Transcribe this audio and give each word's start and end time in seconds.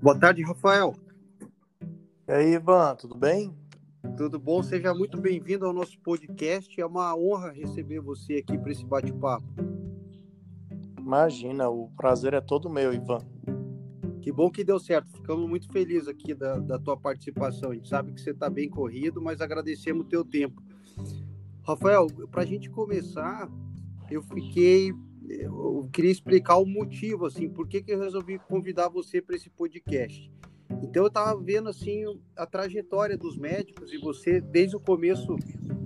Boa 0.00 0.16
tarde, 0.16 0.44
Rafael. 0.44 0.94
E 2.28 2.32
aí, 2.32 2.54
Ivan, 2.54 2.94
tudo 2.94 3.16
bem? 3.16 3.52
Tudo 4.16 4.38
bom? 4.38 4.62
Seja 4.62 4.94
muito 4.94 5.20
bem-vindo 5.20 5.66
ao 5.66 5.72
nosso 5.72 5.98
podcast. 5.98 6.80
É 6.80 6.86
uma 6.86 7.16
honra 7.16 7.50
receber 7.50 7.98
você 7.98 8.34
aqui 8.34 8.56
para 8.56 8.70
esse 8.70 8.86
bate-papo. 8.86 9.44
Imagina, 11.00 11.68
o 11.68 11.90
prazer 11.96 12.32
é 12.32 12.40
todo 12.40 12.70
meu, 12.70 12.94
Ivan. 12.94 13.26
Que 14.22 14.30
bom 14.30 14.48
que 14.52 14.62
deu 14.62 14.78
certo. 14.78 15.10
Ficamos 15.10 15.48
muito 15.48 15.68
felizes 15.72 16.06
aqui 16.06 16.32
da, 16.32 16.60
da 16.60 16.78
tua 16.78 16.96
participação. 16.96 17.72
A 17.72 17.74
gente 17.74 17.88
sabe 17.88 18.12
que 18.12 18.20
você 18.20 18.30
está 18.30 18.48
bem 18.48 18.70
corrido, 18.70 19.20
mas 19.20 19.40
agradecemos 19.40 20.06
o 20.06 20.08
teu 20.08 20.24
tempo. 20.24 20.62
Rafael, 21.66 22.06
para 22.30 22.42
a 22.42 22.46
gente 22.46 22.70
começar, 22.70 23.50
eu 24.08 24.22
fiquei 24.22 24.94
eu 25.30 25.88
queria 25.92 26.10
explicar 26.10 26.56
o 26.56 26.66
motivo, 26.66 27.26
assim, 27.26 27.48
por 27.48 27.68
que, 27.68 27.82
que 27.82 27.92
eu 27.92 28.00
resolvi 28.00 28.38
convidar 28.38 28.88
você 28.88 29.20
para 29.20 29.36
esse 29.36 29.50
podcast. 29.50 30.30
Então 30.82 31.04
eu 31.04 31.08
estava 31.08 31.40
vendo 31.40 31.68
assim 31.68 32.04
a 32.36 32.46
trajetória 32.46 33.16
dos 33.16 33.36
médicos 33.36 33.92
e 33.92 33.98
você 33.98 34.40
desde 34.40 34.76
o 34.76 34.80
começo 34.80 35.36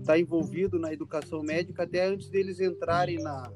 está 0.00 0.18
envolvido 0.18 0.78
na 0.78 0.92
educação 0.92 1.42
médica 1.42 1.84
até 1.84 2.06
antes 2.06 2.28
deles 2.28 2.60
entrarem 2.60 3.18
na, 3.22 3.50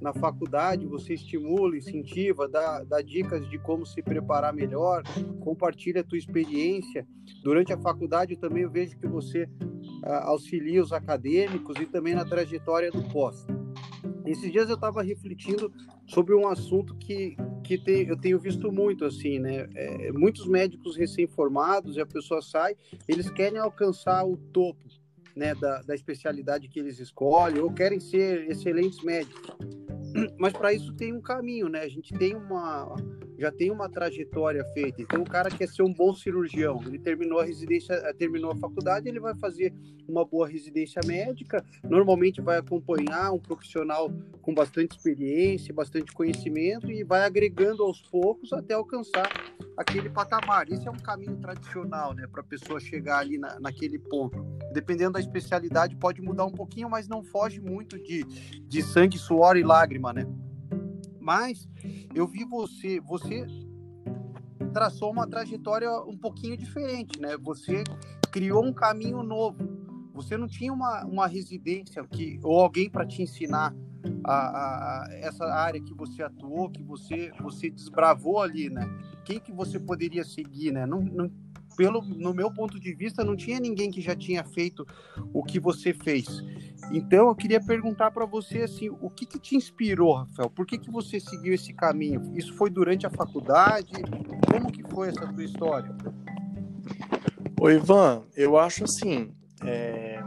na 0.00 0.14
faculdade, 0.14 0.86
você 0.86 1.14
estimula, 1.14 1.76
incentiva, 1.76 2.48
dá, 2.48 2.82
dá 2.84 3.02
dicas 3.02 3.48
de 3.48 3.58
como 3.58 3.84
se 3.84 4.02
preparar 4.02 4.54
melhor, 4.54 5.02
compartilha 5.40 6.00
a 6.00 6.04
tua 6.04 6.18
experiência. 6.18 7.06
Durante 7.42 7.72
a 7.72 7.78
faculdade 7.78 8.34
eu 8.34 8.40
também 8.40 8.66
vejo 8.68 8.98
que 8.98 9.06
você 9.06 9.48
ah, 10.04 10.28
auxilia 10.28 10.82
os 10.82 10.92
acadêmicos 10.92 11.76
e 11.80 11.86
também 11.86 12.14
na 12.14 12.24
trajetória 12.24 12.90
do 12.90 13.02
pós. 13.10 13.46
Esses 14.30 14.52
dias 14.52 14.68
eu 14.68 14.76
estava 14.76 15.02
refletindo 15.02 15.72
sobre 16.06 16.34
um 16.34 16.46
assunto 16.46 16.94
que, 16.96 17.36
que 17.64 17.82
eu 18.08 18.16
tenho 18.16 18.38
visto 18.38 18.70
muito, 18.70 19.04
assim, 19.04 19.38
né? 19.38 19.68
É, 19.74 20.12
muitos 20.12 20.46
médicos 20.46 20.96
recém-formados 20.96 21.96
e 21.96 22.00
a 22.00 22.06
pessoa 22.06 22.40
sai, 22.40 22.76
eles 23.08 23.28
querem 23.30 23.58
alcançar 23.58 24.24
o 24.24 24.36
topo, 24.36 24.86
né, 25.34 25.54
da, 25.54 25.82
da 25.82 25.94
especialidade 25.94 26.68
que 26.68 26.78
eles 26.78 26.98
escolhem 26.98 27.60
ou 27.60 27.72
querem 27.72 27.98
ser 27.98 28.48
excelentes 28.48 29.02
médicos. 29.02 29.56
Mas 30.38 30.52
para 30.52 30.72
isso 30.72 30.92
tem 30.94 31.12
um 31.12 31.20
caminho, 31.20 31.68
né? 31.68 31.80
A 31.80 31.88
gente 31.88 32.12
tem 32.14 32.36
uma 32.36 32.94
já 33.40 33.50
tem 33.50 33.70
uma 33.70 33.88
trajetória 33.88 34.62
feita. 34.74 35.00
Então 35.00 35.22
o 35.22 35.24
cara 35.24 35.50
quer 35.50 35.66
ser 35.66 35.82
um 35.82 35.92
bom 35.92 36.14
cirurgião, 36.14 36.78
ele 36.86 36.98
terminou 36.98 37.40
a 37.40 37.44
residência, 37.44 37.96
terminou 38.14 38.52
a 38.52 38.56
faculdade, 38.56 39.08
ele 39.08 39.18
vai 39.18 39.34
fazer 39.34 39.72
uma 40.06 40.26
boa 40.26 40.46
residência 40.46 41.00
médica, 41.06 41.64
normalmente 41.82 42.40
vai 42.42 42.58
acompanhar 42.58 43.32
um 43.32 43.38
profissional 43.38 44.12
com 44.42 44.52
bastante 44.52 44.96
experiência, 44.96 45.72
bastante 45.72 46.12
conhecimento 46.12 46.90
e 46.90 47.02
vai 47.02 47.24
agregando 47.24 47.82
aos 47.82 48.02
poucos 48.02 48.52
até 48.52 48.74
alcançar 48.74 49.30
aquele 49.74 50.10
patamar. 50.10 50.70
Esse 50.70 50.86
é 50.86 50.90
um 50.90 50.98
caminho 50.98 51.36
tradicional, 51.38 52.12
né, 52.12 52.26
para 52.26 52.42
a 52.42 52.44
pessoa 52.44 52.78
chegar 52.78 53.20
ali 53.20 53.38
na, 53.38 53.58
naquele 53.58 53.98
ponto. 53.98 54.44
Dependendo 54.72 55.12
da 55.12 55.20
especialidade 55.20 55.96
pode 55.96 56.20
mudar 56.20 56.44
um 56.44 56.52
pouquinho, 56.52 56.90
mas 56.90 57.08
não 57.08 57.22
foge 57.22 57.60
muito 57.60 57.98
de, 57.98 58.22
de 58.68 58.82
sangue, 58.82 59.16
suor 59.16 59.56
e 59.56 59.62
lágrima, 59.62 60.12
né? 60.12 60.26
Mas 61.30 61.68
eu 62.12 62.26
vi 62.26 62.44
você, 62.44 62.98
você 62.98 63.46
traçou 64.74 65.12
uma 65.12 65.28
trajetória 65.28 65.88
um 66.02 66.18
pouquinho 66.18 66.56
diferente, 66.56 67.20
né? 67.20 67.36
Você 67.40 67.84
criou 68.32 68.64
um 68.64 68.72
caminho 68.72 69.22
novo. 69.22 69.56
Você 70.12 70.36
não 70.36 70.48
tinha 70.48 70.72
uma, 70.72 71.04
uma 71.04 71.28
residência 71.28 72.04
que, 72.04 72.40
ou 72.42 72.58
alguém 72.58 72.90
para 72.90 73.06
te 73.06 73.22
ensinar 73.22 73.72
a, 74.24 74.34
a, 74.34 75.08
essa 75.12 75.44
área 75.44 75.80
que 75.80 75.94
você 75.94 76.20
atuou, 76.20 76.68
que 76.68 76.82
você, 76.82 77.30
você 77.40 77.70
desbravou 77.70 78.40
ali, 78.40 78.68
né? 78.68 78.82
Quem 79.24 79.38
que 79.38 79.52
você 79.52 79.78
poderia 79.78 80.24
seguir, 80.24 80.72
né? 80.72 80.84
Não, 80.84 81.00
não, 81.00 81.30
pelo, 81.76 82.02
no 82.02 82.34
meu 82.34 82.52
ponto 82.52 82.78
de 82.78 82.94
vista, 82.94 83.24
não 83.24 83.36
tinha 83.36 83.60
ninguém 83.60 83.90
que 83.90 84.00
já 84.00 84.14
tinha 84.14 84.44
feito 84.44 84.86
o 85.32 85.42
que 85.42 85.58
você 85.58 85.92
fez. 85.92 86.26
Então, 86.92 87.28
eu 87.28 87.34
queria 87.34 87.60
perguntar 87.60 88.10
para 88.10 88.26
você 88.26 88.62
assim, 88.62 88.88
o 88.88 89.08
que, 89.10 89.24
que 89.24 89.38
te 89.38 89.56
inspirou, 89.56 90.14
Rafael? 90.14 90.50
Por 90.50 90.66
que, 90.66 90.78
que 90.78 90.90
você 90.90 91.20
seguiu 91.20 91.54
esse 91.54 91.72
caminho? 91.72 92.32
Isso 92.36 92.54
foi 92.54 92.70
durante 92.70 93.06
a 93.06 93.10
faculdade? 93.10 93.92
Como 94.50 94.72
que 94.72 94.82
foi 94.90 95.08
essa 95.08 95.26
tua 95.26 95.44
história? 95.44 95.94
Oi, 97.60 97.74
Ivan, 97.76 98.22
eu 98.36 98.58
acho 98.58 98.84
assim, 98.84 99.32
é... 99.64 100.22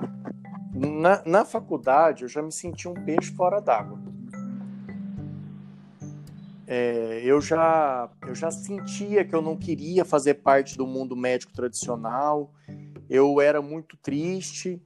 na, 0.74 1.24
na 1.26 1.46
faculdade 1.46 2.24
eu 2.24 2.30
já 2.30 2.42
me 2.42 2.52
senti 2.52 2.88
um 2.88 2.94
peixe 2.94 3.32
fora 3.34 3.60
d'água 3.60 4.03
é, 6.76 7.22
eu, 7.24 7.40
já, 7.40 8.10
eu 8.28 8.34
já 8.34 8.50
sentia 8.50 9.24
que 9.24 9.36
eu 9.36 9.44
não 9.44 9.56
queria 9.56 10.04
fazer 10.04 10.34
parte 10.34 10.76
do 10.76 10.88
mundo 10.88 11.16
médico 11.16 11.54
tradicional, 11.54 12.52
eu 13.08 13.40
era 13.40 13.62
muito 13.62 13.96
triste. 13.96 14.82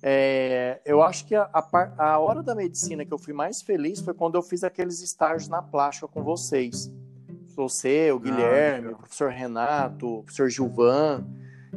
É, 0.00 0.80
eu 0.84 1.02
acho 1.02 1.26
que 1.26 1.34
a, 1.34 1.50
a, 1.52 1.94
a, 1.98 2.18
hora 2.20 2.40
da 2.40 2.54
medicina 2.54 3.04
que 3.04 3.12
eu 3.12 3.18
fui 3.18 3.32
mais 3.32 3.62
feliz 3.62 3.98
foi 3.98 4.14
quando 4.14 4.36
eu 4.36 4.42
fiz 4.42 4.62
aqueles 4.62 5.00
estágios 5.00 5.48
na 5.48 5.60
plástica 5.60 6.06
com 6.06 6.22
vocês. 6.22 6.88
Você, 7.56 8.12
o 8.12 8.16
ah, 8.16 8.20
Guilherme, 8.20 8.88
ah, 8.90 8.92
o 8.92 8.96
professor 8.98 9.30
Renato, 9.32 10.06
o 10.06 10.22
professor 10.22 10.48
Gilvan. 10.48 11.26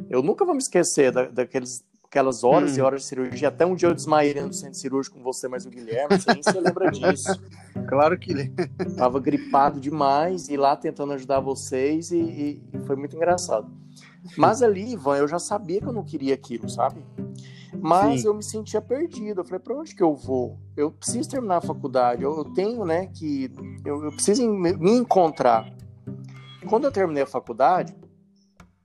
Eu 0.08 0.22
nunca 0.22 0.44
vou 0.44 0.54
me 0.54 0.60
esquecer 0.60 1.10
da, 1.10 1.26
daqueles 1.26 1.84
aquelas 2.08 2.42
horas 2.42 2.72
hum. 2.72 2.78
e 2.78 2.80
horas 2.80 3.02
de 3.02 3.06
cirurgia. 3.06 3.48
Até 3.48 3.66
um 3.66 3.74
dia 3.74 3.88
eu 3.88 3.94
desmaiei 3.94 4.34
no 4.34 4.52
centro 4.52 4.78
cirúrgico 4.78 5.18
com 5.18 5.22
você, 5.22 5.46
mas 5.46 5.66
o 5.66 5.70
Guilherme, 5.70 6.18
você 6.18 6.32
nem 6.32 6.42
se 6.42 6.58
lembra 6.58 6.90
disso. 6.90 7.40
Claro 7.86 8.18
que 8.18 8.50
Tava 8.96 9.20
gripado 9.20 9.78
demais 9.78 10.48
e 10.48 10.56
lá 10.56 10.74
tentando 10.74 11.12
ajudar 11.12 11.40
vocês 11.40 12.10
e, 12.10 12.18
e, 12.72 12.78
foi 12.86 12.96
muito 12.96 13.14
engraçado. 13.14 13.70
Mas 14.36 14.62
ali, 14.62 14.92
Ivan, 14.92 15.16
eu 15.18 15.28
já 15.28 15.38
sabia 15.38 15.80
que 15.80 15.86
eu 15.86 15.92
não 15.92 16.04
queria 16.04 16.34
aquilo, 16.34 16.68
sabe? 16.68 17.04
Mas 17.80 18.22
Sim. 18.22 18.28
eu 18.28 18.34
me 18.34 18.42
sentia 18.42 18.80
perdido. 18.80 19.40
Eu 19.40 19.44
falei, 19.44 19.60
para 19.60 19.74
onde 19.74 19.94
que 19.94 20.02
eu 20.02 20.14
vou? 20.14 20.58
Eu 20.76 20.90
preciso 20.90 21.28
terminar 21.28 21.58
a 21.58 21.60
faculdade. 21.60 22.22
Eu, 22.22 22.36
eu 22.38 22.44
tenho, 22.44 22.84
né, 22.84 23.06
que 23.06 23.50
eu, 23.84 24.04
eu 24.04 24.12
preciso 24.12 24.48
me, 24.48 24.72
me 24.72 24.92
encontrar. 24.92 25.70
Quando 26.68 26.84
eu 26.84 26.92
terminei 26.92 27.22
a 27.22 27.26
faculdade, 27.26 27.94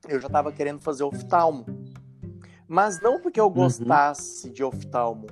eu 0.07 0.19
já 0.19 0.27
estava 0.27 0.51
querendo 0.51 0.79
fazer 0.81 1.03
oftalmo. 1.03 1.65
Mas 2.73 2.99
não 2.99 3.19
porque 3.19 3.39
eu 3.39 3.45
uhum. 3.45 3.53
gostasse 3.53 4.47
uhum. 4.47 4.53
de 4.53 4.63
oftalmo, 4.63 5.27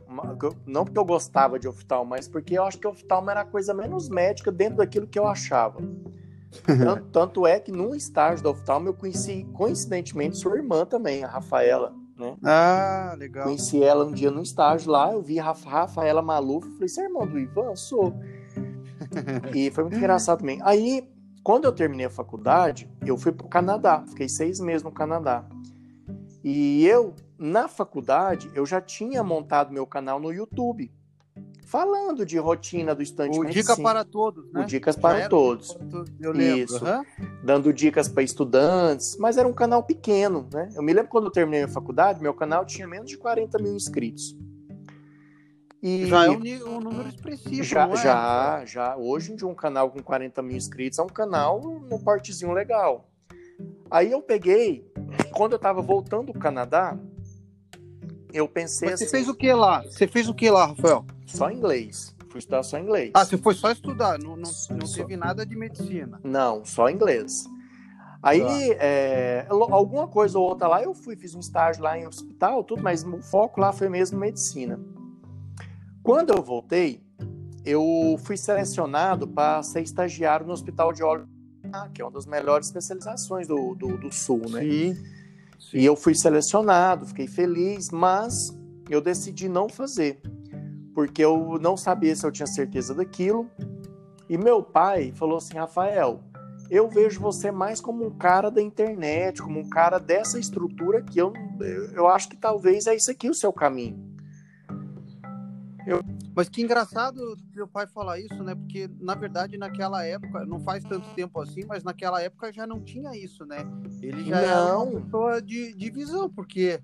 não 0.63 0.85
porque 0.85 0.99
eu 0.99 1.03
gostava 1.03 1.57
de 1.57 1.67
oftalmo, 1.67 2.11
mas 2.11 2.27
porque 2.27 2.55
eu 2.55 2.63
acho 2.63 2.77
que 2.77 2.85
oftalmo 2.85 3.31
era 3.31 3.41
a 3.41 3.45
coisa 3.45 3.73
menos 3.73 4.09
médica 4.09 4.51
dentro 4.51 4.77
daquilo 4.77 5.07
que 5.07 5.17
eu 5.17 5.25
achava. 5.25 5.81
tanto, 6.63 7.05
tanto, 7.11 7.47
é 7.47 7.59
que 7.59 7.71
num 7.71 7.95
estágio 7.95 8.43
da 8.43 8.51
oftalmo 8.51 8.89
eu 8.89 8.93
conheci, 8.93 9.43
coincidentemente, 9.53 10.37
sua 10.37 10.55
irmã 10.55 10.85
também, 10.85 11.23
a 11.23 11.27
Rafaela. 11.27 11.91
Né? 12.15 12.37
Ah, 12.43 13.15
legal. 13.17 13.45
Conheci 13.45 13.81
ela 13.81 14.05
um 14.05 14.11
dia 14.11 14.29
no 14.29 14.43
estágio 14.43 14.91
lá, 14.91 15.11
eu 15.11 15.23
vi 15.23 15.39
a 15.39 15.51
Rafaela 15.51 16.21
Maluf, 16.21 16.69
falei, 16.73 16.87
você 16.87 17.01
é 17.01 17.05
irmão 17.05 17.25
do 17.25 17.39
Ivan? 17.39 17.75
Sou. 17.75 18.13
e 19.55 19.71
foi 19.71 19.85
muito 19.85 19.97
engraçado 19.97 20.41
também. 20.41 20.59
Aí, 20.61 21.09
quando 21.43 21.65
eu 21.65 21.71
terminei 21.71 22.05
a 22.05 22.11
faculdade, 22.11 22.87
eu 23.03 23.17
fui 23.17 23.31
para 23.31 23.47
o 23.47 23.49
Canadá, 23.49 24.03
fiquei 24.07 24.29
seis 24.29 24.59
meses 24.59 24.83
no 24.83 24.91
Canadá. 24.91 25.43
E 26.43 26.85
eu 26.85 27.15
na 27.41 27.67
faculdade, 27.67 28.51
eu 28.53 28.67
já 28.67 28.79
tinha 28.79 29.23
montado 29.23 29.73
meu 29.73 29.87
canal 29.87 30.19
no 30.19 30.31
YouTube, 30.31 30.91
falando 31.65 32.23
de 32.23 32.37
rotina 32.37 32.93
do 32.93 33.01
estante 33.01 33.39
o 33.39 33.43
Dica 33.43 33.75
para 33.75 34.05
Todos, 34.05 34.53
né? 34.53 34.61
O 34.61 34.65
Dicas 34.65 34.95
para 34.95 35.27
Todos. 35.27 35.75
Eu 36.19 36.31
lembro. 36.31 36.75
Isso. 36.75 36.85
Uhum. 36.85 37.03
Dando 37.43 37.73
dicas 37.73 38.07
para 38.07 38.21
estudantes, 38.21 39.17
mas 39.17 39.37
era 39.37 39.47
um 39.47 39.53
canal 39.53 39.81
pequeno, 39.81 40.47
né? 40.53 40.69
Eu 40.75 40.83
me 40.83 40.93
lembro 40.93 41.09
quando 41.09 41.25
eu 41.25 41.31
terminei 41.31 41.63
a 41.63 41.67
faculdade, 41.67 42.21
meu 42.21 42.33
canal 42.33 42.63
tinha 42.63 42.87
menos 42.87 43.09
de 43.09 43.17
40 43.17 43.57
mil 43.57 43.75
inscritos. 43.75 44.37
E 45.81 46.05
já 46.05 46.25
é 46.25 46.29
um, 46.29 46.75
um 46.75 46.79
número 46.79 47.09
expressivo, 47.09 47.63
já, 47.63 47.87
é? 47.87 47.95
Já, 47.95 48.65
já. 48.65 48.95
Hoje, 48.95 49.35
de 49.35 49.43
um 49.43 49.55
canal 49.55 49.89
com 49.89 49.99
40 49.99 50.43
mil 50.43 50.55
inscritos, 50.55 50.99
é 50.99 51.01
um 51.01 51.07
canal 51.07 51.59
um 51.59 51.97
portezinho 51.97 52.51
legal. 52.51 53.09
Aí 53.89 54.11
eu 54.11 54.21
peguei, 54.21 54.85
quando 55.33 55.53
eu 55.53 55.59
tava 55.59 55.81
voltando 55.81 56.31
do 56.31 56.39
Canadá, 56.39 56.97
eu 58.33 58.47
pensei 58.47 58.89
Mas 58.89 58.95
assim. 58.95 59.05
Você 59.05 59.11
fez 59.11 59.27
o 59.27 59.35
que 59.35 59.53
lá? 59.53 59.81
Você 59.83 60.07
fez 60.07 60.29
o 60.29 60.33
que 60.33 60.49
lá, 60.49 60.67
Rafael? 60.67 61.05
Só 61.25 61.49
inglês. 61.49 62.15
Fui 62.29 62.39
estudar 62.39 62.63
só 62.63 62.79
inglês. 62.79 63.11
Ah, 63.13 63.25
você 63.25 63.37
foi 63.37 63.53
só 63.53 63.71
estudar, 63.71 64.17
não, 64.17 64.37
não, 64.37 64.49
não 64.69 64.87
só... 64.87 64.95
teve 64.95 65.17
nada 65.17 65.45
de 65.45 65.55
medicina. 65.55 66.19
Não, 66.23 66.63
só 66.63 66.89
inglês. 66.89 67.45
Aí, 68.23 68.71
é, 68.79 69.47
alguma 69.49 70.07
coisa 70.07 70.37
ou 70.37 70.47
outra 70.47 70.67
lá, 70.67 70.83
eu 70.83 70.93
fui, 70.93 71.15
fiz 71.15 71.33
um 71.33 71.39
estágio 71.39 71.83
lá 71.83 71.97
em 71.97 72.05
hospital, 72.05 72.63
tudo, 72.63 72.83
mas 72.83 73.03
o 73.03 73.19
foco 73.19 73.59
lá 73.59 73.73
foi 73.73 73.89
mesmo 73.89 74.19
medicina. 74.19 74.79
Quando 76.03 76.31
eu 76.31 76.41
voltei, 76.41 77.03
eu 77.65 78.19
fui 78.23 78.37
selecionado 78.37 79.27
para 79.27 79.61
ser 79.63 79.81
estagiário 79.81 80.45
no 80.45 80.53
Hospital 80.53 80.93
de 80.93 81.03
Olhos, 81.03 81.27
que 81.93 82.01
é 82.01 82.05
uma 82.05 82.11
das 82.11 82.25
melhores 82.25 82.67
especializações 82.67 83.47
do, 83.47 83.75
do, 83.75 83.97
do 83.97 84.11
Sul, 84.11 84.41
né? 84.49 84.61
Sim. 84.61 85.20
E 85.73 85.85
eu 85.85 85.95
fui 85.95 86.15
selecionado, 86.15 87.05
fiquei 87.05 87.27
feliz, 87.27 87.89
mas 87.91 88.57
eu 88.89 88.99
decidi 88.99 89.47
não 89.47 89.69
fazer, 89.69 90.21
porque 90.93 91.23
eu 91.23 91.57
não 91.61 91.77
sabia 91.77 92.15
se 92.15 92.25
eu 92.25 92.31
tinha 92.31 92.47
certeza 92.47 92.93
daquilo. 92.93 93.49
E 94.29 94.37
meu 94.37 94.61
pai 94.61 95.13
falou 95.15 95.37
assim: 95.37 95.57
Rafael, 95.57 96.23
eu 96.69 96.89
vejo 96.89 97.19
você 97.19 97.51
mais 97.51 97.79
como 97.79 98.05
um 98.05 98.17
cara 98.17 98.49
da 98.49 98.61
internet, 98.61 99.41
como 99.41 99.59
um 99.59 99.69
cara 99.69 99.97
dessa 99.97 100.39
estrutura 100.39 101.01
que 101.01 101.19
eu, 101.19 101.33
eu 101.93 102.07
acho 102.07 102.29
que 102.29 102.37
talvez 102.37 102.87
é 102.87 102.95
isso 102.95 103.11
aqui 103.11 103.29
o 103.29 103.33
seu 103.33 103.51
caminho. 103.53 104.10
Eu... 105.85 106.01
Mas 106.35 106.47
que 106.47 106.61
engraçado 106.61 107.35
meu 107.53 107.67
pai 107.67 107.87
falar 107.87 108.19
isso, 108.19 108.43
né? 108.43 108.55
Porque, 108.55 108.89
na 108.99 109.15
verdade, 109.15 109.57
naquela 109.57 110.05
época, 110.05 110.45
não 110.45 110.59
faz 110.59 110.83
tanto 110.83 111.13
tempo 111.13 111.39
assim, 111.41 111.65
mas 111.65 111.83
naquela 111.83 112.21
época 112.21 112.53
já 112.53 112.65
não 112.65 112.79
tinha 112.79 113.15
isso, 113.17 113.45
né? 113.45 113.57
Ele 114.01 114.23
já 114.23 114.41
não. 114.41 114.47
era 114.47 114.79
uma 114.79 115.01
pessoa 115.01 115.41
de, 115.41 115.73
de 115.73 115.89
visão, 115.89 116.29
porque 116.29 116.79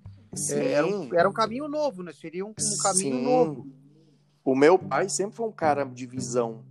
é, 0.49 0.71
era, 0.73 0.87
um, 0.87 1.13
era 1.13 1.29
um 1.29 1.33
caminho 1.33 1.67
novo, 1.67 2.03
né? 2.03 2.11
Seria 2.11 2.45
um, 2.45 2.49
um 2.49 2.77
caminho 2.81 3.15
Sim. 3.15 3.23
novo. 3.23 3.67
O 4.43 4.55
meu 4.55 4.79
pai 4.79 5.09
sempre 5.09 5.35
foi 5.35 5.47
um 5.47 5.51
cara 5.51 5.83
de 5.83 6.05
visão. 6.05 6.63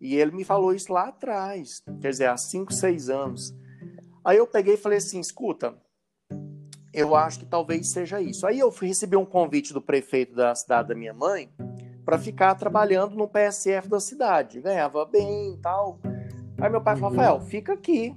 E 0.00 0.16
ele 0.16 0.32
me 0.32 0.44
falou 0.44 0.72
isso 0.72 0.92
lá 0.92 1.08
atrás, 1.08 1.82
quer 2.00 2.10
dizer, 2.10 2.28
há 2.28 2.36
5, 2.36 2.72
6 2.72 3.10
anos. 3.10 3.54
Aí 4.24 4.38
eu 4.38 4.46
peguei 4.46 4.74
e 4.74 4.78
falei 4.78 4.98
assim: 4.98 5.20
escuta, 5.20 5.76
eu 6.92 7.14
acho 7.14 7.40
que 7.40 7.46
talvez 7.46 7.88
seja 7.88 8.20
isso. 8.20 8.46
Aí 8.46 8.58
eu 8.58 8.70
recebi 8.70 9.16
um 9.16 9.24
convite 9.24 9.72
do 9.72 9.80
prefeito 9.80 10.34
da 10.34 10.54
cidade 10.54 10.88
da 10.88 10.94
minha 10.94 11.14
mãe 11.14 11.50
para 12.04 12.18
ficar 12.18 12.54
trabalhando 12.54 13.14
no 13.14 13.28
PSF 13.28 13.88
da 13.88 14.00
cidade. 14.00 14.60
Ganhava 14.60 15.04
bem 15.04 15.54
e 15.54 15.56
tal. 15.58 16.00
Aí 16.60 16.68
meu 16.68 16.80
pai 16.80 16.96
falou: 16.96 17.10
uhum. 17.10 17.16
Rafael, 17.16 17.40
fica 17.40 17.72
aqui. 17.72 18.14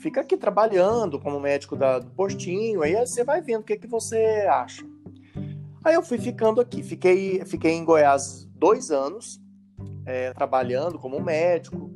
Fica 0.00 0.20
aqui 0.20 0.36
trabalhando 0.36 1.18
como 1.18 1.40
médico 1.40 1.74
da, 1.74 1.98
do 1.98 2.10
postinho, 2.10 2.82
aí 2.82 2.94
você 2.94 3.24
vai 3.24 3.40
vendo 3.40 3.62
o 3.62 3.64
que, 3.64 3.76
que 3.76 3.86
você 3.86 4.46
acha. 4.48 4.84
Aí 5.82 5.94
eu 5.94 6.02
fui 6.02 6.18
ficando 6.18 6.60
aqui, 6.60 6.82
fiquei, 6.82 7.44
fiquei 7.44 7.72
em 7.72 7.84
Goiás 7.84 8.46
dois 8.54 8.90
anos, 8.90 9.40
é, 10.04 10.32
trabalhando 10.32 10.98
como 10.98 11.20
médico, 11.20 11.90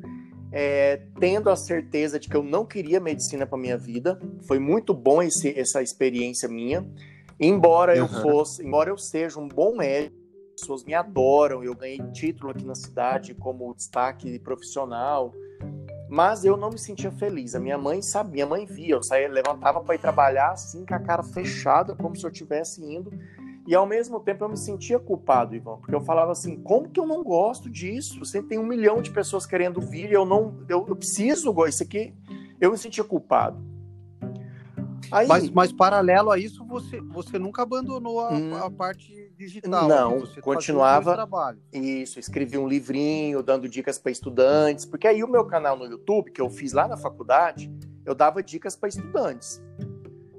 é, 0.52 1.02
tendo 1.18 1.50
a 1.50 1.56
certeza 1.56 2.18
de 2.18 2.28
que 2.28 2.36
eu 2.36 2.42
não 2.42 2.64
queria 2.64 3.00
medicina 3.00 3.46
para 3.46 3.58
minha 3.58 3.76
vida. 3.76 4.18
Foi 4.46 4.58
muito 4.58 4.92
bom 4.92 5.22
esse, 5.22 5.58
essa 5.58 5.82
experiência 5.82 6.48
minha. 6.48 6.86
Embora 7.38 7.96
eu 7.96 8.06
fosse, 8.06 8.64
embora 8.64 8.90
eu 8.90 8.98
seja 8.98 9.38
um 9.38 9.48
bom 9.48 9.76
médico, 9.76 10.16
as 10.54 10.60
pessoas 10.60 10.84
me 10.84 10.92
adoram, 10.92 11.64
eu 11.64 11.74
ganhei 11.74 11.98
título 12.12 12.50
aqui 12.50 12.64
na 12.64 12.74
cidade 12.74 13.34
como 13.34 13.74
destaque 13.74 14.38
profissional, 14.40 15.32
mas 16.10 16.44
eu 16.44 16.56
não 16.56 16.68
me 16.68 16.78
sentia 16.78 17.10
feliz. 17.10 17.54
A 17.54 17.60
minha 17.60 17.78
mãe 17.78 18.02
sabia, 18.02 18.44
minha 18.44 18.46
mãe 18.46 18.66
via, 18.66 18.94
eu 18.94 19.02
saía, 19.02 19.26
levantava 19.28 19.80
para 19.80 19.94
ir 19.94 19.98
trabalhar 19.98 20.50
assim 20.50 20.84
com 20.84 20.94
a 20.94 20.98
cara 20.98 21.22
fechada, 21.22 21.94
como 21.94 22.14
se 22.14 22.26
eu 22.26 22.30
estivesse 22.30 22.84
indo 22.84 23.10
e 23.70 23.74
ao 23.76 23.86
mesmo 23.86 24.18
tempo 24.18 24.42
eu 24.42 24.48
me 24.48 24.56
sentia 24.56 24.98
culpado, 24.98 25.54
Ivan, 25.54 25.76
porque 25.76 25.94
eu 25.94 26.00
falava 26.00 26.32
assim: 26.32 26.56
como 26.56 26.90
que 26.90 26.98
eu 26.98 27.06
não 27.06 27.22
gosto 27.22 27.70
disso? 27.70 28.18
Você 28.18 28.42
tem 28.42 28.58
um 28.58 28.66
milhão 28.66 29.00
de 29.00 29.12
pessoas 29.12 29.46
querendo 29.46 29.80
vir 29.80 30.10
e 30.10 30.12
eu 30.12 30.24
não. 30.24 30.64
Eu, 30.68 30.84
eu 30.88 30.96
preciso, 30.96 31.54
isso 31.68 31.80
aqui. 31.80 32.12
Eu 32.60 32.72
me 32.72 32.76
sentia 32.76 33.04
culpado. 33.04 33.64
Aí, 35.12 35.28
mas, 35.28 35.48
mas 35.50 35.72
paralelo 35.72 36.32
a 36.32 36.38
isso, 36.38 36.64
você, 36.64 37.00
você 37.00 37.38
nunca 37.38 37.62
abandonou 37.62 38.18
a, 38.18 38.32
hum, 38.32 38.56
a 38.56 38.68
parte 38.68 39.32
digital. 39.36 39.86
Não, 39.86 40.26
continuava. 40.42 41.16
Isso, 41.72 42.18
escrevi 42.18 42.58
um 42.58 42.66
livrinho 42.66 43.40
dando 43.40 43.68
dicas 43.68 44.00
para 44.00 44.10
estudantes, 44.10 44.84
porque 44.84 45.06
aí 45.06 45.22
o 45.22 45.28
meu 45.28 45.44
canal 45.44 45.76
no 45.76 45.84
YouTube, 45.84 46.32
que 46.32 46.40
eu 46.40 46.50
fiz 46.50 46.72
lá 46.72 46.88
na 46.88 46.96
faculdade, 46.96 47.72
eu 48.04 48.16
dava 48.16 48.42
dicas 48.42 48.74
para 48.74 48.88
estudantes. 48.88 49.62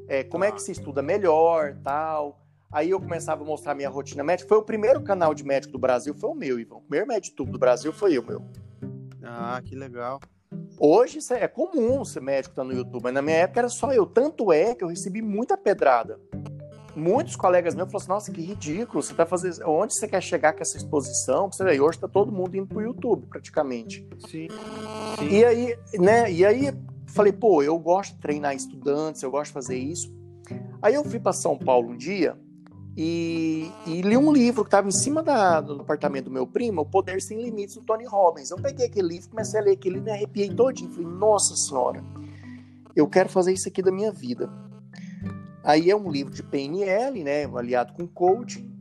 É, 0.10 0.22
como 0.22 0.44
é 0.44 0.50
ah. 0.50 0.51
que 0.51 0.62
se 0.62 0.74
estuda 0.74 1.01
melhor, 1.01 1.77
tal. 1.81 2.42
Aí 2.71 2.91
eu 2.91 3.00
começava 3.01 3.44
a 3.44 3.45
mostrar 3.45 3.75
minha 3.75 3.89
rotina 3.89 4.23
médica. 4.23 4.47
Foi 4.47 4.57
o 4.57 4.63
primeiro 4.63 5.01
canal 5.01 5.33
de 5.33 5.44
médico 5.44 5.73
do 5.73 5.79
Brasil, 5.79 6.13
foi 6.13 6.29
o 6.29 6.33
meu, 6.33 6.57
Ivan. 6.57 6.77
O 6.77 6.81
primeiro 6.81 7.07
médico 7.07 7.44
do 7.44 7.59
Brasil 7.59 7.91
foi 7.91 8.18
eu, 8.18 8.23
meu. 8.23 8.41
Ah, 9.21 9.62
que 9.63 9.75
legal. 9.75 10.21
Hoje 10.79 11.19
é 11.31 11.47
comum 11.47 12.03
ser 12.06 12.21
médico 12.21 12.53
estar 12.53 12.63
tá 12.63 12.68
no 12.68 12.73
YouTube, 12.73 13.03
mas 13.03 13.13
na 13.13 13.21
minha 13.21 13.38
época 13.38 13.59
era 13.59 13.69
só 13.69 13.91
eu. 13.91 14.06
Tanto 14.06 14.53
é 14.53 14.73
que 14.73 14.83
eu 14.83 14.88
recebi 14.88 15.21
muita 15.21 15.57
pedrada. 15.57 16.18
Muitos 16.95 17.35
colegas 17.35 17.75
meus 17.75 17.89
falaram 17.91 18.03
assim: 18.03 18.09
nossa, 18.09 18.31
que 18.31 18.41
ridículo, 18.41 19.03
você 19.03 19.13
tá 19.13 19.25
fazendo. 19.25 19.69
Onde 19.69 19.94
você 19.94 20.07
quer 20.07 20.21
chegar 20.21 20.53
com 20.53 20.62
essa 20.62 20.77
exposição? 20.77 21.51
Você 21.51 21.63
vê, 21.63 21.79
hoje 21.79 22.00
tá 22.00 22.07
todo 22.07 22.31
mundo 22.31 22.56
indo 22.56 22.67
pro 22.67 22.81
YouTube, 22.81 23.27
praticamente. 23.27 24.07
Sim. 24.27 24.47
Sim. 25.19 25.27
E 25.29 25.45
aí, 25.45 25.77
né? 26.00 26.31
E 26.31 26.45
aí 26.45 26.74
falei, 27.07 27.33
pô, 27.33 27.62
eu 27.62 27.77
gosto 27.77 28.13
de 28.15 28.21
treinar 28.21 28.56
estudantes, 28.56 29.21
eu 29.24 29.31
gosto 29.31 29.47
de 29.47 29.53
fazer 29.53 29.77
isso. 29.77 30.13
Aí 30.81 30.95
eu 30.95 31.03
fui 31.03 31.19
para 31.19 31.33
São 31.33 31.57
Paulo 31.57 31.91
um 31.91 31.97
dia 31.97 32.38
e, 33.03 33.71
e, 33.88 34.01
li 34.03 34.15
um 34.15 34.31
livro 34.31 34.63
que 34.63 34.68
estava 34.68 34.88
em 34.88 34.92
cima 34.92 35.24
da, 35.24 35.59
do 35.59 35.81
apartamento 35.81 36.25
do 36.25 36.31
meu 36.31 36.45
primo, 36.45 36.81
O 36.81 36.86
Poder 36.86 37.19
Sem 37.19 37.42
Limites, 37.42 37.74
do 37.74 37.81
Tony 37.81 38.06
Robbins. 38.06 38.51
Eu 38.51 38.62
peguei 38.62 38.86
aquele 38.86 39.07
livro, 39.07 39.30
comecei 39.31 39.59
a 39.59 39.63
ler 39.63 39.71
aquele 39.71 39.95
livro, 39.95 40.06
me 40.06 40.12
arrepiei 40.12 40.53
todinho. 40.53 40.92
Falei, 40.92 41.07
nossa 41.07 41.56
senhora, 41.56 42.03
eu 42.95 43.07
quero 43.07 43.27
fazer 43.27 43.53
isso 43.53 43.68
aqui 43.68 43.81
da 43.81 43.92
minha 43.92 44.12
vida. 44.12 44.48
Aí 45.63 45.89
é 45.89 45.95
um 45.95 46.12
livro 46.12 46.31
de 46.31 46.44
PNL, 46.44 47.24
né, 47.24 47.45
aliado 47.45 47.92
com 47.94 48.06
coaching. 48.06 48.71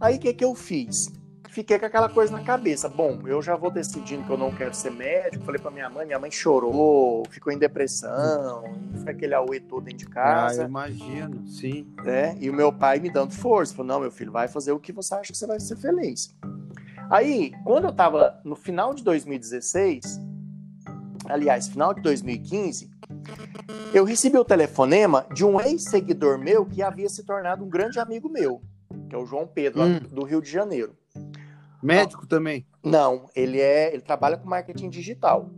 Aí 0.00 0.16
o 0.16 0.18
que, 0.18 0.34
que 0.34 0.44
eu 0.44 0.56
fiz? 0.56 1.06
Fiquei 1.48 1.78
com 1.78 1.86
aquela 1.86 2.08
coisa 2.08 2.32
na 2.32 2.42
cabeça. 2.42 2.88
Bom, 2.88 3.20
eu 3.26 3.42
já 3.42 3.56
vou 3.56 3.70
decidindo 3.70 4.24
que 4.24 4.30
eu 4.30 4.36
não 4.36 4.54
quero 4.54 4.74
ser 4.74 4.90
médico. 4.90 5.44
Falei 5.44 5.60
pra 5.60 5.70
minha 5.70 5.88
mãe, 5.90 6.06
minha 6.06 6.18
mãe 6.18 6.30
chorou, 6.30 7.24
ficou 7.30 7.52
em 7.52 7.58
depressão, 7.58 8.64
foi 9.02 9.12
aquele 9.12 9.34
auê 9.34 9.60
todo 9.60 9.84
dentro 9.84 9.98
de 9.98 10.08
casa. 10.08 10.64
Ah, 10.64 10.68
imagino, 10.68 11.46
sim. 11.46 11.86
É, 12.04 12.36
e 12.38 12.48
o 12.48 12.54
meu 12.54 12.72
pai 12.72 13.00
me 13.00 13.10
dando 13.10 13.32
força. 13.32 13.74
Falou, 13.74 13.88
não, 13.88 14.00
meu 14.00 14.10
filho, 14.10 14.30
vai 14.30 14.48
fazer 14.48 14.72
o 14.72 14.78
que 14.78 14.92
você 14.92 15.14
acha 15.14 15.32
que 15.32 15.38
você 15.38 15.46
vai 15.46 15.60
ser 15.60 15.76
feliz. 15.76 16.34
Aí, 17.10 17.52
quando 17.64 17.86
eu 17.86 17.92
tava 17.92 18.38
no 18.44 18.54
final 18.54 18.92
de 18.92 19.02
2016, 19.02 20.20
aliás, 21.26 21.66
final 21.68 21.94
de 21.94 22.02
2015, 22.02 22.90
eu 23.94 24.04
recebi 24.04 24.36
o 24.36 24.44
telefonema 24.44 25.26
de 25.32 25.44
um 25.44 25.60
ex-seguidor 25.60 26.38
meu 26.38 26.66
que 26.66 26.82
havia 26.82 27.08
se 27.08 27.24
tornado 27.24 27.64
um 27.64 27.68
grande 27.68 27.98
amigo 27.98 28.28
meu, 28.28 28.60
que 29.08 29.14
é 29.14 29.18
o 29.18 29.24
João 29.24 29.46
Pedro, 29.46 29.82
hum. 29.82 30.00
do 30.10 30.24
Rio 30.24 30.42
de 30.42 30.50
Janeiro. 30.50 30.94
Médico 31.82 32.26
também? 32.26 32.66
Não, 32.82 33.26
ele 33.34 33.60
é, 33.60 33.92
ele 33.92 34.02
trabalha 34.02 34.36
com 34.36 34.48
marketing 34.48 34.88
digital. 34.88 35.50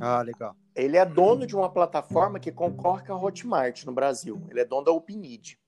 Ah, 0.00 0.22
legal. 0.22 0.56
Ele 0.74 0.96
é 0.96 1.04
dono 1.04 1.46
de 1.46 1.54
uma 1.54 1.70
plataforma 1.70 2.40
que 2.40 2.50
concorre 2.50 3.06
com 3.06 3.12
a 3.12 3.22
Hotmart 3.22 3.84
no 3.84 3.92
Brasil. 3.92 4.42
Ele 4.50 4.60
é 4.60 4.64
dono 4.64 4.84
da 4.84 4.92
Opnid. 4.92 5.58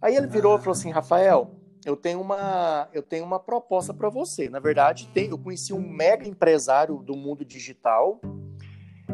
Aí 0.00 0.14
ele 0.14 0.26
virou 0.26 0.54
ah. 0.54 0.56
e 0.56 0.58
falou 0.60 0.72
assim, 0.72 0.90
Rafael, 0.90 1.50
eu 1.84 1.96
tenho 1.96 2.20
uma, 2.20 2.88
eu 2.92 3.02
tenho 3.02 3.24
uma 3.24 3.40
proposta 3.40 3.92
para 3.92 4.08
você. 4.08 4.48
Na 4.48 4.60
verdade, 4.60 5.08
tem, 5.12 5.28
eu 5.30 5.38
conheci 5.38 5.72
um 5.72 5.80
mega 5.80 6.26
empresário 6.26 6.98
do 6.98 7.16
mundo 7.16 7.44
digital 7.44 8.20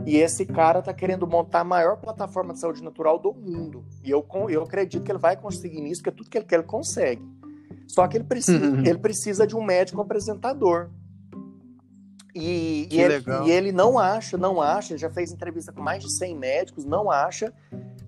e 0.06 0.16
esse 0.16 0.44
cara 0.44 0.82
tá 0.82 0.92
querendo 0.92 1.26
montar 1.26 1.60
a 1.60 1.64
maior 1.64 1.96
plataforma 1.96 2.52
de 2.52 2.60
saúde 2.60 2.82
natural 2.82 3.18
do 3.18 3.32
mundo. 3.32 3.84
E 4.02 4.10
eu, 4.10 4.26
eu 4.50 4.62
acredito 4.62 5.02
que 5.02 5.10
ele 5.10 5.18
vai 5.18 5.36
conseguir 5.36 5.80
nisso, 5.80 6.02
porque 6.02 6.16
tudo 6.16 6.28
que 6.28 6.36
ele 6.36 6.44
quer 6.44 6.56
ele 6.56 6.64
consegue. 6.64 7.22
Só 7.86 8.06
que 8.08 8.16
ele 8.16 8.24
precisa, 8.24 8.64
uhum. 8.64 8.84
ele 8.84 8.98
precisa 8.98 9.46
de 9.46 9.56
um 9.56 9.62
médico 9.62 10.00
apresentador. 10.00 10.90
E, 12.34 12.88
e 12.90 13.00
ele, 13.00 13.24
e, 13.44 13.50
ele, 13.50 13.70
não 13.70 13.96
acha, 13.96 14.36
não 14.36 14.60
acha, 14.60 14.98
já 14.98 15.08
fez 15.08 15.30
entrevista 15.30 15.72
com 15.72 15.80
mais 15.80 16.02
de 16.02 16.10
100 16.10 16.36
médicos, 16.36 16.84
não 16.84 17.08
acha. 17.08 17.52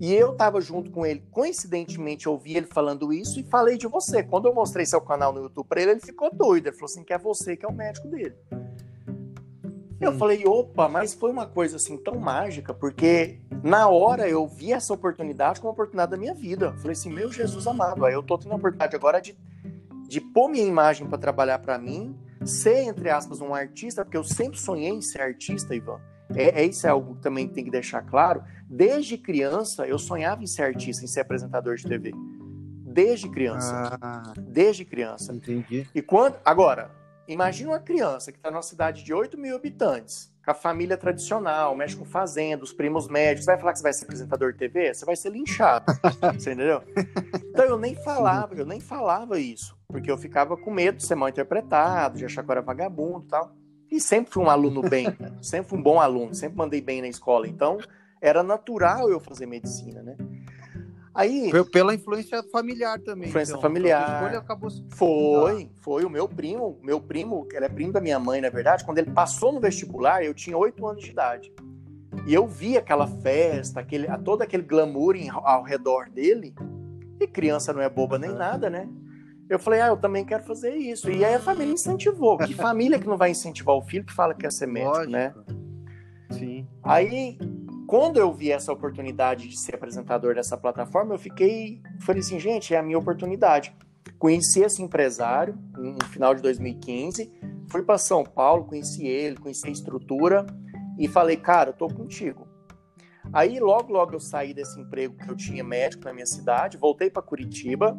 E 0.01 0.13
eu 0.13 0.33
estava 0.33 0.61
junto 0.61 0.91
com 0.91 1.07
ele, 1.07 1.25
coincidentemente 1.31 2.29
ouvi 2.29 2.57
ele 2.57 2.67
falando 2.67 3.13
isso 3.13 3.39
e 3.39 3.45
falei 3.45 3.79
de 3.79 3.87
você. 3.87 4.25
Quando 4.25 4.47
eu 4.47 4.55
mostrei 4.55 4.85
seu 4.85 5.01
canal 5.01 5.33
no 5.33 5.43
YouTube 5.43 5.67
para 5.69 5.81
ele, 5.81 5.93
ele 5.93 6.01
ficou 6.01 6.29
doido. 6.35 6.67
Ele 6.67 6.75
falou 6.75 6.87
assim: 6.87 7.05
que 7.05 7.13
é 7.13 7.19
você 7.19 7.57
que 7.57 7.65
é 7.65 7.69
o 7.69 7.73
médico 7.73 8.09
dele. 8.09 8.35
Eu 9.99 10.13
falei, 10.19 10.45
opa, 10.45 10.89
mas 10.89 11.15
foi 11.15 11.31
uma 11.31 11.47
coisa 11.47 11.77
assim 11.77 11.97
tão 11.97 12.17
mágica, 12.17 12.75
porque 12.75 13.41
na 13.63 13.89
hora 13.89 14.29
eu 14.29 14.47
vi 14.47 14.73
essa 14.73 14.93
oportunidade 14.93 15.59
como 15.59 15.71
uma 15.71 15.73
oportunidade 15.73 16.11
da 16.11 16.19
minha 16.19 16.35
vida. 16.35 16.67
Eu 16.67 16.77
falei 16.77 16.93
assim, 16.93 17.11
meu 17.11 17.33
Jesus 17.33 17.67
amado, 17.67 18.05
aí 18.05 18.13
eu 18.13 18.23
tô 18.23 18.37
tendo 18.37 18.53
a 18.53 18.57
oportunidade 18.57 18.95
agora 18.95 19.21
de 19.21 19.39
de 20.09 20.21
pôr 20.21 20.49
minha 20.49 20.65
imagem 20.65 21.07
para 21.07 21.19
trabalhar 21.19 21.59
para 21.59 21.79
mim, 21.79 22.17
ser, 22.45 22.85
entre 22.85 23.11
aspas, 23.11 23.41
um 23.41 23.55
artista, 23.55 24.05
porque 24.05 24.17
eu 24.17 24.25
sempre 24.25 24.59
sonhei 24.59 24.91
em 24.91 25.03
ser 25.03 25.21
artista, 25.21 25.75
Ivan. 25.75 26.01
É, 26.35 26.63
é 26.63 26.65
isso 26.65 26.87
é 26.87 26.91
algo 26.91 27.15
que 27.15 27.23
também 27.23 27.49
tem 27.49 27.65
que 27.65 27.71
deixar 27.71 28.03
claro. 28.03 28.43
Desde 28.69 29.17
criança, 29.17 29.87
eu 29.87 29.99
sonhava 29.99 30.43
em 30.43 30.47
ser 30.47 30.63
artista, 30.63 31.05
em 31.05 31.09
ser 31.09 31.21
apresentador 31.21 31.77
de 31.77 31.87
TV. 31.87 32.13
Desde 32.85 33.29
criança. 33.31 33.99
Ah, 34.01 34.33
desde 34.39 34.85
criança. 34.85 35.35
Entendi. 35.35 35.87
E 35.95 36.03
quando. 36.03 36.37
Agora, 36.45 36.91
imagina 37.29 37.71
uma 37.71 37.79
criança 37.79 38.33
que 38.33 38.39
está 38.39 38.51
numa 38.51 38.63
cidade 38.63 39.05
de 39.05 39.13
8 39.13 39.39
mil 39.39 39.55
habitantes, 39.55 40.33
com 40.47 40.53
a 40.53 40.55
família 40.55 40.97
tradicional, 40.97 41.75
mexe 41.75 41.97
com 41.97 42.05
fazenda, 42.05 42.63
os 42.63 42.73
primos 42.73 43.09
médicos, 43.09 43.47
vai 43.47 43.59
falar 43.59 43.73
que 43.73 43.81
você 43.81 43.83
vai 43.83 43.93
ser 43.93 44.05
apresentador 44.05 44.53
de 44.53 44.59
TV? 44.59 44.95
Você 44.95 45.05
vai 45.05 45.17
ser 45.17 45.31
linchado. 45.31 45.87
você 46.39 46.53
entendeu? 46.53 46.83
Então 47.51 47.65
eu 47.65 47.77
nem 47.77 47.97
falava, 47.97 48.55
eu 48.55 48.65
nem 48.65 48.79
falava 48.79 49.41
isso, 49.41 49.77
porque 49.89 50.09
eu 50.09 50.17
ficava 50.17 50.57
com 50.57 50.71
medo 50.71 50.99
de 50.99 51.05
ser 51.05 51.17
mal 51.17 51.29
interpretado, 51.29 52.19
de 52.19 52.25
achar 52.25 52.45
que 52.45 52.49
eu 52.49 52.53
era 52.53 52.63
vagabundo 52.63 53.25
e 53.27 53.29
tal. 53.29 53.57
E 53.91 54.01
sempre 54.01 54.33
fui 54.33 54.45
um 54.45 54.49
aluno 54.49 54.83
bem, 54.83 55.09
sempre 55.43 55.69
fui 55.69 55.81
um 55.81 55.83
bom 55.83 56.01
aluno, 56.01 56.33
sempre 56.33 56.57
mandei 56.57 56.81
bem 56.81 57.03
na 57.03 57.09
escola. 57.09 57.49
Então 57.49 57.79
era 58.21 58.45
natural 58.45 59.11
eu 59.11 59.19
fazer 59.19 59.47
medicina, 59.47 60.01
né? 60.01 60.17
Aí, 61.17 61.51
foi 61.51 61.65
pela 61.65 61.95
influência 61.95 62.43
familiar 62.53 63.01
também. 63.01 63.29
Influência 63.29 63.53
então. 63.53 63.63
familiar. 63.63 64.23
escolha 64.23 64.39
acabou... 64.39 64.71
Foi, 64.91 65.71
foi. 65.81 66.05
O 66.05 66.11
meu 66.11 66.29
primo, 66.29 66.79
meu 66.83 67.01
primo, 67.01 67.49
ele 67.53 67.65
é 67.65 67.69
primo 67.71 67.91
da 67.91 68.03
minha 68.03 68.19
mãe, 68.19 68.41
na 68.41 68.51
verdade, 68.51 68.85
quando 68.85 68.99
ele 68.99 69.11
passou 69.11 69.51
no 69.51 69.59
vestibular, 69.59 70.23
eu 70.23 70.35
tinha 70.35 70.57
oito 70.59 70.87
anos 70.87 71.03
de 71.03 71.11
idade. 71.11 71.51
E 72.27 72.35
eu 72.35 72.47
vi 72.47 72.77
aquela 72.77 73.07
festa, 73.07 73.81
aquele, 73.81 74.07
todo 74.19 74.43
aquele 74.43 74.63
glamour 74.63 75.17
em, 75.17 75.31
ao 75.31 75.63
redor 75.63 76.11
dele. 76.11 76.55
E 77.19 77.27
criança 77.27 77.73
não 77.73 77.81
é 77.81 77.89
boba 77.89 78.19
nem 78.19 78.33
nada, 78.33 78.69
né? 78.69 78.87
Eu 79.49 79.59
falei, 79.59 79.81
ah, 79.81 79.87
eu 79.87 79.97
também 79.97 80.25
quero 80.25 80.43
fazer 80.45 80.75
isso. 80.75 81.11
E 81.11 81.25
aí 81.25 81.35
a 81.35 81.41
família 81.41 81.73
incentivou. 81.73 82.37
Que 82.37 82.53
família 82.53 82.99
que 82.99 83.07
não 83.07 83.17
vai 83.17 83.31
incentivar 83.31 83.75
o 83.77 83.83
filho 83.83 84.05
que 84.05 84.13
fala 84.13 84.35
que 84.35 84.41
quer 84.41 84.53
ser 84.53 84.67
médico, 84.67 84.97
Lógico. 84.97 85.13
né? 85.13 85.35
Sim. 86.31 86.67
Aí 86.83 87.39
quando 87.87 88.19
eu 88.19 88.33
vi 88.33 88.51
essa 88.51 88.73
oportunidade 88.73 89.49
de 89.49 89.57
ser 89.57 89.77
apresentador 89.77 90.35
dessa 90.35 90.57
plataforma, 90.57 91.15
eu 91.15 91.19
fiquei, 91.19 91.81
falei 92.01 92.21
assim, 92.21 92.39
gente, 92.39 92.75
é 92.75 92.79
a 92.79 92.83
minha 92.83 92.99
oportunidade. 92.99 93.75
Conheci 94.19 94.61
esse 94.61 94.83
empresário 94.83 95.57
no 95.77 96.05
final 96.07 96.35
de 96.35 96.43
2015, 96.43 97.33
fui 97.71 97.83
para 97.83 97.99
São 97.99 98.25
Paulo, 98.25 98.65
conheci 98.65 99.07
ele, 99.07 99.37
conheci 99.37 99.69
a 99.69 99.71
estrutura 99.71 100.47
e 100.99 101.07
falei, 101.07 101.37
cara, 101.37 101.71
eu 101.71 101.75
tô 101.75 101.87
contigo. 101.89 102.49
Aí 103.33 103.61
logo, 103.61 103.93
logo 103.93 104.15
eu 104.15 104.21
saí 104.21 104.55
desse 104.55 104.81
emprego 104.81 105.17
que 105.17 105.31
eu 105.31 105.37
tinha 105.37 105.63
médico 105.63 106.05
na 106.05 106.13
minha 106.13 106.27
cidade, 106.27 106.79
voltei 106.79 107.11
para 107.11 107.23
Curitiba, 107.23 107.97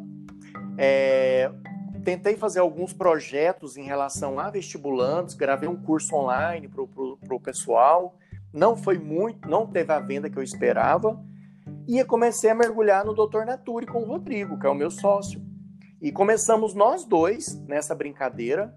é, 0.76 1.50
tentei 2.04 2.36
fazer 2.36 2.60
alguns 2.60 2.92
projetos 2.92 3.76
em 3.76 3.84
relação 3.84 4.38
a 4.38 4.50
vestibulandos, 4.50 5.34
gravei 5.34 5.68
um 5.68 5.76
curso 5.76 6.14
online 6.14 6.68
para 6.68 6.82
o 6.82 7.40
pessoal, 7.40 8.16
não 8.52 8.76
foi 8.76 8.98
muito, 8.98 9.48
não 9.48 9.66
teve 9.66 9.92
a 9.92 10.00
venda 10.00 10.30
que 10.30 10.38
eu 10.38 10.42
esperava. 10.42 11.22
E 11.86 12.02
comecei 12.04 12.50
a 12.50 12.54
mergulhar 12.54 13.04
no 13.04 13.14
Dr. 13.14 13.44
Nature 13.44 13.86
com 13.86 14.02
o 14.02 14.06
Rodrigo, 14.06 14.58
que 14.58 14.66
é 14.66 14.70
o 14.70 14.74
meu 14.74 14.90
sócio. 14.90 15.40
E 16.00 16.12
começamos 16.12 16.74
nós 16.74 17.04
dois 17.04 17.60
nessa 17.66 17.94
brincadeira. 17.94 18.74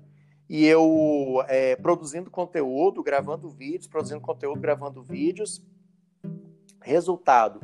E 0.49 0.65
eu 0.65 1.43
é, 1.47 1.75
produzindo 1.75 2.29
conteúdo, 2.29 3.03
gravando 3.03 3.49
vídeos, 3.49 3.87
produzindo 3.87 4.21
conteúdo, 4.21 4.59
gravando 4.59 5.01
vídeos. 5.03 5.61
Resultado: 6.81 7.61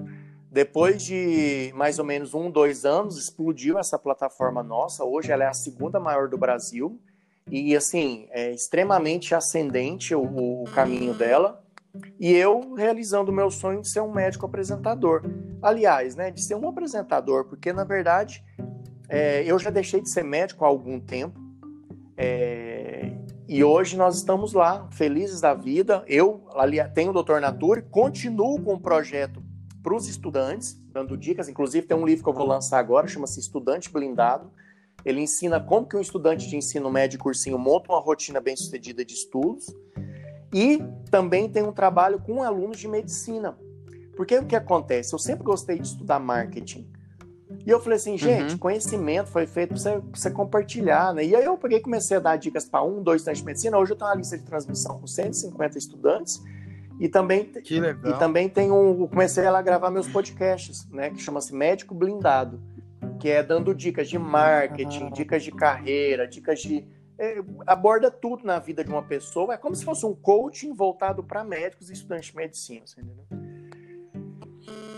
depois 0.50 1.04
de 1.04 1.72
mais 1.76 2.00
ou 2.00 2.06
menos 2.06 2.34
um, 2.34 2.50
dois 2.50 2.86
anos, 2.86 3.18
explodiu 3.18 3.78
essa 3.78 4.00
plataforma 4.00 4.64
nossa. 4.64 5.04
Hoje 5.04 5.32
ela 5.32 5.44
é 5.44 5.48
a 5.48 5.54
segunda 5.54 6.00
maior 6.00 6.30
do 6.30 6.38
Brasil. 6.38 7.00
E 7.50 7.76
assim, 7.76 8.28
é 8.32 8.52
extremamente 8.52 9.34
ascendente 9.34 10.14
o, 10.16 10.64
o 10.64 10.64
caminho 10.74 11.14
dela. 11.14 11.64
E 12.20 12.34
eu 12.34 12.74
realizando 12.74 13.32
o 13.32 13.34
meu 13.34 13.52
sonho 13.52 13.82
de 13.82 13.90
ser 13.90 14.02
um 14.02 14.12
médico 14.12 14.46
apresentador. 14.46 15.24
Aliás, 15.62 16.16
né, 16.16 16.32
de 16.32 16.42
ser 16.42 16.56
um 16.56 16.68
apresentador, 16.68 17.46
porque 17.46 17.72
na 17.72 17.84
verdade 17.84 18.44
é, 19.10 19.44
eu 19.44 19.58
já 19.58 19.70
deixei 19.70 20.02
de 20.02 20.10
ser 20.10 20.24
médico 20.24 20.66
há 20.66 20.68
algum 20.68 21.00
tempo. 21.00 21.40
É, 22.18 23.12
e 23.48 23.64
hoje 23.64 23.96
nós 23.96 24.18
estamos 24.18 24.54
lá, 24.54 24.90
felizes 24.92 25.40
da 25.40 25.54
vida. 25.54 26.04
Eu 26.08 26.48
ali, 26.56 26.78
tenho 26.94 27.12
o 27.12 27.14
Doutor 27.14 27.40
Nature, 27.40 27.84
continuo 27.84 28.62
com 28.62 28.74
o 28.74 28.80
projeto 28.80 29.42
para 29.82 29.96
os 29.96 30.08
estudantes, 30.10 30.78
dando 30.92 31.16
dicas. 31.16 31.48
Inclusive, 31.48 31.88
tem 31.88 31.96
um 31.96 32.06
livro 32.06 32.24
que 32.24 32.30
eu 32.30 32.34
vou 32.34 32.46
lançar 32.46 32.80
agora, 32.80 33.08
chama-se 33.08 33.40
Estudante 33.40 33.90
Blindado. 33.90 34.52
Ele 35.06 35.22
ensina 35.22 35.62
como 35.62 35.88
que 35.88 35.96
um 35.96 36.02
estudante 36.02 36.50
de 36.50 36.58
ensino 36.58 36.92
médio 36.92 37.18
cursinho 37.18 37.58
monta 37.58 37.94
uma 37.94 38.02
rotina 38.02 38.42
bem 38.42 38.58
sucedida 38.58 39.06
de 39.06 39.14
estudos. 39.14 39.68
E 40.54 40.84
também 41.10 41.50
tem 41.50 41.64
um 41.64 41.72
trabalho 41.72 42.20
com 42.20 42.44
alunos 42.44 42.78
de 42.78 42.88
medicina. 42.88 43.58
Porque 44.16 44.38
o 44.38 44.46
que 44.46 44.56
acontece? 44.56 45.14
Eu 45.14 45.20
sempre 45.20 45.44
gostei 45.44 45.78
de 45.78 45.88
estudar 45.88 46.20
marketing. 46.20 46.90
E 47.66 47.70
eu 47.70 47.80
falei 47.80 47.98
assim, 47.98 48.18
gente, 48.18 48.54
uhum. 48.54 48.58
conhecimento 48.58 49.30
foi 49.30 49.46
feito 49.46 49.70
para 49.70 49.78
você, 49.78 50.02
você, 50.12 50.32
compartilhar, 50.32 51.14
né? 51.14 51.24
E 51.24 51.36
aí 51.36 51.46
eu 51.46 51.58
peguei 51.58 51.80
comecei 51.80 52.18
a 52.18 52.20
dar 52.20 52.36
dicas 52.36 52.66
para 52.66 52.84
um, 52.84 53.02
dois 53.02 53.22
estudantes 53.22 53.40
de 53.40 53.46
medicina. 53.46 53.78
Hoje 53.78 53.92
eu 53.92 53.96
tenho 53.96 54.10
uma 54.10 54.16
lista 54.16 54.38
de 54.38 54.44
transmissão 54.44 55.00
com 55.00 55.08
150 55.08 55.78
estudantes. 55.78 56.42
E 57.00 57.08
também. 57.08 57.52
E 58.06 58.14
também 58.20 58.50
tem 58.50 58.72
um. 58.72 59.08
Comecei 59.08 59.46
a 59.46 59.62
gravar 59.62 59.92
meus 59.92 60.08
podcasts, 60.08 60.90
né? 60.90 61.12
Que 61.12 61.22
chama-se 61.22 61.54
Médico 61.54 61.94
Blindado. 61.94 62.60
Que 63.20 63.30
é 63.30 63.44
dando 63.44 63.74
dicas 63.74 64.10
de 64.10 64.18
marketing, 64.18 65.12
dicas 65.12 65.44
de 65.44 65.52
carreira, 65.52 66.28
dicas 66.28 66.60
de 66.60 66.86
é, 67.20 67.38
aborda 67.66 68.12
tudo 68.12 68.46
na 68.46 68.60
vida 68.60 68.84
de 68.84 68.90
uma 68.90 69.04
pessoa. 69.04 69.54
É 69.54 69.58
como 69.58 69.76
se 69.76 69.84
fosse 69.84 70.06
um 70.06 70.14
coaching 70.14 70.74
voltado 70.74 71.24
para 71.24 71.44
médicos 71.44 71.90
e 71.90 71.94
estudantes 71.94 72.30
de 72.30 72.36
medicina, 72.36 72.86
entendeu? 72.98 73.26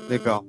Legal. 0.09 0.45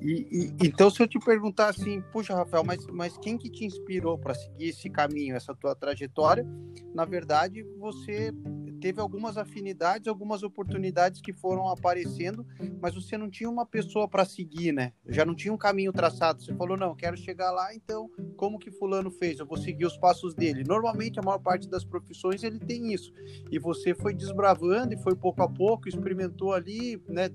E, 0.00 0.54
e, 0.62 0.66
então, 0.66 0.88
se 0.90 1.02
eu 1.02 1.06
te 1.06 1.18
perguntar 1.18 1.68
assim, 1.68 2.00
puxa, 2.12 2.34
Rafael, 2.34 2.64
mas, 2.64 2.86
mas 2.86 3.18
quem 3.18 3.36
que 3.36 3.50
te 3.50 3.66
inspirou 3.66 4.16
para 4.16 4.34
seguir 4.34 4.70
esse 4.70 4.88
caminho, 4.88 5.36
essa 5.36 5.54
tua 5.54 5.74
trajetória? 5.74 6.46
Na 6.94 7.04
verdade, 7.04 7.62
você 7.78 8.32
teve 8.80 9.00
algumas 9.00 9.36
afinidades, 9.36 10.08
algumas 10.08 10.42
oportunidades 10.42 11.20
que 11.20 11.32
foram 11.32 11.68
aparecendo, 11.68 12.46
mas 12.80 12.94
você 12.94 13.16
não 13.18 13.28
tinha 13.28 13.48
uma 13.48 13.66
pessoa 13.66 14.08
para 14.08 14.24
seguir, 14.24 14.72
né? 14.72 14.92
Já 15.06 15.24
não 15.24 15.34
tinha 15.34 15.52
um 15.52 15.58
caminho 15.58 15.92
traçado. 15.92 16.42
Você 16.42 16.54
falou, 16.54 16.76
não, 16.76 16.94
quero 16.94 17.16
chegar 17.16 17.50
lá, 17.50 17.74
então 17.74 18.10
como 18.36 18.58
que 18.58 18.70
fulano 18.70 19.10
fez? 19.10 19.38
Eu 19.38 19.46
vou 19.46 19.58
seguir 19.58 19.84
os 19.84 19.96
passos 19.96 20.34
dele. 20.34 20.64
Normalmente 20.64 21.18
a 21.18 21.22
maior 21.22 21.38
parte 21.38 21.68
das 21.68 21.84
profissões 21.84 22.42
ele 22.42 22.58
tem 22.58 22.92
isso. 22.92 23.12
E 23.50 23.58
você 23.58 23.94
foi 23.94 24.14
desbravando 24.14 24.94
e 24.94 25.02
foi 25.02 25.14
pouco 25.14 25.42
a 25.42 25.48
pouco, 25.48 25.88
experimentou 25.88 26.52
ali, 26.52 27.00
né? 27.08 27.28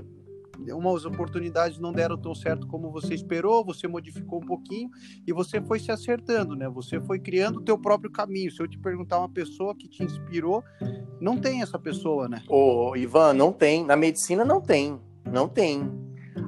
Umas 0.73 1.05
oportunidades 1.05 1.79
não 1.79 1.91
deram 1.91 2.17
tão 2.17 2.33
certo 2.33 2.67
como 2.67 2.91
você 2.91 3.13
esperou, 3.13 3.63
você 3.63 3.87
modificou 3.87 4.41
um 4.41 4.45
pouquinho 4.45 4.89
e 5.25 5.33
você 5.33 5.61
foi 5.61 5.79
se 5.79 5.91
acertando, 5.91 6.55
né? 6.55 6.69
Você 6.69 6.99
foi 7.01 7.19
criando 7.19 7.57
o 7.57 7.61
teu 7.61 7.77
próprio 7.77 8.11
caminho. 8.11 8.51
Se 8.51 8.61
eu 8.61 8.67
te 8.67 8.77
perguntar 8.77 9.19
uma 9.19 9.29
pessoa 9.29 9.75
que 9.75 9.87
te 9.87 10.03
inspirou, 10.03 10.63
não 11.19 11.37
tem 11.37 11.61
essa 11.61 11.79
pessoa, 11.79 12.27
né? 12.27 12.43
Ô, 12.47 12.95
Ivan, 12.95 13.33
não 13.33 13.51
tem. 13.51 13.85
Na 13.85 13.95
medicina 13.95 14.43
não 14.43 14.61
tem. 14.61 14.99
Não 15.31 15.47
tem. 15.47 15.91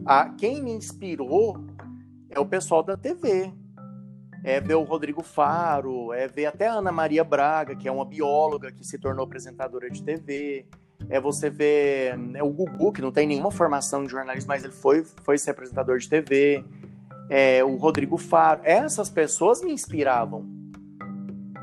A, 0.06 0.30
quem 0.30 0.62
me 0.62 0.72
inspirou 0.72 1.58
é 2.30 2.40
o 2.40 2.46
pessoal 2.46 2.84
da 2.84 2.96
TV. 2.96 3.52
É 4.44 4.62
ver 4.62 4.76
o 4.76 4.84
Rodrigo 4.84 5.24
Faro, 5.24 6.14
é 6.14 6.28
ver 6.28 6.46
até 6.46 6.68
a 6.68 6.76
Ana 6.76 6.92
Maria 6.92 7.24
Braga, 7.24 7.76
que 7.76 7.88
é 7.88 7.92
uma 7.92 8.06
bióloga 8.06 8.72
que 8.72 8.86
se 8.86 8.98
tornou 8.98 9.26
apresentadora 9.26 9.90
de 9.90 10.02
TV 10.04 10.68
é 11.10 11.20
você 11.20 11.50
ver 11.50 12.18
é 12.34 12.44
o 12.44 12.50
Gugu, 12.50 12.92
que 12.92 13.02
não 13.02 13.12
tem 13.12 13.28
nenhuma 13.28 13.52
formação 13.52 14.04
em 14.04 14.10
jornalismo, 14.10 14.48
mas 14.50 14.64
ele 14.64 14.74
foi, 14.74 15.04
foi 15.04 15.38
ser 15.38 15.52
apresentador 15.52 15.98
de 15.98 16.10
TV, 16.10 16.64
é, 17.30 17.64
o 17.64 17.76
Rodrigo 17.76 18.18
Faro. 18.18 18.62
Essas 18.64 19.10
pessoas 19.10 19.62
me 19.62 19.72
inspiravam, 19.72 20.46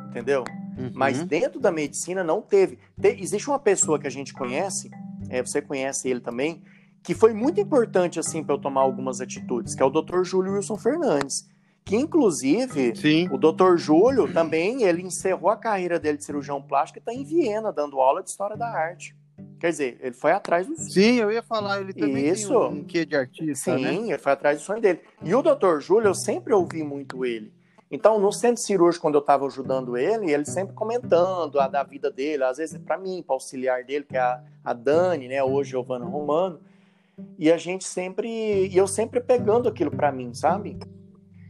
entendeu? 0.08 0.44
Uhum. 0.76 0.90
Mas 0.94 1.22
dentro 1.24 1.60
da 1.60 1.70
medicina 1.70 2.24
não 2.24 2.40
teve. 2.40 2.78
Te, 3.00 3.08
existe 3.20 3.48
uma 3.48 3.58
pessoa 3.58 3.98
que 3.98 4.06
a 4.06 4.10
gente 4.10 4.32
conhece, 4.32 4.90
é, 5.28 5.42
você 5.42 5.60
conhece 5.60 6.08
ele 6.08 6.20
também, 6.20 6.62
que 7.02 7.14
foi 7.14 7.32
muito 7.32 7.60
importante 7.60 8.18
assim 8.18 8.42
para 8.42 8.54
eu 8.54 8.58
tomar 8.58 8.80
algumas 8.80 9.20
atitudes, 9.20 9.74
que 9.74 9.82
é 9.82 9.84
o 9.84 9.90
Dr. 9.90 10.22
Júlio 10.22 10.54
Wilson 10.54 10.76
Fernandes. 10.76 11.48
Que 11.84 11.96
inclusive 11.96 12.96
Sim. 12.96 13.28
o 13.30 13.36
Dr. 13.36 13.76
Júlio 13.76 14.32
também 14.32 14.84
ele 14.84 15.02
encerrou 15.02 15.50
a 15.50 15.56
carreira 15.56 16.00
dele 16.00 16.16
de 16.16 16.24
cirurgião 16.24 16.62
plástico 16.62 16.98
e 16.98 17.00
está 17.00 17.12
em 17.12 17.22
Viena 17.22 17.70
dando 17.70 18.00
aula 18.00 18.22
de 18.22 18.30
história 18.30 18.56
da 18.56 18.66
arte. 18.66 19.14
Quer 19.64 19.71
dizer, 19.71 19.99
ele 20.02 20.12
foi 20.12 20.30
atrás 20.30 20.66
do 20.66 20.76
Sim, 20.76 21.21
eu 21.21 21.33
ia 21.33 21.42
falar, 21.42 21.80
ele 21.80 21.94
também 21.94 22.28
Isso. 22.28 22.49
tem 22.49 22.80
um 22.80 22.85
quê 22.85 23.06
de 23.06 23.16
artista, 23.16 23.75
Sim, 23.75 23.83
né? 23.83 23.94
ele 24.11 24.18
foi 24.18 24.33
atrás 24.33 24.59
do 24.59 24.62
sonho 24.62 24.78
dele. 24.78 25.00
E 25.23 25.35
o 25.35 25.40
Dr. 25.40 25.80
Júlio, 25.80 26.09
eu 26.09 26.14
sempre 26.14 26.52
ouvi 26.52 26.83
muito 26.83 27.25
ele. 27.25 27.50
Então, 27.90 28.21
no 28.21 28.30
centro 28.30 28.62
cirúrgico, 28.62 29.00
quando 29.00 29.14
eu 29.14 29.23
estava 29.23 29.47
ajudando 29.47 29.97
ele, 29.97 30.30
ele 30.30 30.44
sempre 30.44 30.75
comentando 30.75 31.59
a 31.59 31.66
da 31.66 31.83
vida 31.83 32.11
dele, 32.11 32.44
às 32.44 32.59
vezes 32.59 32.76
para 32.76 32.99
mim, 32.99 33.25
para 33.26 33.37
auxiliar 33.37 33.83
dele, 33.85 34.04
que 34.06 34.18
é 34.18 34.21
a, 34.21 34.44
a 34.62 34.75
Dani, 34.75 35.28
né, 35.28 35.42
hoje 35.42 35.71
Giovana 35.71 36.04
Romano. 36.04 36.61
E 37.38 37.50
a 37.50 37.56
gente 37.56 37.85
sempre, 37.85 38.66
e 38.66 38.76
eu 38.76 38.87
sempre 38.87 39.18
pegando 39.18 39.66
aquilo 39.66 39.90
para 39.90 40.12
mim, 40.12 40.35
sabe? 40.35 40.78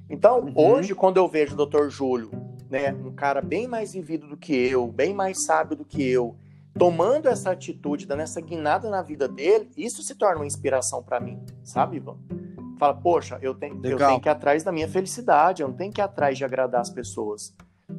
Então, 0.08 0.38
uhum. 0.38 0.52
hoje, 0.54 0.94
quando 0.94 1.16
eu 1.16 1.26
vejo 1.26 1.56
o 1.60 1.66
Dr. 1.66 1.88
Júlio, 1.88 2.30
né, 2.70 2.92
um 2.92 3.12
cara 3.12 3.42
bem 3.42 3.66
mais 3.66 3.92
vivido 3.92 4.28
do 4.28 4.36
que 4.36 4.54
eu, 4.54 4.86
bem 4.86 5.12
mais 5.12 5.42
sábio 5.44 5.76
do 5.76 5.84
que 5.84 6.08
eu, 6.08 6.36
tomando 6.78 7.28
essa 7.28 7.50
atitude, 7.50 8.06
dando 8.06 8.20
essa 8.20 8.40
guinada 8.40 8.90
na 8.90 9.02
vida 9.02 9.28
dele, 9.28 9.70
isso 9.76 10.02
se 10.02 10.14
torna 10.14 10.36
uma 10.36 10.46
inspiração 10.46 11.02
para 11.02 11.20
mim, 11.20 11.42
sabe, 11.62 11.96
Ivan? 11.96 12.18
Fala, 12.78 12.94
poxa, 12.94 13.38
eu 13.40 13.54
tenho, 13.54 13.80
eu 13.84 13.96
tenho 13.96 14.20
que 14.20 14.28
ir 14.28 14.30
atrás 14.30 14.62
da 14.64 14.72
minha 14.72 14.88
felicidade, 14.88 15.62
eu 15.62 15.68
não 15.68 15.76
tenho 15.76 15.92
que 15.92 16.00
ir 16.00 16.04
atrás 16.04 16.36
de 16.36 16.44
agradar 16.44 16.80
as 16.80 16.90
pessoas. 16.90 17.54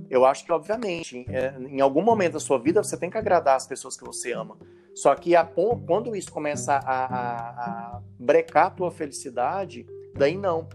Eu 0.10 0.25
acho 0.25 0.46
que, 0.46 0.51
obviamente, 0.51 1.25
é, 1.29 1.55
em 1.60 1.79
algum 1.79 2.01
momento 2.01 2.34
da 2.34 2.39
sua 2.39 2.60
vida 2.60 2.84
você 2.84 2.98
tem 2.98 3.10
que 3.10 3.17
agradar 3.17 3.55
as 3.55 3.65
pessoas 3.65 3.98
que 3.98 4.03
você 4.03 4.34
ama. 4.34 4.58
Só 4.94 5.13
que 5.15 5.36
a, 5.36 5.46
quando 5.46 6.15
isso 6.15 6.32
começa 6.32 6.74
a, 6.74 7.05
a, 7.05 7.96
a 7.98 8.01
brecar 8.20 8.67
a 8.67 8.70
tua 8.70 8.91
felicidade, 8.91 9.86
daí 10.13 10.38
não. 10.38 10.67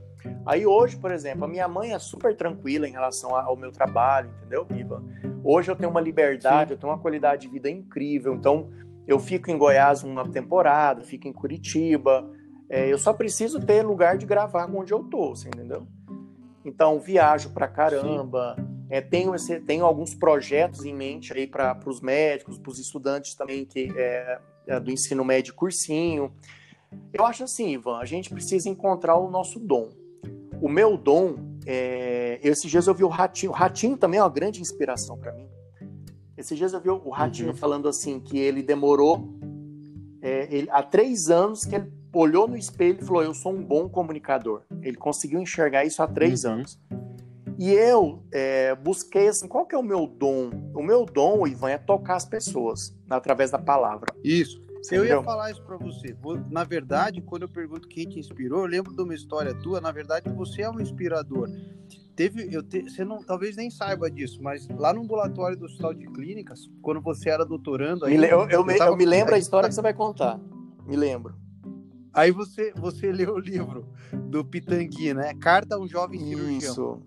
Aí 0.46 0.66
hoje, 0.66 0.96
por 0.96 1.10
exemplo, 1.10 1.44
a 1.44 1.48
minha 1.48 1.68
mãe 1.68 1.92
é 1.92 1.98
super 1.98 2.36
tranquila 2.36 2.88
em 2.88 2.92
relação 2.92 3.34
ao 3.34 3.56
meu 3.56 3.70
trabalho, 3.70 4.30
entendeu, 4.38 4.66
Ivan? 4.70 5.04
Hoje 5.42 5.70
eu 5.70 5.76
tenho 5.76 5.90
uma 5.90 6.00
liberdade, 6.00 6.72
eu 6.72 6.78
tenho 6.78 6.92
uma 6.92 6.98
qualidade 6.98 7.42
de 7.42 7.48
vida 7.48 7.70
incrível. 7.70 8.34
Então, 8.34 8.70
eu 9.06 9.18
fico 9.18 9.50
em 9.50 9.58
Goiás 9.58 10.02
uma 10.02 10.28
temporada, 10.28 11.02
fico 11.02 11.26
em 11.26 11.32
Curitiba. 11.32 12.30
É, 12.68 12.86
eu 12.90 12.98
só 12.98 13.12
preciso 13.12 13.60
ter 13.60 13.82
lugar 13.82 14.16
de 14.16 14.26
gravar 14.26 14.70
onde 14.72 14.92
eu 14.92 15.02
tô, 15.02 15.34
você 15.34 15.48
entendeu? 15.48 15.86
Então, 16.64 17.00
viajo 17.00 17.50
pra 17.50 17.66
caramba. 17.66 18.56
É, 18.88 19.00
tenho, 19.00 19.34
esse, 19.34 19.60
tenho 19.60 19.84
alguns 19.84 20.14
projetos 20.14 20.84
em 20.84 20.94
mente 20.94 21.32
aí 21.32 21.46
para 21.46 21.78
os 21.86 22.00
médicos, 22.00 22.58
para 22.58 22.70
os 22.70 22.78
estudantes 22.78 23.34
também 23.34 23.64
que 23.64 23.92
é, 23.96 24.40
é, 24.66 24.80
do 24.80 24.90
ensino 24.90 25.24
médio 25.24 25.54
cursinho. 25.54 26.32
Eu 27.12 27.24
acho 27.24 27.44
assim, 27.44 27.70
Ivan, 27.70 27.98
a 27.98 28.04
gente 28.04 28.30
precisa 28.30 28.68
encontrar 28.68 29.16
o 29.16 29.30
nosso 29.30 29.60
dom. 29.60 29.90
O 30.60 30.68
meu 30.68 30.96
dom, 30.96 31.36
é... 31.66 32.38
esses 32.42 32.70
dias 32.70 32.86
eu 32.86 32.94
vi 32.94 33.04
o 33.04 33.08
Ratinho. 33.08 33.52
O 33.52 33.54
Ratinho 33.54 33.96
também 33.96 34.18
é 34.18 34.22
uma 34.22 34.30
grande 34.30 34.60
inspiração 34.60 35.18
para 35.18 35.32
mim. 35.32 35.48
Esses 36.36 36.56
dias 36.56 36.72
eu 36.72 36.80
vi 36.80 36.88
o 36.88 37.10
Ratinho 37.10 37.50
uhum. 37.50 37.56
falando 37.56 37.88
assim 37.88 38.18
que 38.18 38.38
ele 38.38 38.62
demorou 38.62 39.38
é, 40.22 40.48
ele, 40.54 40.68
há 40.70 40.82
três 40.82 41.30
anos 41.30 41.64
que 41.64 41.74
ele 41.74 41.90
olhou 42.12 42.46
no 42.46 42.56
espelho 42.56 42.98
e 43.00 43.04
falou: 43.04 43.22
Eu 43.22 43.34
sou 43.34 43.52
um 43.52 43.62
bom 43.62 43.88
comunicador. 43.88 44.62
Ele 44.82 44.96
conseguiu 44.96 45.40
enxergar 45.40 45.84
isso 45.84 46.02
há 46.02 46.06
três 46.06 46.44
uhum. 46.44 46.52
anos. 46.52 46.78
E 47.58 47.70
eu 47.72 48.22
é, 48.32 48.74
busquei 48.74 49.28
assim: 49.28 49.48
qual 49.48 49.66
que 49.66 49.74
é 49.74 49.78
o 49.78 49.82
meu 49.82 50.06
dom? 50.06 50.50
O 50.74 50.82
meu 50.82 51.04
dom, 51.04 51.46
Ivan, 51.46 51.70
é 51.70 51.78
tocar 51.78 52.16
as 52.16 52.24
pessoas 52.24 52.94
através 53.08 53.50
da 53.50 53.58
palavra. 53.58 54.12
Isso. 54.22 54.60
Eu 54.90 55.04
ia 55.04 55.22
falar 55.22 55.50
isso 55.50 55.62
para 55.62 55.76
você. 55.76 56.16
Na 56.50 56.64
verdade, 56.64 57.20
quando 57.20 57.42
eu 57.42 57.48
pergunto 57.48 57.88
quem 57.88 58.08
te 58.08 58.18
inspirou, 58.18 58.60
eu 58.60 58.66
lembro 58.66 58.94
de 58.94 59.02
uma 59.02 59.14
história 59.14 59.54
tua. 59.54 59.80
Na 59.80 59.92
verdade, 59.92 60.30
você 60.30 60.62
é 60.62 60.70
um 60.70 60.80
inspirador. 60.80 61.48
Teve, 62.16 62.54
eu 62.54 62.62
te, 62.62 62.82
você 62.82 63.04
não, 63.04 63.22
talvez 63.22 63.56
nem 63.56 63.70
saiba 63.70 64.10
disso, 64.10 64.42
mas 64.42 64.68
lá 64.68 64.92
no 64.92 65.02
ambulatório 65.02 65.56
do 65.56 65.64
Hospital 65.64 65.94
de 65.94 66.06
Clínicas, 66.06 66.68
quando 66.82 67.00
você 67.00 67.30
era 67.30 67.44
doutorando, 67.44 68.04
aí, 68.04 68.14
eu, 68.14 68.22
eu, 68.22 68.48
eu, 68.50 68.64
me, 68.64 68.76
eu 68.78 68.96
me 68.96 69.06
lembro 69.06 69.34
a 69.34 69.38
história 69.38 69.68
que 69.68 69.74
você 69.74 69.82
vai 69.82 69.94
contar. 69.94 70.38
Me 70.86 70.96
lembro. 70.96 71.34
Aí 72.12 72.30
você, 72.30 72.72
você 72.76 73.12
leu 73.12 73.34
o 73.34 73.38
livro 73.38 73.88
do 74.12 74.44
Pitangui, 74.44 75.14
né? 75.14 75.32
Carta 75.34 75.76
a 75.76 75.78
um 75.78 75.86
jovem 75.86 76.18
cirurgião. 76.20 76.58
Isso. 76.58 77.02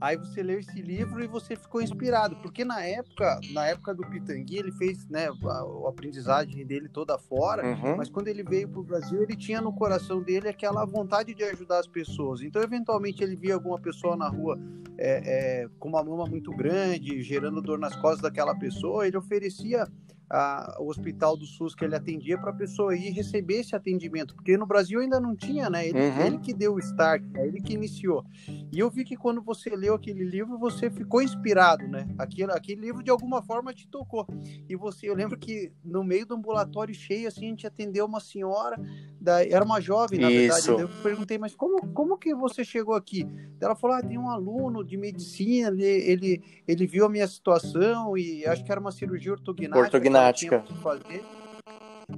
Aí 0.00 0.16
você 0.16 0.42
leu 0.42 0.58
esse 0.58 0.80
livro 0.80 1.22
e 1.22 1.26
você 1.26 1.56
ficou 1.56 1.80
inspirado, 1.80 2.36
porque 2.36 2.64
na 2.64 2.82
época, 2.82 3.40
na 3.52 3.66
época 3.66 3.94
do 3.94 4.06
Pitangui, 4.06 4.58
ele 4.58 4.72
fez, 4.72 5.06
né, 5.08 5.28
a, 5.28 5.86
a 5.86 5.88
aprendizagem 5.88 6.66
dele 6.66 6.88
toda 6.88 7.18
fora, 7.18 7.64
uhum. 7.64 7.96
mas 7.96 8.08
quando 8.08 8.28
ele 8.28 8.42
veio 8.42 8.68
para 8.68 8.80
o 8.80 8.84
Brasil, 8.84 9.22
ele 9.22 9.36
tinha 9.36 9.60
no 9.60 9.72
coração 9.72 10.22
dele 10.22 10.48
aquela 10.48 10.84
vontade 10.84 11.34
de 11.34 11.42
ajudar 11.44 11.78
as 11.78 11.86
pessoas. 11.86 12.42
Então, 12.42 12.62
eventualmente, 12.62 13.22
ele 13.22 13.36
via 13.36 13.54
alguma 13.54 13.78
pessoa 13.78 14.16
na 14.16 14.28
rua 14.28 14.58
é, 14.98 15.62
é, 15.62 15.68
com 15.78 15.88
uma 15.88 16.02
mama 16.02 16.26
muito 16.26 16.50
grande, 16.52 17.22
gerando 17.22 17.60
dor 17.60 17.78
nas 17.78 17.94
costas 17.96 18.22
daquela 18.22 18.54
pessoa, 18.54 19.06
ele 19.06 19.16
oferecia 19.16 19.86
a, 20.28 20.76
o 20.80 20.88
hospital 20.88 21.36
do 21.36 21.46
SUS 21.46 21.74
que 21.74 21.84
ele 21.84 21.94
atendia 21.94 22.36
para 22.36 22.50
a 22.50 22.54
pessoa 22.54 22.96
ir 22.96 23.10
receber 23.10 23.60
esse 23.60 23.76
atendimento, 23.76 24.34
porque 24.34 24.56
no 24.56 24.66
Brasil 24.66 25.00
ainda 25.00 25.20
não 25.20 25.36
tinha, 25.36 25.70
né? 25.70 25.88
Ele, 25.88 25.98
uhum. 25.98 26.26
ele 26.26 26.38
que 26.38 26.52
deu 26.52 26.74
o 26.74 26.78
start, 26.78 27.22
né? 27.22 27.46
ele 27.46 27.60
que 27.60 27.74
iniciou. 27.74 28.24
E 28.72 28.78
eu 28.78 28.90
vi 28.90 29.04
que 29.04 29.16
quando 29.16 29.40
você 29.40 29.74
leu 29.74 29.94
aquele 29.94 30.24
livro, 30.24 30.58
você 30.58 30.90
ficou 30.90 31.22
inspirado, 31.22 31.86
né? 31.86 32.08
Aquele, 32.18 32.52
aquele 32.52 32.80
livro 32.80 33.02
de 33.02 33.10
alguma 33.10 33.40
forma 33.42 33.72
te 33.72 33.86
tocou. 33.88 34.26
E 34.68 34.74
você, 34.74 35.08
eu 35.08 35.14
lembro 35.14 35.38
que 35.38 35.72
no 35.84 36.02
meio 36.02 36.26
do 36.26 36.34
ambulatório 36.34 36.94
cheio, 36.94 37.28
assim, 37.28 37.46
a 37.46 37.50
gente 37.50 37.66
atendeu 37.66 38.04
uma 38.04 38.20
senhora, 38.20 38.76
da, 39.20 39.44
era 39.44 39.64
uma 39.64 39.80
jovem, 39.80 40.18
na 40.18 40.30
Isso. 40.30 40.66
verdade. 40.66 40.82
Eu 40.82 41.02
perguntei, 41.02 41.38
mas 41.38 41.54
como, 41.54 41.86
como 41.88 42.18
que 42.18 42.34
você 42.34 42.64
chegou 42.64 42.94
aqui? 42.94 43.26
Ela 43.60 43.74
falou, 43.74 43.96
ah, 43.96 44.02
tem 44.02 44.18
um 44.18 44.30
aluno 44.30 44.84
de 44.84 44.96
medicina, 44.96 45.68
ele, 45.68 45.84
ele, 45.84 46.42
ele 46.66 46.86
viu 46.86 47.06
a 47.06 47.08
minha 47.08 47.26
situação 47.26 48.16
e 48.16 48.44
acho 48.46 48.64
que 48.64 48.70
era 48.70 48.80
uma 48.80 48.92
cirurgia 48.92 49.32
ortognática. 49.32 49.78
ortognática 49.78 50.15
ginástica. 50.18 50.64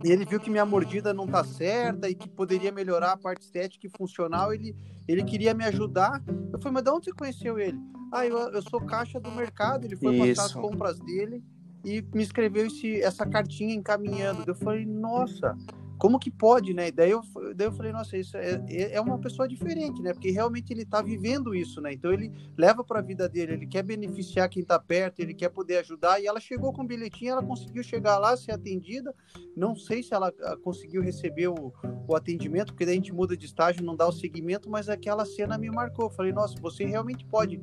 E 0.05 0.11
ele 0.11 0.25
viu 0.25 0.38
que 0.38 0.50
minha 0.50 0.67
mordida 0.67 1.14
não 1.14 1.26
tá 1.26 1.43
certa 1.43 2.09
e 2.09 2.14
que 2.14 2.28
poderia 2.28 2.71
melhorar 2.71 3.12
a 3.12 3.17
parte 3.17 3.43
estética 3.43 3.87
e 3.87 3.90
funcional. 3.90 4.52
Ele, 4.52 4.76
ele 5.07 5.25
queria 5.25 5.55
me 5.55 5.64
ajudar. 5.64 6.23
Eu 6.52 6.59
falei, 6.59 6.75
mas 6.75 6.83
de 6.85 6.90
onde 6.90 7.05
você 7.07 7.12
conheceu 7.12 7.59
ele? 7.59 7.78
Ah, 8.12 8.26
eu, 8.26 8.37
eu 8.37 8.62
sou 8.62 8.81
caixa 8.81 9.19
do 9.19 9.31
mercado. 9.31 9.85
Ele 9.85 9.97
foi 9.97 10.14
Isso. 10.17 10.26
passar 10.26 10.45
as 10.45 10.52
compras 10.52 10.99
dele 11.01 11.42
e 11.85 12.05
me 12.14 12.23
escreveu 12.23 12.66
esse, 12.66 13.01
essa 13.01 13.27
cartinha 13.27 13.75
encaminhando. 13.75 14.44
Eu 14.46 14.55
falei, 14.55 14.85
nossa, 14.85 15.57
como 15.99 16.19
que 16.19 16.31
pode, 16.31 16.73
né? 16.73 16.91
Daí 16.91 17.11
eu, 17.11 17.21
daí 17.57 17.67
eu 17.67 17.73
falei, 17.73 17.93
nossa, 17.93 18.17
isso 18.17 18.37
é, 18.37 18.63
é, 18.69 18.95
é 18.95 19.01
uma 19.01 19.19
pessoa 19.19 19.49
diferente, 19.49 20.01
né? 20.01 20.13
Porque 20.13 20.31
realmente 20.31 20.73
ele 20.73 20.83
está 20.83 21.03
vivendo 21.03 21.55
isso, 21.55 21.81
né? 21.81 21.93
Então 21.93 22.13
ele 22.13 22.33
leva 22.57 22.85
para 22.85 23.01
a 23.01 23.03
vida 23.03 23.29
dele, 23.29 23.55
ele 23.55 23.67
quer 23.67 23.83
beneficiar 23.83 24.49
quem 24.49 24.63
está 24.63 24.79
perto, 24.79 25.21
ele 25.21 25.35
quer 25.35 25.49
poder 25.49 25.79
ajudar. 25.79 26.21
E 26.21 26.27
ela 26.27 26.39
chegou 26.39 26.73
com 26.73 26.83
o 26.83 26.87
bilhetinho, 26.87 27.33
ela 27.33 27.43
conseguiu 27.43 27.83
chegar 27.83 28.19
lá, 28.19 28.37
ser 28.37 28.53
atendida. 28.53 29.13
Não 29.57 29.75
sei 29.75 30.03
se 30.03 30.15
ela 30.15 30.33
ah, 30.43 30.57
conseguiu 30.63 31.03
receber 31.03 31.49
o, 31.49 31.73
o 32.07 32.15
atendimento, 32.15 32.73
porque 32.73 32.87
daí 32.87 32.95
a 32.95 32.97
gente 32.97 33.13
muda 33.13 33.37
de 33.37 33.47
estágio, 33.47 33.85
não 33.85 33.97
dá 33.97 34.07
o 34.07 34.13
seguimento, 34.13 34.71
mas 34.71 34.89
aquela 34.89 35.25
cena 35.25 35.59
me 35.59 35.69
marcou. 35.69 36.07
Eu 36.07 36.11
falei, 36.11 36.33
nossa, 36.33 36.55
você 36.61 36.85
realmente 36.85 37.25
pode 37.27 37.61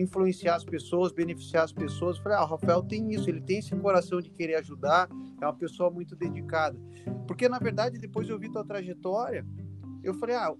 influenciar 0.00 0.56
as 0.56 0.64
pessoas, 0.64 1.12
beneficiar 1.12 1.64
as 1.64 1.72
pessoas. 1.72 2.16
Eu 2.16 2.22
falei, 2.22 2.38
ah, 2.38 2.44
o 2.44 2.48
Rafael 2.48 2.82
tem 2.82 3.12
isso, 3.12 3.28
ele 3.28 3.40
tem 3.40 3.58
esse 3.58 3.74
coração 3.76 4.20
de 4.20 4.30
querer 4.30 4.56
ajudar, 4.56 5.08
é 5.40 5.44
uma 5.44 5.54
pessoa 5.54 5.90
muito 5.90 6.14
dedicada. 6.14 6.78
Porque, 7.26 7.48
na 7.48 7.58
verdade, 7.58 7.98
depois 7.98 8.28
eu 8.28 8.38
vi 8.38 8.50
tua 8.50 8.64
trajetória, 8.64 9.46
eu 10.02 10.14
falei, 10.14 10.36
ah, 10.36 10.54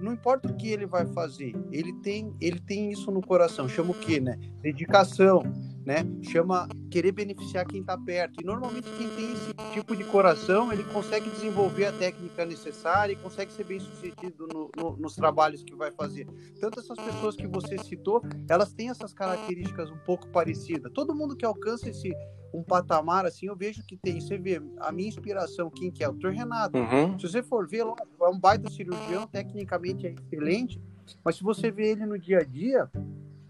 não 0.00 0.12
importa 0.12 0.48
o 0.48 0.56
que 0.56 0.68
ele 0.68 0.86
vai 0.86 1.06
fazer, 1.06 1.54
ele 1.70 1.92
tem, 2.00 2.34
ele 2.40 2.58
tem 2.58 2.90
isso 2.90 3.10
no 3.10 3.20
coração. 3.20 3.68
Chama 3.68 3.90
o 3.90 3.94
quê, 3.94 4.18
né? 4.18 4.38
Dedicação, 4.60 5.42
né? 5.90 6.06
Chama 6.22 6.68
querer 6.88 7.10
beneficiar 7.10 7.66
quem 7.66 7.80
está 7.80 7.98
perto. 7.98 8.40
E 8.40 8.44
normalmente 8.44 8.88
quem 8.96 9.08
tem 9.08 9.32
esse 9.32 9.52
tipo 9.72 9.96
de 9.96 10.04
coração, 10.04 10.72
ele 10.72 10.84
consegue 10.84 11.28
desenvolver 11.28 11.86
a 11.86 11.92
técnica 11.92 12.46
necessária 12.46 13.12
e 13.12 13.16
consegue 13.16 13.52
ser 13.52 13.64
bem 13.64 13.80
sucedido 13.80 14.46
no, 14.54 14.70
no, 14.76 14.96
nos 14.96 15.16
trabalhos 15.16 15.64
que 15.64 15.74
vai 15.74 15.90
fazer. 15.90 16.28
Tanto 16.60 16.78
essas 16.78 16.96
pessoas 16.96 17.34
que 17.34 17.48
você 17.48 17.76
citou, 17.78 18.22
elas 18.48 18.72
têm 18.72 18.88
essas 18.88 19.12
características 19.12 19.90
um 19.90 19.98
pouco 20.06 20.28
parecidas. 20.28 20.92
Todo 20.92 21.12
mundo 21.12 21.36
que 21.36 21.44
alcança 21.44 21.90
esse 21.90 22.14
um 22.54 22.62
patamar 22.62 23.26
assim, 23.26 23.46
eu 23.46 23.56
vejo 23.56 23.82
que 23.84 23.96
tem. 23.96 24.20
Você 24.20 24.38
vê 24.38 24.62
a 24.78 24.92
minha 24.92 25.08
inspiração, 25.08 25.70
quem 25.70 25.90
que 25.90 26.04
é? 26.04 26.08
O 26.08 26.12
Dr. 26.12 26.28
Renato. 26.28 26.78
Uhum. 26.78 27.18
Se 27.18 27.28
você 27.28 27.42
for 27.42 27.66
ver, 27.66 27.80
é 27.80 28.28
um 28.28 28.38
baita 28.38 28.70
cirurgião, 28.70 29.26
tecnicamente 29.26 30.06
é 30.06 30.12
excelente, 30.12 30.80
mas 31.24 31.34
se 31.34 31.42
você 31.42 31.70
vê 31.70 31.90
ele 31.90 32.06
no 32.06 32.18
dia 32.18 32.38
a 32.38 32.44
dia, 32.44 32.88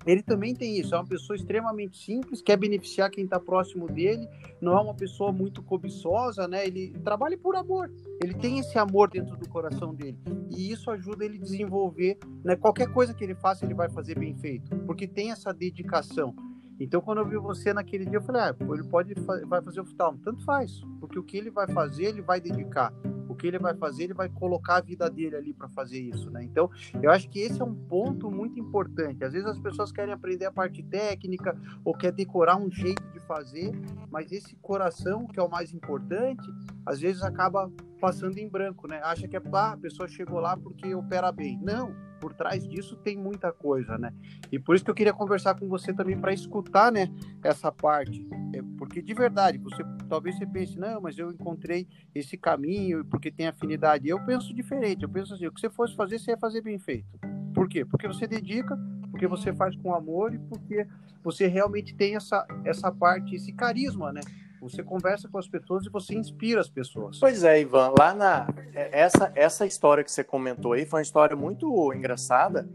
ele 0.07 0.23
também 0.23 0.55
tem 0.55 0.79
isso, 0.79 0.95
é 0.95 0.99
uma 0.99 1.07
pessoa 1.07 1.37
extremamente 1.37 1.99
simples, 1.99 2.41
quer 2.41 2.57
beneficiar 2.57 3.11
quem 3.11 3.25
está 3.25 3.39
próximo 3.39 3.87
dele, 3.87 4.27
não 4.61 4.77
é 4.77 4.81
uma 4.81 4.95
pessoa 4.95 5.31
muito 5.31 5.63
cobiçosa, 5.63 6.49
né? 6.49 6.67
Ele 6.67 6.91
trabalha 7.05 7.37
por 7.37 7.55
amor, 7.55 7.91
ele 8.23 8.35
tem 8.35 8.59
esse 8.59 8.79
amor 8.79 9.11
dentro 9.11 9.37
do 9.37 9.49
coração 9.49 9.95
dele 9.95 10.19
e 10.51 10.71
isso 10.73 10.91
ajuda 10.91 11.25
ele 11.25 11.37
a 11.37 11.41
desenvolver, 11.41 12.19
né? 12.45 12.57
Qualquer 12.57 12.93
coisa 12.93 13.13
que 13.13 13.23
ele 13.23 13.35
faça, 13.35 13.65
ele 13.65 13.75
vai 13.75 13.89
fazer 13.91 14.19
bem 14.19 14.35
feito, 14.35 14.75
porque 14.87 15.07
tem 15.07 15.31
essa 15.31 15.53
dedicação. 15.53 16.35
Então, 16.81 17.03
quando 17.03 17.19
eu 17.19 17.27
vi 17.27 17.37
você 17.37 17.75
naquele 17.75 18.07
dia, 18.07 18.17
eu 18.17 18.23
falei, 18.23 18.41
ah, 18.41 18.57
ele 18.59 18.85
pode 18.85 19.13
vai 19.47 19.61
fazer 19.61 19.83
oftalmo. 19.83 20.19
Tanto 20.25 20.43
faz, 20.45 20.81
porque 20.99 21.19
o 21.19 21.23
que 21.23 21.37
ele 21.37 21.51
vai 21.51 21.69
fazer, 21.69 22.05
ele 22.05 22.23
vai 22.23 22.41
dedicar. 22.41 22.91
O 23.29 23.35
que 23.35 23.47
ele 23.47 23.59
vai 23.59 23.75
fazer, 23.75 24.05
ele 24.05 24.15
vai 24.15 24.31
colocar 24.31 24.77
a 24.77 24.81
vida 24.81 25.09
dele 25.11 25.37
ali 25.37 25.53
para 25.53 25.69
fazer 25.69 26.01
isso, 26.01 26.31
né? 26.31 26.43
Então, 26.43 26.71
eu 27.03 27.11
acho 27.11 27.29
que 27.29 27.39
esse 27.39 27.61
é 27.61 27.65
um 27.65 27.75
ponto 27.75 28.31
muito 28.31 28.59
importante. 28.59 29.23
Às 29.23 29.35
vezes 29.35 29.47
as 29.47 29.59
pessoas 29.59 29.93
querem 29.93 30.13
aprender 30.13 30.47
a 30.47 30.53
parte 30.53 30.83
técnica 30.83 31.55
ou 31.85 31.95
quer 31.95 32.13
decorar 32.13 32.57
um 32.57 32.71
jeito 32.71 33.03
de 33.13 33.21
fazer, 33.21 33.73
mas 34.11 34.33
esse 34.33 34.57
coração, 34.57 35.27
que 35.27 35.39
é 35.39 35.43
o 35.43 35.51
mais 35.51 35.75
importante, 35.75 36.49
às 36.87 36.99
vezes 36.99 37.23
acaba 37.23 37.71
passando 38.01 38.39
em 38.39 38.49
branco, 38.49 38.89
né? 38.89 39.01
Acha 39.05 39.29
que 39.29 39.37
é, 39.37 39.43
ah, 39.53 39.73
a 39.73 39.77
pessoa 39.77 40.09
chegou 40.09 40.41
lá 40.41 40.57
porque 40.57 40.95
opera 40.95 41.31
bem. 41.31 41.61
Não, 41.63 41.95
por 42.21 42.35
trás 42.35 42.67
disso 42.69 42.97
tem 42.97 43.17
muita 43.17 43.51
coisa, 43.53 43.97
né? 43.97 44.13
E 44.53 44.59
por 44.59 44.75
isso 44.75 44.85
que 44.85 44.91
eu 44.91 44.95
queria 44.95 45.13
conversar 45.13 45.55
com 45.59 45.69
você 45.69 45.93
também 45.93 46.19
para 46.19 46.33
escutar, 46.33 46.93
né, 46.93 47.09
essa 47.43 47.73
parte, 47.73 48.27
é, 48.55 48.63
porque 48.77 49.01
de 49.01 49.15
verdade, 49.15 49.59
você 49.59 49.83
talvez 50.09 50.37
você 50.37 50.47
pense, 50.47 50.79
não, 50.79 51.01
mas 51.01 51.19
eu 51.19 51.31
encontrei 51.31 51.89
esse 52.15 52.37
caminho 52.37 53.05
porque 53.05 53.31
tem 53.31 53.47
afinidade. 53.47 54.09
Eu 54.09 54.25
penso 54.25 54.55
diferente, 54.55 55.03
eu 55.03 55.09
penso 55.09 55.35
assim, 55.35 55.47
o 55.47 55.53
que 55.53 55.61
você 55.61 55.71
fosse 55.71 55.95
fazer, 55.95 56.19
você 56.19 56.33
ia 56.33 56.39
fazer 56.39 56.61
bem 56.61 56.79
feito. 56.79 57.19
Por 57.55 57.69
quê? 57.69 57.85
Porque 57.85 58.07
você 58.07 58.27
dedica, 58.27 58.79
porque 59.11 59.27
você 59.27 59.53
faz 59.53 59.75
com 59.77 59.95
amor 59.95 60.35
e 60.35 60.39
porque 60.39 60.87
você 61.23 61.47
realmente 61.47 61.95
tem 61.95 62.17
essa 62.17 62.47
essa 62.65 62.91
parte, 62.93 63.35
esse 63.35 63.53
carisma, 63.53 64.13
né? 64.13 64.21
Você 64.61 64.83
conversa 64.83 65.29
com 65.29 65.39
as 65.39 65.49
pessoas 65.49 65.87
e 65.87 65.91
você 65.91 66.15
inspira 66.15 66.61
as 66.61 66.69
pessoas. 66.69 67.19
Pois 67.19 67.43
é, 67.43 67.61
Ivan. 67.61 67.95
Lá 67.99 68.15
na 68.15 68.47
é, 68.75 69.01
essa 69.01 69.33
essa 69.35 69.67
história 69.67 70.05
que 70.05 70.13
você 70.13 70.23
comentou 70.23 70.73
aí 70.73 70.85
foi 70.85 70.99
uma 70.99 71.03
história 71.03 71.35
muito 71.35 71.93
engraçada, 71.95 72.69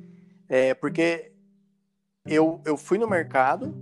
é, 0.49 0.73
porque 0.73 1.31
eu, 2.25 2.59
eu 2.65 2.75
fui 2.75 2.97
no 2.97 3.07
mercado 3.07 3.73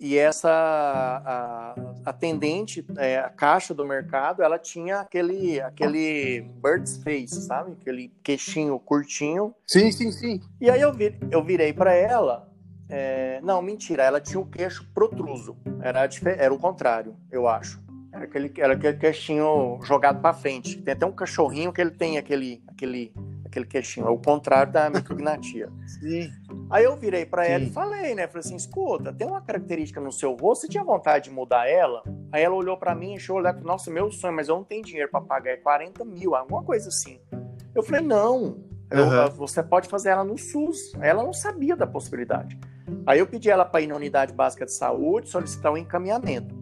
e 0.00 0.16
essa 0.16 0.50
a, 0.50 1.74
atendente, 2.06 2.84
é, 2.96 3.18
a 3.18 3.28
caixa 3.28 3.72
do 3.72 3.86
mercado, 3.86 4.42
ela 4.42 4.58
tinha 4.58 5.00
aquele 5.00 5.60
aquele 5.60 6.40
bird's 6.62 6.96
face, 6.96 7.42
sabe? 7.42 7.72
Aquele 7.80 8.10
queixinho 8.22 8.78
curtinho. 8.80 9.54
Sim, 9.66 9.92
sim, 9.92 10.10
sim. 10.10 10.40
E 10.60 10.68
aí 10.68 10.80
eu, 10.80 10.92
vi, 10.92 11.16
eu 11.30 11.44
virei 11.44 11.72
para 11.72 11.94
ela 11.94 12.49
é, 12.90 13.40
não, 13.42 13.62
mentira, 13.62 14.02
ela 14.02 14.20
tinha 14.20 14.40
o 14.40 14.46
queixo 14.46 14.84
protruso. 14.92 15.56
Era, 15.80 16.08
era 16.36 16.52
o 16.52 16.58
contrário, 16.58 17.16
eu 17.30 17.46
acho. 17.46 17.80
Era 18.12 18.24
aquele, 18.24 18.52
era 18.58 18.72
aquele 18.74 18.96
queixinho 18.96 19.78
jogado 19.84 20.20
para 20.20 20.34
frente. 20.34 20.82
Tem 20.82 20.92
até 20.92 21.06
um 21.06 21.12
cachorrinho 21.12 21.72
que 21.72 21.80
ele 21.80 21.92
tem 21.92 22.18
aquele, 22.18 22.60
aquele, 22.66 23.12
aquele 23.46 23.64
queixinho. 23.64 24.08
É 24.08 24.10
o 24.10 24.18
contrário 24.18 24.72
da 24.72 24.90
micrognatia. 24.90 25.70
Sim. 25.86 26.28
Aí 26.68 26.82
eu 26.82 26.96
virei 26.96 27.24
para 27.24 27.46
ela 27.46 27.62
e 27.62 27.70
falei, 27.70 28.14
né? 28.16 28.26
Falei 28.26 28.40
assim, 28.40 28.56
escuta, 28.56 29.12
tem 29.12 29.28
uma 29.28 29.40
característica 29.40 30.00
no 30.00 30.10
seu 30.10 30.34
rosto, 30.34 30.62
você 30.62 30.68
tinha 30.68 30.82
vontade 30.82 31.24
de 31.24 31.30
mudar 31.30 31.68
ela? 31.68 32.02
Aí 32.32 32.42
ela 32.42 32.56
olhou 32.56 32.76
para 32.76 32.94
mim, 32.96 33.14
encheu 33.14 33.36
o 33.36 33.38
olhar, 33.38 33.54
nossa, 33.60 33.90
meu 33.90 34.10
sonho, 34.10 34.34
mas 34.34 34.48
eu 34.48 34.56
não 34.56 34.64
tenho 34.64 34.82
dinheiro 34.82 35.08
para 35.08 35.20
pagar, 35.20 35.52
é 35.52 35.56
40 35.56 36.04
mil, 36.04 36.34
alguma 36.34 36.64
coisa 36.64 36.88
assim. 36.88 37.20
Eu 37.72 37.84
falei, 37.84 38.00
não, 38.00 38.58
eu, 38.90 39.04
uhum. 39.04 39.30
você 39.30 39.62
pode 39.62 39.88
fazer 39.88 40.10
ela 40.10 40.24
no 40.24 40.36
SUS. 40.36 40.92
Ela 41.00 41.22
não 41.22 41.32
sabia 41.32 41.76
da 41.76 41.86
possibilidade. 41.86 42.58
Aí 43.06 43.18
eu 43.18 43.26
pedi 43.26 43.50
ela 43.50 43.64
para 43.64 43.80
ir 43.80 43.86
na 43.86 43.96
unidade 43.96 44.32
básica 44.32 44.64
de 44.64 44.72
saúde, 44.72 45.28
solicitar 45.28 45.72
um 45.72 45.76
encaminhamento. 45.76 46.54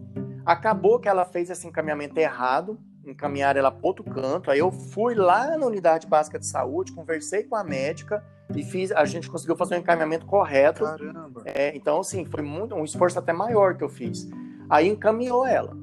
Acabou 0.45 0.99
que 0.99 1.07
ela 1.07 1.25
fez 1.25 1.49
esse 1.49 1.67
encaminhamento 1.67 2.17
errado, 2.19 2.79
encaminhar 3.05 3.55
ela 3.55 3.71
para 3.71 3.85
outro 3.87 4.03
canto. 4.03 4.49
Aí 4.49 4.59
eu 4.59 4.71
fui 4.71 5.15
lá 5.15 5.57
na 5.57 5.65
unidade 5.65 6.07
básica 6.07 6.39
de 6.39 6.45
saúde, 6.45 6.91
conversei 6.91 7.43
com 7.43 7.55
a 7.55 7.63
médica 7.63 8.23
e 8.55 8.63
fiz, 8.63 8.91
a 8.91 9.05
gente 9.05 9.29
conseguiu 9.29 9.55
fazer 9.55 9.75
o 9.75 9.77
um 9.77 9.81
encaminhamento 9.81 10.25
correto. 10.25 10.83
Caramba. 10.83 11.43
É, 11.45 11.75
então, 11.75 11.99
assim, 11.99 12.25
foi 12.25 12.41
muito, 12.41 12.75
um 12.75 12.83
esforço 12.83 13.19
até 13.19 13.31
maior 13.31 13.75
que 13.75 13.83
eu 13.83 13.89
fiz. 13.89 14.27
Aí 14.69 14.87
encaminhou 14.87 15.45
ela. 15.45 15.77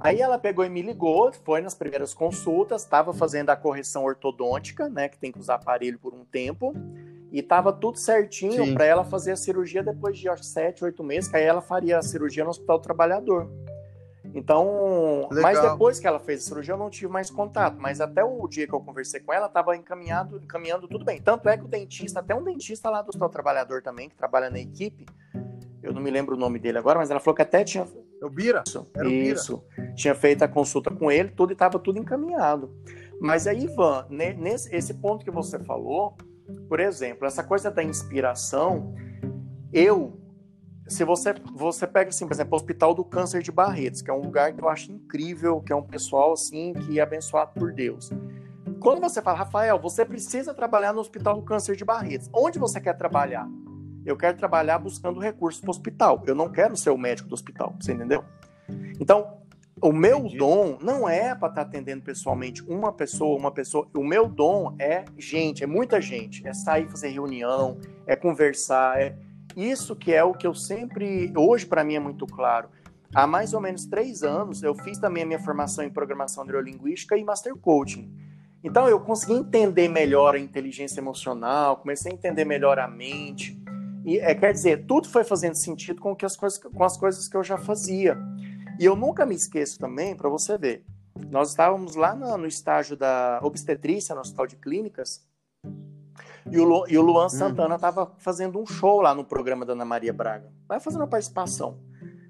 Aí 0.00 0.18
ela 0.22 0.38
pegou 0.38 0.64
e 0.64 0.68
me 0.70 0.80
ligou, 0.80 1.30
foi 1.44 1.60
nas 1.60 1.74
primeiras 1.74 2.14
consultas, 2.14 2.82
estava 2.82 3.12
fazendo 3.12 3.50
a 3.50 3.56
correção 3.56 4.02
ortodôntica, 4.02 4.88
né, 4.88 5.10
que 5.10 5.18
tem 5.18 5.30
que 5.30 5.38
usar 5.38 5.56
aparelho 5.56 5.98
por 5.98 6.14
um 6.14 6.24
tempo, 6.24 6.74
e 7.32 7.40
estava 7.40 7.72
tudo 7.72 7.98
certinho 7.98 8.74
para 8.74 8.84
ela 8.84 9.04
fazer 9.04 9.32
a 9.32 9.36
cirurgia 9.36 9.82
depois 9.82 10.18
de 10.18 10.28
acho, 10.28 10.44
sete, 10.44 10.84
oito 10.84 11.02
meses, 11.04 11.30
que 11.30 11.36
aí 11.36 11.44
ela 11.44 11.60
faria 11.60 11.98
a 11.98 12.02
cirurgia 12.02 12.44
no 12.44 12.50
Hospital 12.50 12.80
Trabalhador. 12.80 13.48
Então, 14.34 15.28
Legal. 15.30 15.42
mas 15.42 15.60
depois 15.60 15.98
que 15.98 16.06
ela 16.06 16.20
fez 16.20 16.42
a 16.42 16.48
cirurgia, 16.48 16.74
eu 16.74 16.78
não 16.78 16.90
tive 16.90 17.08
mais 17.08 17.30
contato. 17.30 17.76
Mas 17.80 18.00
até 18.00 18.22
o 18.22 18.46
dia 18.46 18.66
que 18.66 18.72
eu 18.72 18.80
conversei 18.80 19.20
com 19.20 19.32
ela, 19.32 19.46
estava 19.46 19.76
encaminhado, 19.76 20.38
encaminhando 20.38 20.86
tudo 20.86 21.04
bem. 21.04 21.20
Tanto 21.20 21.48
é 21.48 21.56
que 21.56 21.64
o 21.64 21.68
dentista, 21.68 22.20
até 22.20 22.34
um 22.34 22.44
dentista 22.44 22.88
lá 22.90 23.02
do 23.02 23.08
Hospital 23.08 23.28
Trabalhador 23.28 23.82
também, 23.82 24.08
que 24.08 24.14
trabalha 24.14 24.50
na 24.50 24.60
equipe, 24.60 25.06
eu 25.82 25.92
não 25.92 26.00
me 26.00 26.10
lembro 26.10 26.36
o 26.36 26.38
nome 26.38 26.58
dele 26.58 26.78
agora, 26.78 26.98
mas 26.98 27.10
ela 27.10 27.20
falou 27.20 27.34
que 27.34 27.42
até 27.42 27.64
tinha. 27.64 27.86
É 28.20 28.24
o 28.24 28.30
Bira? 28.30 28.62
Isso. 28.66 28.86
Era 28.94 29.06
o 29.06 29.10
Bira. 29.10 29.34
Isso. 29.34 29.64
Tinha 29.94 30.14
feito 30.14 30.42
a 30.42 30.48
consulta 30.48 30.90
com 30.90 31.10
ele, 31.10 31.30
tudo 31.30 31.50
e 31.50 31.54
estava 31.54 31.78
tudo 31.78 31.98
encaminhado. 31.98 32.70
Mas 33.20 33.46
aí, 33.46 33.64
Ivan, 33.64 34.06
nesse 34.10 34.74
esse 34.74 34.94
ponto 34.94 35.24
que 35.24 35.30
você 35.30 35.58
falou, 35.58 36.16
por 36.68 36.80
exemplo, 36.80 37.26
essa 37.26 37.42
coisa 37.42 37.70
da 37.70 37.82
inspiração, 37.82 38.94
eu 39.72 40.20
se 40.90 41.04
você, 41.04 41.32
você 41.54 41.86
pega, 41.86 42.10
assim, 42.10 42.26
por 42.26 42.32
exemplo, 42.32 42.52
o 42.52 42.56
Hospital 42.56 42.92
do 42.92 43.04
Câncer 43.04 43.42
de 43.42 43.52
Barretos, 43.52 44.02
que 44.02 44.10
é 44.10 44.12
um 44.12 44.20
lugar 44.20 44.52
que 44.52 44.60
eu 44.60 44.68
acho 44.68 44.90
incrível, 44.90 45.60
que 45.60 45.72
é 45.72 45.76
um 45.76 45.84
pessoal, 45.84 46.32
assim, 46.32 46.72
que 46.72 46.98
é 46.98 47.02
abençoado 47.02 47.52
por 47.54 47.72
Deus. 47.72 48.10
Quando 48.80 49.00
você 49.00 49.22
fala, 49.22 49.38
Rafael, 49.38 49.78
você 49.78 50.04
precisa 50.04 50.52
trabalhar 50.52 50.92
no 50.92 51.00
Hospital 51.00 51.36
do 51.36 51.42
Câncer 51.42 51.76
de 51.76 51.84
Barretos, 51.84 52.28
onde 52.34 52.58
você 52.58 52.80
quer 52.80 52.94
trabalhar? 52.94 53.48
Eu 54.04 54.16
quero 54.16 54.36
trabalhar 54.36 54.78
buscando 54.78 55.20
recursos 55.20 55.60
para 55.60 55.68
o 55.68 55.70
hospital. 55.70 56.24
Eu 56.26 56.34
não 56.34 56.50
quero 56.50 56.76
ser 56.76 56.90
o 56.90 56.98
médico 56.98 57.28
do 57.28 57.34
hospital, 57.34 57.76
você 57.78 57.92
entendeu? 57.92 58.24
Então, 58.98 59.38
o 59.82 59.92
meu 59.92 60.18
Entendi. 60.18 60.36
dom 60.36 60.78
não 60.80 61.08
é 61.08 61.34
para 61.34 61.48
estar 61.48 61.50
tá 61.50 61.62
atendendo 61.62 62.02
pessoalmente 62.02 62.62
uma 62.62 62.92
pessoa, 62.92 63.38
uma 63.38 63.50
pessoa. 63.50 63.88
O 63.96 64.04
meu 64.04 64.28
dom 64.28 64.76
é 64.78 65.04
gente, 65.16 65.64
é 65.64 65.66
muita 65.66 66.00
gente. 66.00 66.46
É 66.46 66.52
sair 66.52 66.88
fazer 66.88 67.08
reunião, 67.08 67.78
é 68.06 68.14
conversar, 68.14 69.00
é 69.00 69.16
isso 69.56 69.96
que 69.96 70.12
é 70.12 70.22
o 70.22 70.32
que 70.32 70.46
eu 70.46 70.54
sempre, 70.54 71.32
hoje 71.36 71.66
para 71.66 71.82
mim 71.82 71.94
é 71.94 72.00
muito 72.00 72.26
claro. 72.26 72.68
Há 73.14 73.26
mais 73.26 73.54
ou 73.54 73.60
menos 73.60 73.86
três 73.86 74.22
anos 74.22 74.62
eu 74.62 74.74
fiz 74.74 74.98
também 74.98 75.22
a 75.22 75.26
minha 75.26 75.40
formação 75.40 75.84
em 75.84 75.90
programação 75.90 76.44
neurolinguística 76.44 77.16
e 77.16 77.24
master 77.24 77.56
coaching. 77.56 78.12
Então 78.62 78.88
eu 78.88 79.00
consegui 79.00 79.32
entender 79.32 79.88
melhor 79.88 80.34
a 80.34 80.38
inteligência 80.38 81.00
emocional, 81.00 81.78
comecei 81.78 82.12
a 82.12 82.14
entender 82.14 82.44
melhor 82.44 82.78
a 82.78 82.86
mente. 82.86 83.58
E 84.04 84.18
é, 84.18 84.34
quer 84.34 84.52
dizer, 84.52 84.84
tudo 84.86 85.08
foi 85.08 85.24
fazendo 85.24 85.54
sentido 85.54 86.00
com, 86.00 86.14
que 86.14 86.24
as 86.24 86.36
coisas, 86.36 86.58
com 86.58 86.84
as 86.84 86.96
coisas 86.96 87.26
que 87.26 87.36
eu 87.36 87.42
já 87.42 87.58
fazia. 87.58 88.16
E 88.80 88.84
eu 88.86 88.96
nunca 88.96 89.26
me 89.26 89.34
esqueço 89.34 89.78
também, 89.78 90.16
para 90.16 90.30
você 90.30 90.56
ver, 90.56 90.86
nós 91.30 91.50
estávamos 91.50 91.96
lá 91.96 92.14
no, 92.14 92.38
no 92.38 92.46
estágio 92.46 92.96
da 92.96 93.38
obstetrícia 93.42 94.14
no 94.14 94.22
Hospital 94.22 94.46
de 94.46 94.56
Clínicas, 94.56 95.22
e 96.50 96.58
o, 96.58 96.64
Lu, 96.64 96.86
e 96.88 96.96
o 96.96 97.02
Luan 97.02 97.26
hum. 97.26 97.28
Santana 97.28 97.74
estava 97.74 98.10
fazendo 98.16 98.58
um 98.58 98.64
show 98.64 99.02
lá 99.02 99.14
no 99.14 99.22
programa 99.22 99.66
da 99.66 99.74
Ana 99.74 99.84
Maria 99.84 100.14
Braga. 100.14 100.50
Vai 100.66 100.80
fazendo 100.80 101.02
uma 101.02 101.06
participação. 101.08 101.78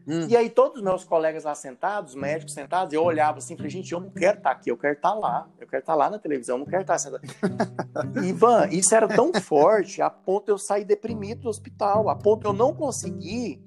Hum. 0.09 0.27
E 0.29 0.37
aí 0.37 0.51
todos 0.51 0.79
os 0.79 0.83
meus 0.83 1.05
colegas 1.05 1.45
lá 1.45 1.55
sentados, 1.55 2.17
médicos 2.17 2.53
sentados, 2.53 2.93
eu 2.93 3.05
olhava 3.05 3.39
assim, 3.39 3.55
falei, 3.57 3.71
gente, 3.71 3.93
eu 3.93 4.01
não 4.01 4.11
quero 4.11 4.39
estar 4.39 4.51
tá 4.51 4.57
aqui, 4.57 4.73
eu 4.73 4.77
quero 4.77 4.95
estar 4.95 5.13
tá 5.13 5.15
lá, 5.15 5.49
eu 5.57 5.69
quero 5.69 5.83
estar 5.83 5.93
tá 5.93 5.97
lá 5.97 6.11
na 6.11 6.19
televisão, 6.19 6.57
eu 6.57 6.59
não 6.59 6.67
quero 6.67 6.83
estar 6.83 6.99
sentado. 6.99 7.23
Ivan, 8.27 8.67
isso 8.73 8.93
era 8.93 9.07
tão 9.07 9.33
forte 9.35 10.03
a 10.03 10.11
ponto 10.11 10.47
de 10.47 10.51
eu 10.51 10.59
sair 10.59 10.85
deprimido 10.85 11.43
do 11.43 11.49
hospital, 11.49 12.09
a 12.09 12.17
ponto 12.17 12.41
de 12.41 12.47
eu 12.49 12.53
não 12.53 12.75
conseguir 12.75 13.63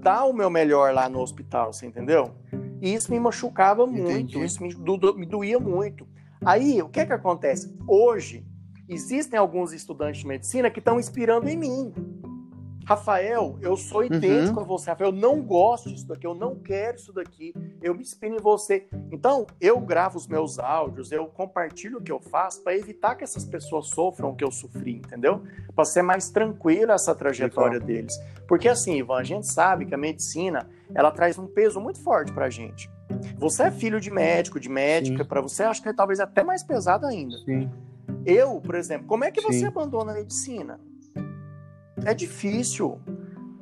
dar 0.00 0.24
o 0.24 0.32
meu 0.32 0.50
melhor 0.50 0.92
lá 0.92 1.08
no 1.08 1.20
hospital, 1.20 1.72
você 1.72 1.86
entendeu? 1.86 2.34
E 2.80 2.94
isso 2.94 3.10
me 3.10 3.20
machucava 3.20 3.86
muito, 3.86 4.10
Entendi. 4.10 4.42
isso 4.42 4.62
me, 4.62 4.74
do, 4.74 5.14
me 5.14 5.26
doía 5.26 5.60
muito. 5.60 6.08
Aí, 6.44 6.80
o 6.80 6.88
que 6.88 7.00
é 7.00 7.06
que 7.06 7.12
acontece? 7.12 7.76
Hoje, 7.86 8.46
existem 8.88 9.38
alguns 9.38 9.72
estudantes 9.72 10.22
de 10.22 10.26
medicina 10.26 10.70
que 10.70 10.78
estão 10.78 10.98
inspirando 10.98 11.48
em 11.48 11.56
mim. 11.56 11.92
Rafael, 12.90 13.56
eu 13.62 13.76
sou 13.76 14.02
idêntico 14.02 14.56
uhum. 14.56 14.64
a 14.64 14.66
você. 14.66 14.90
Rafael, 14.90 15.10
eu 15.10 15.16
não 15.16 15.40
gosto 15.40 15.88
disso 15.88 16.08
daqui, 16.08 16.26
eu 16.26 16.34
não 16.34 16.56
quero 16.56 16.96
isso 16.96 17.12
daqui, 17.12 17.54
eu 17.80 17.94
me 17.94 18.00
inspiro 18.00 18.34
em 18.34 18.40
você. 18.40 18.88
Então, 19.12 19.46
eu 19.60 19.78
gravo 19.78 20.18
os 20.18 20.26
meus 20.26 20.58
áudios, 20.58 21.12
eu 21.12 21.26
compartilho 21.26 21.98
o 21.98 22.02
que 22.02 22.10
eu 22.10 22.18
faço 22.18 22.64
para 22.64 22.76
evitar 22.76 23.14
que 23.14 23.22
essas 23.22 23.44
pessoas 23.44 23.90
sofram 23.90 24.30
o 24.30 24.34
que 24.34 24.42
eu 24.42 24.50
sofri, 24.50 24.96
entendeu? 24.96 25.44
Para 25.72 25.84
ser 25.84 26.02
mais 26.02 26.30
tranquila 26.30 26.94
essa 26.94 27.14
trajetória 27.14 27.78
deles. 27.78 28.12
Porque 28.48 28.68
assim, 28.68 28.96
Ivan, 28.96 29.20
a 29.20 29.22
gente 29.22 29.46
sabe 29.46 29.86
que 29.86 29.94
a 29.94 29.98
medicina, 29.98 30.68
ela 30.92 31.12
traz 31.12 31.38
um 31.38 31.46
peso 31.46 31.80
muito 31.80 32.02
forte 32.02 32.32
pra 32.32 32.50
gente. 32.50 32.90
Você 33.38 33.62
é 33.62 33.70
filho 33.70 34.00
de 34.00 34.10
médico, 34.10 34.58
de 34.58 34.68
médica, 34.68 35.24
para 35.24 35.40
você 35.40 35.62
acho 35.62 35.80
que 35.80 35.88
é 35.88 35.92
talvez 35.92 36.18
até 36.18 36.42
mais 36.42 36.64
pesado 36.64 37.06
ainda. 37.06 37.38
Sim. 37.44 37.70
Eu, 38.26 38.60
por 38.60 38.74
exemplo, 38.74 39.06
como 39.06 39.22
é 39.22 39.30
que 39.30 39.40
você 39.40 39.60
Sim. 39.60 39.66
abandona 39.66 40.10
a 40.10 40.14
medicina? 40.16 40.80
É 42.04 42.14
difícil. 42.14 43.00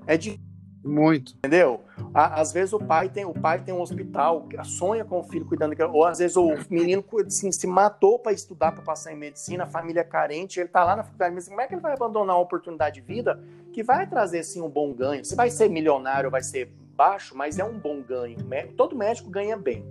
É 0.06 0.16
difícil. 0.16 0.48
Muito. 0.84 1.32
Entendeu? 1.38 1.84
Às 2.14 2.52
vezes 2.52 2.72
o 2.72 2.78
pai 2.78 3.08
tem 3.08 3.24
o 3.24 3.34
pai 3.34 3.62
tem 3.62 3.74
um 3.74 3.80
hospital, 3.80 4.48
sonha 4.64 5.04
com 5.04 5.18
o 5.18 5.22
filho 5.22 5.44
cuidando, 5.44 5.74
ou 5.92 6.04
às 6.04 6.18
vezes 6.18 6.36
o 6.36 6.54
menino 6.70 7.04
assim, 7.26 7.52
se 7.52 7.66
matou 7.66 8.18
para 8.18 8.32
estudar 8.32 8.72
para 8.72 8.82
passar 8.82 9.12
em 9.12 9.16
medicina, 9.16 9.64
a 9.64 9.66
família 9.66 10.00
é 10.00 10.04
carente, 10.04 10.60
ele 10.60 10.68
tá 10.68 10.84
lá 10.84 10.96
na 10.96 11.02
faculdade, 11.02 11.34
mas 11.34 11.48
como 11.48 11.60
é 11.60 11.66
que 11.66 11.74
ele 11.74 11.82
vai 11.82 11.92
abandonar 11.92 12.36
uma 12.36 12.42
oportunidade 12.42 13.00
de 13.00 13.06
vida 13.06 13.42
que 13.72 13.82
vai 13.82 14.06
trazer 14.06 14.42
sim 14.44 14.62
um 14.62 14.68
bom 14.68 14.92
ganho? 14.94 15.24
Você 15.24 15.34
vai 15.34 15.50
ser 15.50 15.68
milionário, 15.68 16.30
vai 16.30 16.42
ser 16.42 16.72
baixo, 16.96 17.36
mas 17.36 17.58
é 17.58 17.64
um 17.64 17.78
bom 17.78 18.00
ganho. 18.00 18.38
Todo 18.76 18.96
médico 18.96 19.28
ganha 19.28 19.56
bem. 19.56 19.84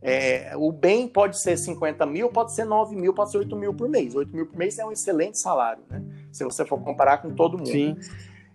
É, 0.00 0.52
o 0.56 0.70
bem 0.70 1.08
pode 1.08 1.40
ser 1.40 1.56
50 1.56 2.06
mil, 2.06 2.30
pode 2.30 2.52
ser 2.52 2.64
9 2.64 2.94
mil, 2.94 3.12
pode 3.12 3.32
ser 3.32 3.38
8 3.38 3.56
mil 3.56 3.74
por 3.74 3.88
mês. 3.88 4.14
8 4.14 4.34
mil 4.34 4.46
por 4.46 4.56
mês 4.56 4.78
é 4.78 4.84
um 4.84 4.92
excelente 4.92 5.38
salário, 5.38 5.82
né? 5.90 6.02
Se 6.30 6.44
você 6.44 6.64
for 6.64 6.80
comparar 6.80 7.18
com 7.18 7.34
todo 7.34 7.58
mundo. 7.58 7.70
Sim. 7.70 7.96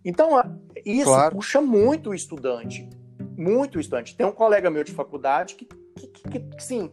Então, 0.06 0.42
isso 0.86 1.06
claro. 1.06 1.36
puxa 1.36 1.62
muito 1.62 2.12
o 2.12 2.14
estudante. 2.14 2.90
Muito 3.38 3.78
o 3.78 3.80
estudante. 3.80 4.16
Tem 4.16 4.26
um 4.26 4.32
colega 4.32 4.70
meu 4.70 4.84
de 4.84 4.92
faculdade 4.92 5.56
que, 5.56 5.66
que, 5.66 6.08
que, 6.08 6.40
que 6.40 6.64
sim, 6.64 6.92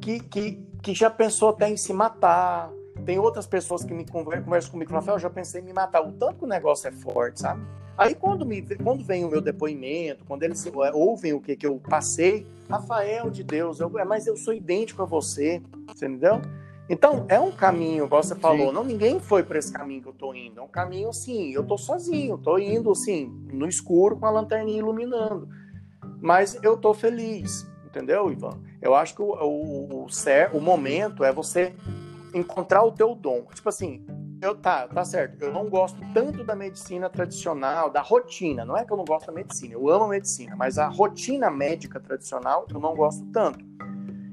que, 0.00 0.20
que, 0.20 0.66
que 0.82 0.94
já 0.94 1.10
pensou 1.10 1.50
até 1.50 1.68
em 1.68 1.76
se 1.76 1.92
matar. 1.92 2.70
Tem 3.04 3.18
outras 3.18 3.46
pessoas 3.46 3.84
que 3.84 3.94
me 3.94 4.06
conversam 4.06 4.72
comigo 4.72 4.90
e 4.90 4.94
falam, 4.94 5.14
eu 5.14 5.18
já 5.18 5.30
pensei 5.30 5.60
em 5.60 5.64
me 5.64 5.72
matar. 5.72 6.02
O 6.02 6.12
tanto 6.12 6.38
que 6.38 6.44
o 6.44 6.48
negócio 6.48 6.88
é 6.88 6.92
forte, 6.92 7.40
sabe? 7.40 7.62
Aí 8.00 8.14
quando, 8.14 8.46
me, 8.46 8.62
quando 8.82 9.04
vem 9.04 9.26
o 9.26 9.30
meu 9.30 9.42
depoimento, 9.42 10.24
quando 10.24 10.42
eles 10.42 10.66
é, 10.66 10.90
ouvem 10.94 11.34
o 11.34 11.40
que, 11.40 11.54
que 11.54 11.66
eu 11.66 11.78
passei, 11.86 12.46
Rafael 12.66 13.28
de 13.28 13.44
Deus, 13.44 13.78
eu, 13.78 13.98
é, 13.98 14.06
mas 14.06 14.26
eu 14.26 14.38
sou 14.38 14.54
idêntico 14.54 15.02
a 15.02 15.04
você, 15.04 15.60
você 15.86 16.06
entendeu? 16.06 16.40
Então, 16.88 17.26
é 17.28 17.38
um 17.38 17.52
caminho, 17.52 18.06
igual 18.06 18.22
você 18.22 18.34
falou, 18.34 18.68
Sim. 18.68 18.72
não 18.72 18.84
ninguém 18.84 19.20
foi 19.20 19.42
para 19.42 19.58
esse 19.58 19.70
caminho 19.70 20.00
que 20.00 20.08
eu 20.08 20.14
tô 20.14 20.32
indo. 20.32 20.58
É 20.58 20.62
um 20.62 20.68
caminho 20.68 21.10
assim, 21.10 21.52
eu 21.52 21.62
tô 21.62 21.76
sozinho, 21.76 22.38
tô 22.38 22.58
indo 22.58 22.90
assim, 22.90 23.30
no 23.52 23.68
escuro 23.68 24.16
com 24.16 24.24
a 24.24 24.30
lanterninha 24.30 24.78
iluminando. 24.78 25.46
Mas 26.22 26.58
eu 26.62 26.78
tô 26.78 26.94
feliz, 26.94 27.66
entendeu, 27.84 28.32
Ivan? 28.32 28.62
Eu 28.80 28.94
acho 28.94 29.14
que 29.14 29.20
o, 29.20 29.26
o, 29.26 30.06
o, 30.06 30.06
o 30.54 30.60
momento 30.60 31.22
é 31.22 31.30
você 31.30 31.74
encontrar 32.32 32.82
o 32.82 32.92
teu 32.92 33.14
dom. 33.14 33.42
Tipo 33.54 33.68
assim, 33.68 34.02
eu, 34.40 34.54
tá, 34.54 34.88
tá 34.88 35.04
certo. 35.04 35.42
Eu 35.42 35.52
não 35.52 35.68
gosto 35.68 36.00
tanto 36.14 36.42
da 36.42 36.56
medicina 36.56 37.10
tradicional, 37.10 37.90
da 37.90 38.00
rotina. 38.00 38.64
Não 38.64 38.76
é 38.76 38.84
que 38.84 38.92
eu 38.92 38.96
não 38.96 39.04
gosto 39.04 39.26
da 39.26 39.32
medicina, 39.32 39.74
eu 39.74 39.88
amo 39.88 40.04
a 40.04 40.08
medicina, 40.08 40.56
mas 40.56 40.78
a 40.78 40.88
rotina 40.88 41.50
médica 41.50 42.00
tradicional 42.00 42.66
eu 42.72 42.80
não 42.80 42.94
gosto 42.94 43.24
tanto. 43.32 43.64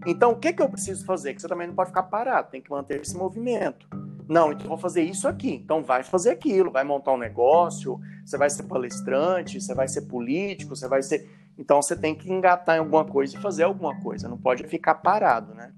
Então, 0.06 0.32
o 0.32 0.36
que, 0.38 0.54
que 0.54 0.62
eu 0.62 0.70
preciso 0.70 1.06
fazer? 1.06 1.34
Que 1.34 1.42
você 1.42 1.48
também 1.48 1.68
não 1.68 1.76
pode 1.76 1.90
ficar 1.90 2.04
parado, 2.04 2.50
tem 2.50 2.62
que 2.62 2.70
manter 2.70 3.02
esse 3.02 3.18
movimento. 3.18 3.88
Não, 4.28 4.52
então 4.52 4.68
vou 4.68 4.78
fazer 4.78 5.04
isso 5.04 5.28
aqui. 5.28 5.54
Então 5.54 5.84
vai 5.84 6.04
fazer 6.04 6.32
aquilo, 6.32 6.72
vai 6.72 6.84
montar 6.84 7.14
um 7.14 7.18
negócio, 7.18 8.00
você 8.26 8.38
vai 8.38 8.50
ser 8.50 8.64
palestrante, 8.64 9.60
você 9.60 9.74
vai 9.74 9.88
ser 9.88 10.02
político, 10.04 10.76
você 10.76 10.88
vai 10.88 11.02
ser. 11.02 11.30
Então 11.58 11.82
você 11.82 11.96
tem 11.96 12.14
que 12.14 12.32
engatar 12.32 12.76
em 12.76 12.80
alguma 12.80 13.06
coisa 13.06 13.38
e 13.38 13.42
fazer 13.42 13.64
alguma 13.64 14.00
coisa, 14.02 14.28
não 14.28 14.38
pode 14.38 14.64
ficar 14.68 14.96
parado, 14.96 15.54
né? 15.54 15.74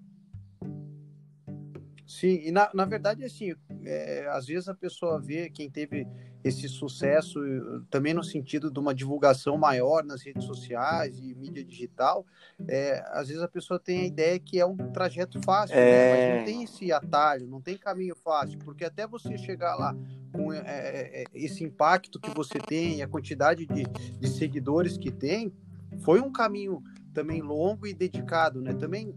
Sim, 2.10 2.42
e 2.44 2.52
na, 2.52 2.72
na 2.74 2.86
verdade, 2.86 3.24
assim, 3.24 3.54
é, 3.86 4.28
às 4.32 4.48
vezes 4.48 4.68
a 4.68 4.74
pessoa 4.74 5.22
vê 5.22 5.48
quem 5.48 5.70
teve 5.70 6.08
esse 6.44 6.68
sucesso 6.68 7.40
também 7.88 8.16
no 8.16 8.24
sentido 8.24 8.72
de 8.72 8.80
uma 8.80 8.96
divulgação 8.96 9.60
maior 9.60 10.04
nas 10.04 10.24
redes 10.24 10.44
sociais 10.46 11.20
e 11.20 11.36
mídia 11.36 11.64
digital, 11.64 12.26
é, 12.68 13.06
às 13.12 13.28
vezes 13.28 13.44
a 13.44 13.48
pessoa 13.48 13.80
tem 13.80 14.02
a 14.02 14.06
ideia 14.08 14.40
que 14.40 14.60
é 14.60 14.66
um 14.66 14.76
trajeto 14.76 15.40
fácil, 15.44 15.76
é... 15.76 15.78
né? 15.78 16.32
mas 16.32 16.40
não 16.40 16.46
tem 16.46 16.64
esse 16.64 16.92
atalho, 16.92 17.48
não 17.48 17.62
tem 17.62 17.78
caminho 17.78 18.16
fácil, 18.16 18.58
porque 18.58 18.86
até 18.86 19.06
você 19.06 19.38
chegar 19.38 19.76
lá 19.76 19.96
com 20.34 20.52
é, 20.52 20.64
é 20.66 21.24
esse 21.32 21.64
impacto 21.64 22.20
que 22.20 22.32
você 22.32 22.58
tem, 22.58 23.04
a 23.04 23.08
quantidade 23.08 23.68
de, 23.68 23.84
de 23.84 24.28
seguidores 24.28 24.98
que 24.98 25.12
tem, 25.12 25.54
foi 26.00 26.22
um 26.22 26.32
caminho 26.32 26.82
também 27.14 27.40
longo 27.40 27.86
e 27.86 27.94
dedicado, 27.94 28.62
né? 28.62 28.74
Também 28.74 29.14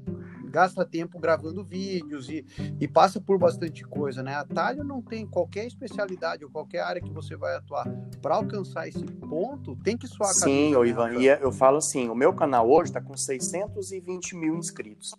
gasta 0.52 0.84
tempo 0.84 1.18
gravando 1.18 1.64
vídeos 1.64 2.28
e, 2.28 2.44
e 2.78 2.86
passa 2.86 3.20
por 3.20 3.38
bastante 3.38 3.82
coisa, 3.82 4.22
né? 4.22 4.34
Atalho 4.34 4.84
não 4.84 5.00
tem 5.00 5.26
qualquer 5.26 5.66
especialidade 5.66 6.44
ou 6.44 6.50
qualquer 6.50 6.80
área 6.80 7.00
que 7.00 7.10
você 7.10 7.34
vai 7.34 7.56
atuar 7.56 7.88
para 8.20 8.36
alcançar 8.36 8.86
esse 8.86 9.04
ponto, 9.04 9.74
tem 9.76 9.96
que 9.96 10.06
soar 10.06 10.32
Sim, 10.34 10.76
ô, 10.76 10.84
né, 10.84 10.90
Ivan, 10.90 11.14
e 11.14 11.26
eu 11.26 11.50
falo 11.50 11.78
assim, 11.78 12.08
o 12.08 12.14
meu 12.14 12.34
canal 12.34 12.70
hoje 12.70 12.90
está 12.90 13.00
com 13.00 13.16
620 13.16 14.36
mil 14.36 14.56
inscritos. 14.56 15.12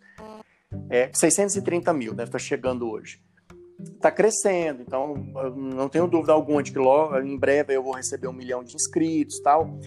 É, 0.89 1.09
630 1.13 1.91
mil, 1.93 2.11
deve 2.11 2.29
estar 2.29 2.37
tá 2.37 2.43
chegando 2.43 2.87
hoje. 2.87 3.21
Está 3.79 4.11
crescendo, 4.11 4.83
então 4.83 5.15
não 5.55 5.89
tenho 5.89 6.07
dúvida 6.07 6.31
alguma 6.31 6.61
de 6.61 6.71
que 6.71 6.79
logo, 6.79 7.17
em 7.19 7.37
breve 7.37 7.75
eu 7.75 7.83
vou 7.83 7.93
receber 7.93 8.27
um 8.27 8.33
milhão 8.33 8.63
de 8.63 8.75
inscritos 8.75 9.39
tal. 9.39 9.77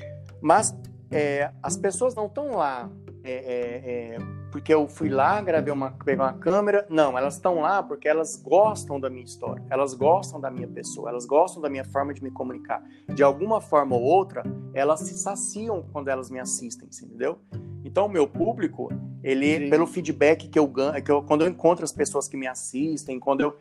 Mas 0.43 0.75
é, 1.11 1.51
as 1.63 1.77
pessoas 1.77 2.15
não 2.15 2.27
estão 2.27 2.57
lá 2.57 2.91
é, 3.27 3.33
é, 3.33 4.15
é, 4.15 4.19
porque 4.57 4.73
eu 4.73 4.89
fui 4.89 5.11
lá, 5.11 5.39
gravei 5.43 5.71
uma, 5.71 5.91
peguei 5.91 6.15
uma 6.15 6.33
câmera. 6.33 6.87
Não, 6.89 7.19
elas 7.19 7.35
estão 7.35 7.61
lá 7.61 7.83
porque 7.83 8.09
elas 8.09 8.37
gostam 8.37 8.99
da 8.99 9.11
minha 9.11 9.23
história, 9.23 9.63
elas 9.69 9.93
gostam 9.93 10.41
da 10.41 10.51
minha 10.51 10.67
pessoa, 10.67 11.11
elas 11.11 11.27
gostam 11.27 11.61
da 11.61 11.69
minha 11.69 11.85
forma 11.85 12.15
de 12.15 12.25
me 12.25 12.31
comunicar. 12.31 12.83
De 13.15 13.23
alguma 13.23 13.61
forma 13.61 13.95
ou 13.95 14.01
outra, 14.01 14.45
elas 14.73 15.01
se 15.01 15.19
saciam 15.19 15.85
quando 15.93 16.09
elas 16.09 16.31
me 16.31 16.41
assistem, 16.41 16.89
entendeu? 16.89 17.39
Então, 17.85 18.07
o 18.07 18.09
meu 18.09 18.27
público, 18.27 18.91
ele, 19.23 19.59
Sim. 19.59 19.69
pelo 19.69 19.87
feedback 19.87 20.49
que 20.49 20.59
eu 20.59 20.67
ganho, 20.67 21.05
que 21.05 21.11
eu, 21.11 21.23
quando 21.23 21.43
eu 21.43 21.49
encontro 21.49 21.85
as 21.85 21.93
pessoas 21.93 22.27
que 22.27 22.37
me 22.37 22.47
assistem, 22.47 23.21
quando 23.21 23.43
eu. 23.43 23.57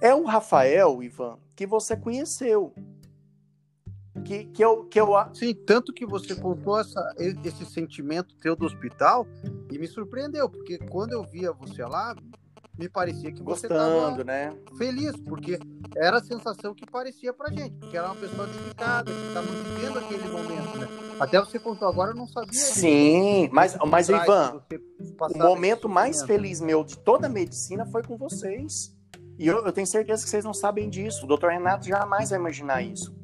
É 0.00 0.14
o 0.14 0.24
Rafael, 0.24 1.02
Ivan, 1.02 1.36
que 1.54 1.66
você 1.66 1.94
conheceu 1.94 2.72
que, 4.28 4.44
que, 4.44 4.62
eu, 4.62 4.84
que 4.84 5.00
eu. 5.00 5.08
Sim, 5.32 5.54
tanto 5.54 5.92
que 5.92 6.04
você 6.04 6.34
contou 6.34 6.78
essa, 6.78 7.14
esse 7.18 7.64
sentimento 7.64 8.36
teu 8.36 8.54
do 8.54 8.66
hospital 8.66 9.26
e 9.72 9.78
me 9.78 9.86
surpreendeu, 9.86 10.50
porque 10.50 10.76
quando 10.76 11.12
eu 11.12 11.24
via 11.24 11.50
você 11.50 11.82
lá, 11.82 12.14
me 12.78 12.90
parecia 12.90 13.32
que 13.32 13.42
você 13.42 13.66
Gostando, 13.66 14.22
né? 14.22 14.54
feliz, 14.76 15.16
porque 15.16 15.58
era 15.96 16.18
a 16.18 16.22
sensação 16.22 16.74
que 16.74 16.84
parecia 16.84 17.32
pra 17.32 17.50
gente, 17.50 17.74
porque 17.78 17.96
era 17.96 18.06
uma 18.06 18.16
pessoa 18.16 18.46
dedicada, 18.46 19.10
que 19.10 19.26
estava 19.28 19.46
vivendo 19.46 19.98
aquele 19.98 20.28
momento, 20.28 20.78
né? 20.78 20.88
Até 21.18 21.40
você 21.40 21.58
contou 21.58 21.88
agora, 21.88 22.10
eu 22.10 22.14
não 22.14 22.28
sabia. 22.28 22.52
Sim, 22.52 23.48
mas, 23.50 23.76
mas 23.86 24.10
Ivan, 24.10 24.62
o 25.34 25.38
momento 25.38 25.88
mais 25.88 26.22
feliz 26.22 26.60
meu 26.60 26.84
de 26.84 26.98
toda 26.98 27.26
a 27.26 27.30
medicina 27.30 27.86
foi 27.86 28.02
com 28.02 28.16
vocês. 28.18 28.94
E 29.38 29.46
eu, 29.46 29.64
eu 29.64 29.72
tenho 29.72 29.86
certeza 29.86 30.22
que 30.22 30.30
vocês 30.30 30.44
não 30.44 30.52
sabem 30.52 30.90
disso. 30.90 31.24
O 31.24 31.28
doutor 31.28 31.50
Renato 31.50 31.86
jamais 31.86 32.30
vai 32.30 32.38
imaginar 32.38 32.82
isso. 32.82 33.17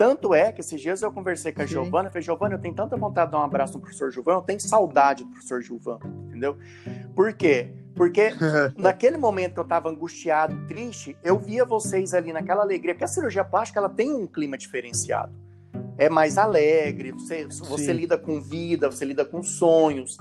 Tanto 0.00 0.32
é 0.32 0.50
que 0.50 0.62
esses 0.62 0.80
dias 0.80 1.02
eu 1.02 1.12
conversei 1.12 1.52
com 1.52 1.60
a 1.60 1.66
Giovana, 1.66 2.08
eu 2.08 2.10
falei, 2.10 2.22
Giovana, 2.22 2.54
eu 2.54 2.58
tenho 2.58 2.74
tanta 2.74 2.96
vontade 2.96 3.26
de 3.26 3.32
dar 3.32 3.40
um 3.40 3.44
abraço 3.44 3.74
no 3.74 3.80
professor 3.80 4.10
Gilvan, 4.10 4.32
eu 4.32 4.40
tenho 4.40 4.58
saudade 4.58 5.24
do 5.24 5.30
professor 5.30 5.60
Gilvan, 5.60 5.98
entendeu? 6.26 6.56
Por 7.14 7.34
quê? 7.34 7.74
Porque 7.94 8.30
naquele 8.78 9.18
momento 9.18 9.52
que 9.52 9.60
eu 9.60 9.64
estava 9.64 9.90
angustiado, 9.90 10.56
triste, 10.66 11.18
eu 11.22 11.38
via 11.38 11.66
vocês 11.66 12.14
ali 12.14 12.32
naquela 12.32 12.62
alegria, 12.62 12.94
porque 12.94 13.04
a 13.04 13.08
cirurgia 13.08 13.44
plástica 13.44 13.78
ela 13.78 13.90
tem 13.90 14.10
um 14.10 14.26
clima 14.26 14.56
diferenciado. 14.56 15.34
É 15.98 16.08
mais 16.08 16.38
alegre, 16.38 17.12
você, 17.12 17.46
você 17.46 17.92
lida 17.92 18.16
com 18.16 18.40
vida, 18.40 18.90
você 18.90 19.04
lida 19.04 19.22
com 19.22 19.42
sonhos. 19.42 20.16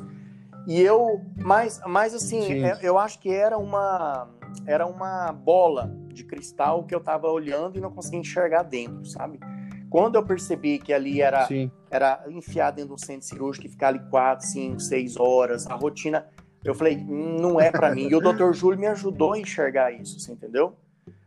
E 0.68 0.82
eu, 0.82 1.22
mais, 1.38 1.80
mais 1.88 2.14
assim, 2.14 2.66
é, 2.66 2.80
eu 2.82 2.98
acho 2.98 3.18
que 3.18 3.30
era 3.30 3.58
uma, 3.58 4.28
era 4.66 4.86
uma 4.86 5.32
bola 5.32 5.90
de 6.10 6.26
cristal 6.26 6.84
que 6.84 6.94
eu 6.94 7.00
estava 7.00 7.30
olhando 7.30 7.78
e 7.78 7.82
não 7.82 7.90
conseguia 7.90 8.20
enxergar 8.20 8.64
dentro, 8.64 9.06
sabe? 9.06 9.40
Quando 9.90 10.16
eu 10.16 10.24
percebi 10.24 10.78
que 10.78 10.94
ali 10.94 11.22
era, 11.22 11.48
era 11.90 12.24
enfiar 12.30 12.72
dentro 12.72 12.96
do 12.96 13.00
centro 13.04 13.26
cirúrgico 13.26 13.66
e 13.66 13.70
ficar 13.70 13.90
ali 13.90 14.00
quatro, 14.10 14.46
cinco, 14.46 14.80
seis 14.80 15.18
horas, 15.18 15.66
a 15.68 15.76
rotina, 15.76 16.28
eu 16.64 16.76
falei, 16.76 16.98
não 16.98 17.60
é 17.60 17.72
para 17.72 17.94
mim. 17.94 18.08
E 18.08 18.16
o 18.16 18.20
Dr. 18.20 18.52
Júlio 18.54 18.80
me 18.80 18.88
ajudou 18.88 19.34
a 19.34 19.40
enxergar 19.40 19.92
isso, 19.92 20.20
você 20.20 20.32
entendeu? 20.32 20.76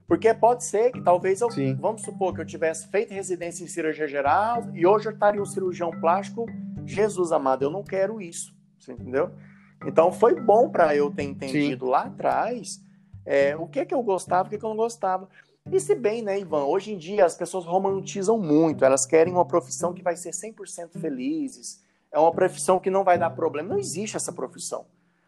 Porque 0.06 0.32
pode 0.34 0.64
ser 0.64 0.92
que 0.92 1.00
talvez 1.00 1.40
eu, 1.40 1.50
Sim. 1.50 1.74
vamos 1.74 2.02
supor 2.02 2.34
que 2.34 2.40
eu 2.40 2.44
tivesse 2.44 2.86
feito 2.88 3.14
residência 3.14 3.64
em 3.64 3.66
cirurgia 3.66 4.06
geral 4.06 4.68
e 4.74 4.86
hoje 4.86 5.06
eu 5.08 5.12
estaria 5.12 5.40
um 5.40 5.46
cirurgião 5.46 5.90
plástico. 5.90 6.46
Jesus 6.84 7.32
amado, 7.32 7.62
eu 7.62 7.70
não 7.70 7.82
quero 7.82 8.20
isso, 8.20 8.54
você 8.78 8.92
entendeu? 8.92 9.30
Então 9.86 10.12
foi 10.12 10.38
bom 10.38 10.68
para 10.68 10.94
eu 10.94 11.10
ter 11.10 11.22
entendido 11.22 11.86
Sim. 11.86 11.90
lá 11.90 12.02
atrás 12.02 12.80
é, 13.24 13.56
o 13.56 13.66
que 13.66 13.84
que 13.84 13.94
eu 13.94 14.02
gostava, 14.02 14.48
o 14.48 14.50
que, 14.50 14.58
que 14.58 14.64
eu 14.64 14.70
não 14.70 14.76
gostava. 14.76 15.28
E 15.70 15.78
se 15.78 15.94
bem, 15.94 16.22
né, 16.22 16.40
Ivan, 16.40 16.64
hoje 16.64 16.92
em 16.92 16.98
dia 16.98 17.24
as 17.24 17.36
pessoas 17.36 17.64
romantizam 17.64 18.38
muito, 18.38 18.84
elas 18.84 19.06
querem 19.06 19.32
uma 19.32 19.46
profissão 19.46 19.92
que 19.92 20.02
vai 20.02 20.16
ser 20.16 20.30
100% 20.30 21.00
felizes, 21.00 21.82
é 22.10 22.18
uma 22.18 22.32
profissão 22.32 22.78
que 22.78 22.90
não 22.90 23.04
vai 23.04 23.18
dar 23.18 23.30
problema. 23.30 23.70
Não 23.70 23.78
existe 23.78 24.16
essa 24.16 24.32
profissão. 24.32 24.84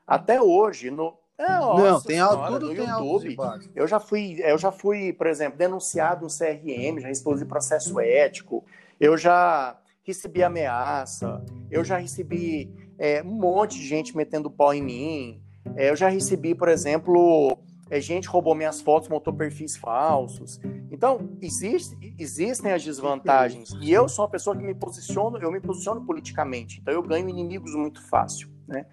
Até 0.06 0.40
hoje, 0.42 0.90
no, 0.90 1.16
é, 1.38 1.48
não, 1.48 2.00
tem 2.00 2.16
senhora, 2.16 2.52
tudo 2.52 2.66
no 2.66 2.74
tem 2.74 2.86
YouTube. 2.86 3.36
Eu 3.74 3.88
já 3.88 3.98
fui, 3.98 4.36
eu 4.40 4.58
já 4.58 4.70
fui, 4.70 5.12
por 5.12 5.26
exemplo, 5.26 5.58
denunciado 5.58 6.22
no 6.24 6.28
CRM, 6.28 7.00
já 7.00 7.08
respondi 7.08 7.44
processo 7.44 7.98
ético, 7.98 8.64
eu 9.00 9.16
já 9.16 9.78
recebi 10.04 10.42
ameaça, 10.42 11.42
eu 11.70 11.82
já 11.82 11.96
recebi 11.96 12.70
é, 12.98 13.22
um 13.22 13.34
monte 13.34 13.78
de 13.78 13.86
gente 13.86 14.16
metendo 14.16 14.50
pau 14.50 14.74
em 14.74 14.82
mim, 14.82 15.42
é, 15.74 15.90
eu 15.90 15.96
já 15.96 16.08
recebi, 16.08 16.54
por 16.54 16.68
exemplo, 16.68 17.58
é, 17.90 18.00
gente 18.00 18.28
roubou 18.28 18.54
minhas 18.54 18.80
fotos, 18.80 19.08
montou 19.08 19.32
perfis 19.32 19.76
falsos. 19.76 20.58
Então, 20.90 21.28
existe, 21.40 21.96
existem 22.18 22.72
as 22.72 22.82
desvantagens. 22.82 23.70
E 23.80 23.92
eu 23.92 24.08
sou 24.08 24.24
uma 24.24 24.30
pessoa 24.30 24.56
que 24.56 24.62
me 24.62 24.74
posiciono, 24.74 25.38
eu 25.38 25.52
me 25.52 25.60
posiciono 25.60 26.04
politicamente. 26.04 26.80
Então, 26.80 26.94
eu 26.94 27.02
ganho 27.02 27.28
inimigos 27.28 27.74
muito 27.74 28.02
fácil. 28.08 28.48
Né? 28.66 28.86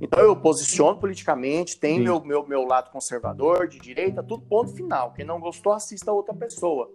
Então, 0.00 0.20
eu 0.20 0.34
posiciono 0.34 0.98
politicamente, 0.98 1.78
tenho 1.78 2.02
meu, 2.02 2.24
meu, 2.24 2.46
meu 2.46 2.64
lado 2.64 2.90
conservador, 2.90 3.68
de 3.68 3.78
direita, 3.78 4.22
tudo 4.22 4.42
ponto 4.46 4.72
final. 4.74 5.12
Quem 5.12 5.24
não 5.24 5.38
gostou, 5.38 5.72
assista 5.72 6.10
a 6.10 6.14
outra 6.14 6.34
pessoa. 6.34 6.90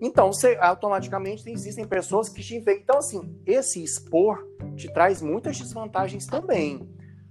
Então, 0.00 0.32
você, 0.32 0.56
automaticamente 0.60 1.48
existem 1.50 1.86
pessoas 1.86 2.28
que 2.28 2.42
te 2.42 2.58
veem. 2.58 2.80
Então, 2.80 2.98
assim, 2.98 3.38
esse 3.44 3.82
expor 3.82 4.46
te 4.76 4.92
traz 4.92 5.20
muitas 5.20 5.58
desvantagens 5.58 6.26
também. 6.26 6.88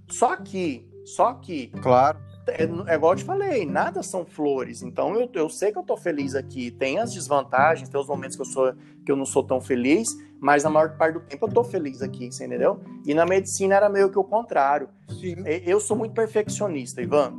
Só 0.08 0.36
que, 0.36 0.88
só 1.04 1.34
que. 1.34 1.68
Claro 1.82 2.18
é, 2.48 2.92
é 2.92 2.94
igual 2.94 3.12
eu 3.12 3.16
te 3.16 3.24
falei, 3.24 3.66
nada 3.66 4.02
são 4.02 4.24
flores. 4.24 4.82
Então 4.82 5.14
eu, 5.14 5.28
eu 5.34 5.48
sei 5.48 5.72
que 5.72 5.78
eu 5.78 5.82
tô 5.82 5.96
feliz 5.96 6.34
aqui. 6.34 6.70
Tem 6.70 6.98
as 6.98 7.12
desvantagens, 7.12 7.88
tem 7.88 8.00
os 8.00 8.06
momentos 8.06 8.36
que 8.36 8.42
eu, 8.42 8.46
sou, 8.46 8.74
que 9.04 9.12
eu 9.12 9.16
não 9.16 9.26
sou 9.26 9.42
tão 9.42 9.60
feliz, 9.60 10.08
mas 10.40 10.64
na 10.64 10.70
maior 10.70 10.96
parte 10.96 11.14
do 11.14 11.20
tempo 11.20 11.46
eu 11.46 11.52
tô 11.52 11.64
feliz 11.64 12.02
aqui, 12.02 12.30
você 12.30 12.46
entendeu? 12.46 12.80
E 13.04 13.14
na 13.14 13.24
medicina 13.24 13.74
era 13.74 13.88
meio 13.88 14.10
que 14.10 14.18
o 14.18 14.24
contrário. 14.24 14.88
Sim. 15.08 15.36
Eu 15.64 15.80
sou 15.80 15.96
muito 15.96 16.14
perfeccionista, 16.14 17.02
Ivan. 17.02 17.34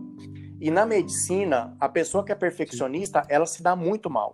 E 0.60 0.72
na 0.72 0.86
medicina, 0.86 1.76
a 1.80 1.88
pessoa 1.88 2.24
que 2.24 2.32
é 2.32 2.36
perfeccionista, 2.36 3.24
ela 3.30 3.46
se 3.46 3.62
dá 3.62 3.76
muito 3.76 4.10
mal. 4.10 4.34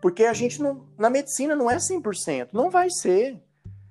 Porque 0.00 0.24
a 0.24 0.32
gente 0.32 0.60
não. 0.60 0.86
Na 0.98 1.10
medicina 1.10 1.54
não 1.54 1.70
é 1.70 1.76
100%. 1.76 2.48
Não 2.52 2.70
vai 2.70 2.90
ser. 2.90 3.40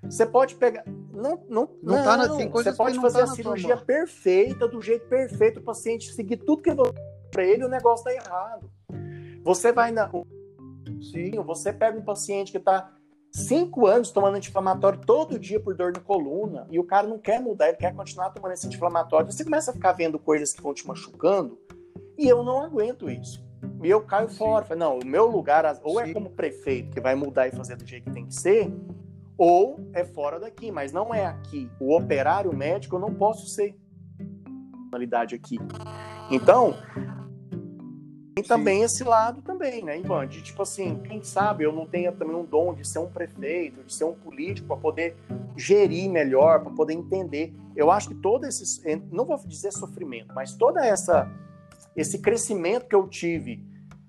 Você 0.03 0.25
pode 0.25 0.55
pegar. 0.55 0.83
Não, 0.85 1.43
não, 1.49 1.69
não, 1.81 1.95
não 1.95 2.03
tá 2.03 2.15
na, 2.15 2.29
tem 2.35 2.49
Você 2.49 2.71
pode 2.73 2.99
fazer 2.99 3.19
tá 3.19 3.23
a 3.25 3.27
cirurgia 3.27 3.77
perfeita, 3.77 4.67
do 4.67 4.81
jeito 4.81 5.07
perfeito, 5.07 5.59
o 5.59 5.63
paciente 5.63 6.13
seguir 6.13 6.37
tudo 6.37 6.61
que 6.61 6.71
você 6.71 6.93
para 7.29 7.43
ele, 7.43 7.63
o 7.63 7.69
negócio 7.69 8.05
tá 8.05 8.13
errado. 8.13 8.69
Você 9.43 9.71
vai 9.71 9.91
na. 9.91 10.09
Sim, 11.11 11.31
você 11.45 11.71
pega 11.71 11.97
um 11.97 12.03
paciente 12.03 12.51
que 12.51 12.57
está 12.57 12.91
cinco 13.31 13.85
anos 13.85 14.11
tomando 14.11 14.35
anti-inflamatório 14.35 14.99
todo 15.05 15.39
dia 15.39 15.59
por 15.59 15.75
dor 15.75 15.93
na 15.93 15.99
coluna 15.99 16.67
e 16.71 16.79
o 16.79 16.83
cara 16.83 17.07
não 17.07 17.19
quer 17.19 17.39
mudar, 17.39 17.69
ele 17.69 17.77
quer 17.77 17.93
continuar 17.93 18.31
tomando 18.31 18.53
esse 18.53 18.67
anti-inflamatório. 18.67 19.31
Você 19.31 19.43
começa 19.43 19.71
a 19.71 19.73
ficar 19.73 19.93
vendo 19.93 20.17
coisas 20.17 20.51
que 20.51 20.61
vão 20.61 20.73
te 20.73 20.85
machucando 20.87 21.57
e 22.17 22.27
eu 22.27 22.43
não 22.43 22.61
aguento 22.61 23.09
isso. 23.09 23.47
E 23.83 23.89
eu 23.89 24.01
caio 24.01 24.29
Sim. 24.29 24.37
fora. 24.37 24.75
Não, 24.75 24.99
o 24.99 25.05
meu 25.05 25.27
lugar 25.27 25.79
ou 25.83 25.99
é 25.99 26.05
Sim. 26.05 26.11
é 26.11 26.13
como 26.13 26.29
prefeito 26.31 26.91
que 26.91 26.99
vai 26.99 27.15
mudar 27.15 27.47
e 27.47 27.51
fazer 27.51 27.75
do 27.75 27.85
jeito 27.85 28.05
que 28.05 28.11
tem 28.11 28.25
que 28.25 28.33
ser, 28.33 28.73
ou 29.39 29.79
é 29.93 30.03
fora 30.03 30.37
daqui, 30.37 30.69
mas 30.69 30.91
não 30.91 31.15
é 31.15 31.25
aqui. 31.25 31.71
O 31.79 31.95
operário 31.95 32.53
médico 32.53 32.97
eu 32.97 32.99
não 32.99 33.15
posso 33.15 33.47
ser 33.47 33.73
personalidade 34.77 35.33
aqui. 35.33 35.57
Então, 36.29 36.75
tem 38.35 38.43
também 38.43 38.79
Sim. 38.79 38.83
esse 38.83 39.03
lado 39.05 39.41
também, 39.41 39.81
né, 39.81 39.97
Ivan? 39.97 40.27
De 40.27 40.41
tipo 40.41 40.61
assim, 40.61 40.99
quem 41.07 41.23
sabe 41.23 41.63
eu 41.63 41.71
não 41.71 41.85
tenha 41.85 42.11
também 42.11 42.35
um 42.35 42.43
dom 42.43 42.73
de 42.73 42.85
ser 42.85 42.99
um 42.99 43.09
prefeito, 43.09 43.81
de 43.81 43.93
ser 43.93 44.03
um 44.03 44.13
político, 44.13 44.67
para 44.67 44.75
poder 44.75 45.15
gerir 45.55 46.09
melhor, 46.09 46.61
para 46.61 46.71
poder 46.71 46.93
entender. 46.93 47.53
Eu 47.77 47.89
acho 47.89 48.09
que 48.09 48.15
todo 48.15 48.45
esse, 48.45 48.85
não 49.09 49.23
vou 49.23 49.37
dizer 49.47 49.71
sofrimento, 49.71 50.33
mas 50.35 50.53
toda 50.53 50.85
essa 50.85 51.31
esse 51.95 52.19
crescimento 52.19 52.87
que 52.87 52.95
eu 52.95 53.07
tive 53.07 53.65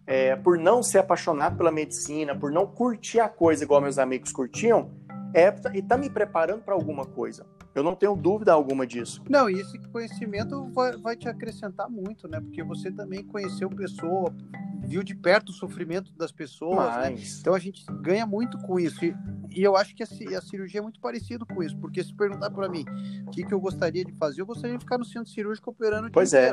é, 0.06 0.34
por 0.34 0.58
não 0.58 0.82
ser 0.82 0.98
apaixonado 0.98 1.56
pela 1.56 1.70
medicina, 1.70 2.36
por 2.36 2.50
não 2.50 2.66
curtir 2.66 3.20
a 3.20 3.28
coisa 3.28 3.62
igual 3.62 3.80
meus 3.80 3.98
amigos 3.98 4.32
curtiam, 4.32 4.90
é 5.34 5.54
e 5.74 5.82
tá 5.82 5.96
me 5.96 6.10
preparando 6.10 6.62
para 6.62 6.74
alguma 6.74 7.04
coisa. 7.04 7.44
Eu 7.74 7.82
não 7.82 7.94
tenho 7.94 8.16
dúvida 8.16 8.52
alguma 8.52 8.86
disso. 8.86 9.22
Não, 9.28 9.48
e 9.48 9.54
esse 9.54 9.78
conhecimento 9.90 10.68
vai, 10.72 10.96
vai 10.96 11.16
te 11.16 11.28
acrescentar 11.28 11.88
muito, 11.88 12.26
né? 12.26 12.40
Porque 12.40 12.62
você 12.62 12.90
também 12.90 13.24
conheceu 13.24 13.70
pessoa, 13.70 14.34
viu 14.84 15.04
de 15.04 15.14
perto 15.14 15.50
o 15.50 15.52
sofrimento 15.52 16.12
das 16.16 16.32
pessoas, 16.32 16.96
né? 16.96 17.14
Então 17.40 17.54
a 17.54 17.58
gente 17.58 17.84
ganha 18.02 18.26
muito 18.26 18.58
com 18.58 18.78
isso. 18.80 19.04
E, 19.04 19.14
e 19.50 19.62
eu 19.62 19.76
acho 19.76 19.94
que 19.94 20.02
a, 20.02 20.06
a, 20.06 20.42
cirurgia 20.42 20.80
é 20.80 20.82
muito 20.82 21.00
parecido 21.00 21.46
com 21.46 21.62
isso, 21.62 21.76
porque 21.78 22.02
se 22.02 22.12
perguntar 22.12 22.50
para 22.50 22.68
mim 22.68 22.84
o 23.26 23.30
que, 23.30 23.44
que 23.44 23.54
eu 23.54 23.60
gostaria 23.60 24.04
de 24.04 24.12
fazer, 24.12 24.40
eu 24.40 24.46
gostaria 24.46 24.76
de 24.76 24.84
ficar 24.84 24.98
no 24.98 25.04
centro 25.04 25.30
cirúrgico 25.30 25.70
operando 25.70 26.08
o 26.08 26.10
pois 26.10 26.34
é. 26.34 26.52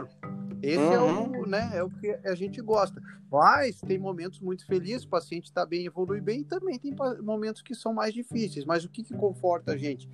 Esse 0.62 0.78
uhum. 0.78 0.94
é, 0.94 1.00
o, 1.00 1.06
uhum. 1.06 1.46
né, 1.46 1.72
é 1.74 1.84
o 1.84 1.90
que 1.90 2.10
a 2.24 2.36
gente 2.36 2.62
gosta. 2.62 3.02
Mas 3.30 3.82
tem 3.82 3.98
momentos 3.98 4.40
muito 4.40 4.66
felizes, 4.66 5.04
o 5.04 5.10
paciente 5.10 5.46
está 5.46 5.66
bem, 5.66 5.86
evolui 5.86 6.22
bem, 6.22 6.42
e 6.42 6.46
também 6.46 6.80
tem 6.80 6.96
momentos 7.22 7.62
que 7.62 7.76
são 7.76 7.94
mais 7.94 8.14
difíceis. 8.14 8.66
Mas 8.66 8.86
o 8.86 8.90
que, 8.90 9.04
que 9.04 9.14
conforta 9.14 9.74
a 9.74 9.78
gente? 9.78 10.10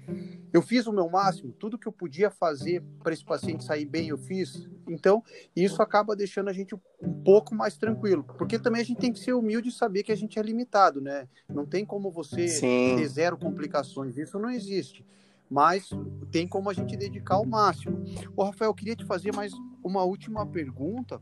Eu 0.52 0.62
fiz 0.62 0.88
o 0.88 0.92
meu 0.92 1.08
máximo, 1.10 1.52
tudo 1.54 1.78
que 1.78 1.88
eu 1.88 1.92
podia 1.92 2.32
fazer 2.32 2.84
para 3.04 3.14
esse 3.14 3.24
paciente 3.24 3.64
sair 3.64 3.86
bem, 3.86 4.10
eu 4.10 4.18
fiz. 4.18 4.68
Então, 4.88 5.24
isso 5.56 5.82
acaba 5.82 6.16
deixando 6.16 6.50
a 6.50 6.54
gente 6.54 6.74
um 6.74 7.24
pouco 7.24 7.54
mais 7.54 7.78
tranquilo. 7.78 8.24
Porque 8.24 8.58
também 8.58 8.82
a 8.82 8.86
gente 8.86 9.00
tem 9.00 9.14
que 9.14 9.20
ser 9.20 9.34
humilde 9.34 9.70
e 9.70 9.72
saber 9.72 10.02
que 10.02 10.12
a 10.12 10.18
gente 10.18 10.40
é 10.40 10.42
limitado, 10.42 11.00
né? 11.00 11.28
Não 11.48 11.68
tem 11.68 11.86
como 11.86 12.12
você 12.12 12.48
Sim. 12.48 12.96
ter 12.98 13.08
zero 13.08 13.38
complicações, 13.38 14.18
isso 14.18 14.40
não 14.40 14.50
existe 14.50 15.06
mas 15.54 15.88
tem 16.32 16.48
como 16.48 16.68
a 16.68 16.74
gente 16.74 16.98
dedicar 16.98 17.38
o 17.38 17.46
máximo. 17.46 18.04
Ô, 18.36 18.44
Rafael, 18.44 18.72
eu 18.72 18.74
queria 18.74 18.96
te 18.96 19.06
fazer 19.06 19.32
mais 19.36 19.54
uma 19.84 20.04
última 20.04 20.48
pergunta 20.48 21.20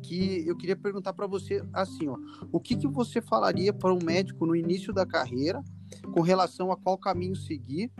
que 0.00 0.46
eu 0.46 0.56
queria 0.56 0.76
perguntar 0.76 1.12
para 1.12 1.26
você 1.26 1.60
assim, 1.72 2.08
ó, 2.08 2.16
o 2.52 2.60
que, 2.60 2.76
que 2.76 2.86
você 2.86 3.20
falaria 3.20 3.72
para 3.72 3.92
um 3.92 3.98
médico 4.00 4.46
no 4.46 4.54
início 4.54 4.92
da 4.92 5.04
carreira 5.04 5.60
com 6.12 6.20
relação 6.20 6.70
a 6.70 6.76
qual 6.76 6.96
caminho 6.96 7.34
seguir, 7.34 7.90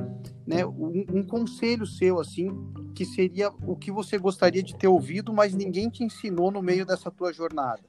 né? 0.47 0.65
Um, 0.65 1.05
um, 1.13 1.23
conselho 1.25 1.87
seu 1.87 2.21
assim, 2.21 2.49
que 2.95 3.05
seria 3.05 3.51
o 3.67 3.75
que 3.75 3.91
você 3.91 4.19
gostaria 4.19 4.63
de 4.63 4.77
ter 4.77 4.87
ouvido, 4.87 5.33
mas 5.33 5.55
ninguém 5.55 5.89
te 5.89 6.05
ensinou 6.05 6.53
no 6.53 6.63
meio 6.63 6.87
dessa 6.87 7.11
tua 7.11 7.33
jornada. 7.33 7.83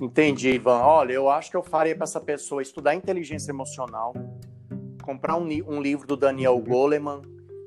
Entendi, 0.00 0.50
Ivan. 0.50 0.78
Olha, 0.78 1.12
eu 1.12 1.28
acho 1.28 1.50
que 1.50 1.56
eu 1.56 1.62
faria 1.62 1.94
para 1.94 2.04
essa 2.04 2.20
pessoa 2.20 2.60
estudar 2.60 2.94
inteligência 2.94 3.50
emocional, 3.50 4.12
comprar 5.06 5.36
um, 5.36 5.46
um 5.68 5.80
livro 5.80 6.04
do 6.04 6.16
Daniel 6.16 6.58
Goleman, 6.58 7.22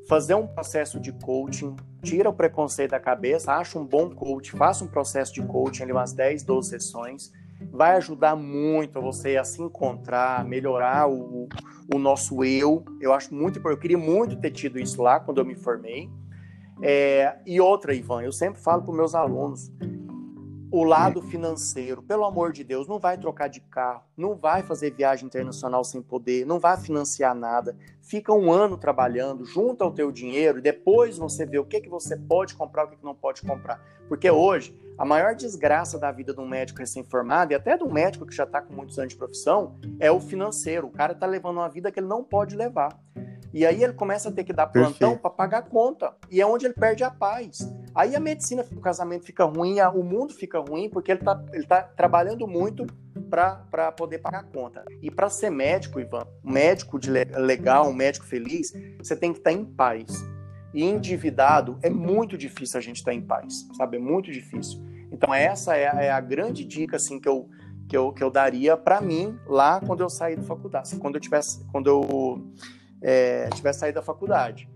fazer 0.09 0.35
um 0.35 0.45
processo 0.45 0.99
de 0.99 1.13
coaching, 1.13 1.73
tira 2.03 2.29
o 2.29 2.33
preconceito 2.33 2.91
da 2.91 2.99
cabeça, 2.99 3.53
acha 3.53 3.79
um 3.79 3.85
bom 3.85 4.09
coach, 4.09 4.51
faça 4.51 4.83
um 4.83 4.87
processo 4.87 5.33
de 5.33 5.41
coaching, 5.41 5.83
ali 5.83 5.93
umas 5.93 6.11
10, 6.11 6.43
12 6.43 6.69
sessões, 6.69 7.31
vai 7.71 7.95
ajudar 7.95 8.35
muito 8.35 9.01
você 9.01 9.37
a 9.37 9.43
se 9.45 9.61
encontrar, 9.61 10.43
melhorar 10.43 11.09
o, 11.09 11.47
o 11.93 11.97
nosso 11.97 12.43
eu. 12.43 12.83
Eu 12.99 13.13
acho 13.13 13.33
muito 13.33 13.61
eu 13.65 13.77
queria 13.77 13.97
muito 13.97 14.35
ter 14.35 14.51
tido 14.51 14.77
isso 14.77 15.01
lá 15.01 15.19
quando 15.19 15.37
eu 15.37 15.45
me 15.45 15.55
formei. 15.55 16.09
É, 16.81 17.37
e 17.45 17.61
outra, 17.61 17.93
Ivan, 17.93 18.21
eu 18.21 18.31
sempre 18.31 18.59
falo 18.61 18.81
para 18.81 18.93
meus 18.93 19.15
alunos, 19.15 19.71
o 20.71 20.83
lado 20.83 21.21
financeiro, 21.21 22.03
pelo 22.03 22.25
amor 22.25 22.51
de 22.51 22.63
Deus, 22.63 22.87
não 22.87 22.99
vai 22.99 23.17
trocar 23.17 23.47
de 23.47 23.59
carro, 23.59 24.03
não 24.15 24.35
vai 24.35 24.61
fazer 24.61 24.91
viagem 24.91 25.25
internacional 25.25 25.83
sem 25.83 26.01
poder, 26.01 26.45
não 26.45 26.59
vai 26.59 26.77
financiar 26.77 27.33
nada. 27.33 27.75
Fica 28.01 28.31
um 28.31 28.51
ano 28.51 28.77
trabalhando, 28.77 29.45
junta 29.45 29.85
o 29.85 29.91
teu 29.91 30.11
dinheiro 30.11 30.59
e 30.59 30.61
depois 30.61 31.17
você 31.17 31.45
vê 31.45 31.57
o 31.57 31.65
que, 31.65 31.81
que 31.81 31.89
você 31.89 32.15
pode 32.15 32.53
comprar, 32.53 32.85
o 32.85 32.89
que, 32.89 32.97
que 32.97 33.03
não 33.03 33.15
pode 33.15 33.41
comprar. 33.41 33.81
Porque 34.07 34.29
hoje, 34.29 34.79
a 34.97 35.05
maior 35.05 35.33
desgraça 35.33 35.97
da 35.97 36.11
vida 36.11 36.33
de 36.33 36.39
um 36.39 36.47
médico 36.47 36.79
recém-formado 36.79 37.51
e 37.51 37.55
até 37.55 37.75
de 37.75 37.83
um 37.83 37.91
médico 37.91 38.25
que 38.25 38.35
já 38.35 38.43
está 38.43 38.61
com 38.61 38.73
muitos 38.73 38.99
anos 38.99 39.13
de 39.13 39.17
profissão 39.17 39.75
é 39.99 40.11
o 40.11 40.19
financeiro. 40.19 40.87
O 40.87 40.91
cara 40.91 41.13
está 41.13 41.25
levando 41.25 41.57
uma 41.57 41.69
vida 41.69 41.91
que 41.91 41.99
ele 41.99 42.07
não 42.07 42.23
pode 42.23 42.55
levar. 42.55 42.99
E 43.51 43.65
aí 43.65 43.83
ele 43.83 43.93
começa 43.93 44.29
a 44.29 44.31
ter 44.31 44.43
que 44.43 44.53
dar 44.53 44.67
plantão 44.67 45.17
para 45.17 45.31
pagar 45.31 45.59
a 45.59 45.61
conta. 45.63 46.13
E 46.29 46.39
é 46.39 46.45
onde 46.45 46.65
ele 46.65 46.75
perde 46.75 47.03
a 47.03 47.09
paz. 47.09 47.67
Aí 47.93 48.15
a 48.15 48.19
medicina, 48.19 48.65
o 48.71 48.79
casamento 48.81 49.25
fica 49.25 49.43
ruim, 49.43 49.79
o 49.81 50.03
mundo 50.03 50.33
fica 50.33 50.59
ruim, 50.59 50.89
porque 50.89 51.11
ele 51.11 51.19
está 51.19 51.43
ele 51.53 51.65
tá 51.65 51.81
trabalhando 51.81 52.47
muito 52.47 52.85
para 53.29 53.91
poder 53.91 54.19
pagar 54.19 54.39
a 54.39 54.43
conta. 54.43 54.83
E 55.01 55.11
para 55.11 55.29
ser 55.29 55.49
médico, 55.49 55.99
Ivan, 55.99 56.25
um 56.43 56.51
médico 56.51 56.99
de 56.99 57.09
legal, 57.09 57.87
um 57.87 57.93
médico 57.93 58.25
feliz, 58.25 58.73
você 58.97 59.15
tem 59.15 59.31
que 59.31 59.39
estar 59.39 59.51
tá 59.51 59.55
em 59.55 59.65
paz. 59.65 60.25
E 60.73 60.83
endividado 60.83 61.77
é 61.81 61.89
muito 61.89 62.37
difícil 62.37 62.77
a 62.77 62.81
gente 62.81 62.97
estar 62.97 63.11
tá 63.11 63.15
em 63.15 63.21
paz, 63.21 63.67
sabe? 63.75 63.97
É 63.97 63.99
muito 63.99 64.31
difícil. 64.31 64.83
Então 65.11 65.33
essa 65.33 65.75
é 65.75 65.87
a, 65.87 66.03
é 66.03 66.11
a 66.11 66.19
grande 66.19 66.63
dica 66.63 66.95
assim 66.95 67.19
que 67.19 67.27
eu 67.27 67.49
que 67.87 67.97
eu, 67.97 68.13
que 68.13 68.23
eu 68.23 68.29
daria 68.29 68.77
para 68.77 69.01
mim 69.01 69.39
lá 69.47 69.81
quando 69.81 70.01
eu 70.01 70.09
saí 70.11 70.35
da 70.35 70.43
faculdade, 70.43 70.95
quando 70.97 71.15
eu 71.15 71.19
tivesse 71.19 71.65
quando 71.71 71.87
eu 71.89 72.53
é, 73.01 73.49
tiver 73.49 73.73
saído 73.73 73.95
da 73.95 74.01
faculdade. 74.01 74.69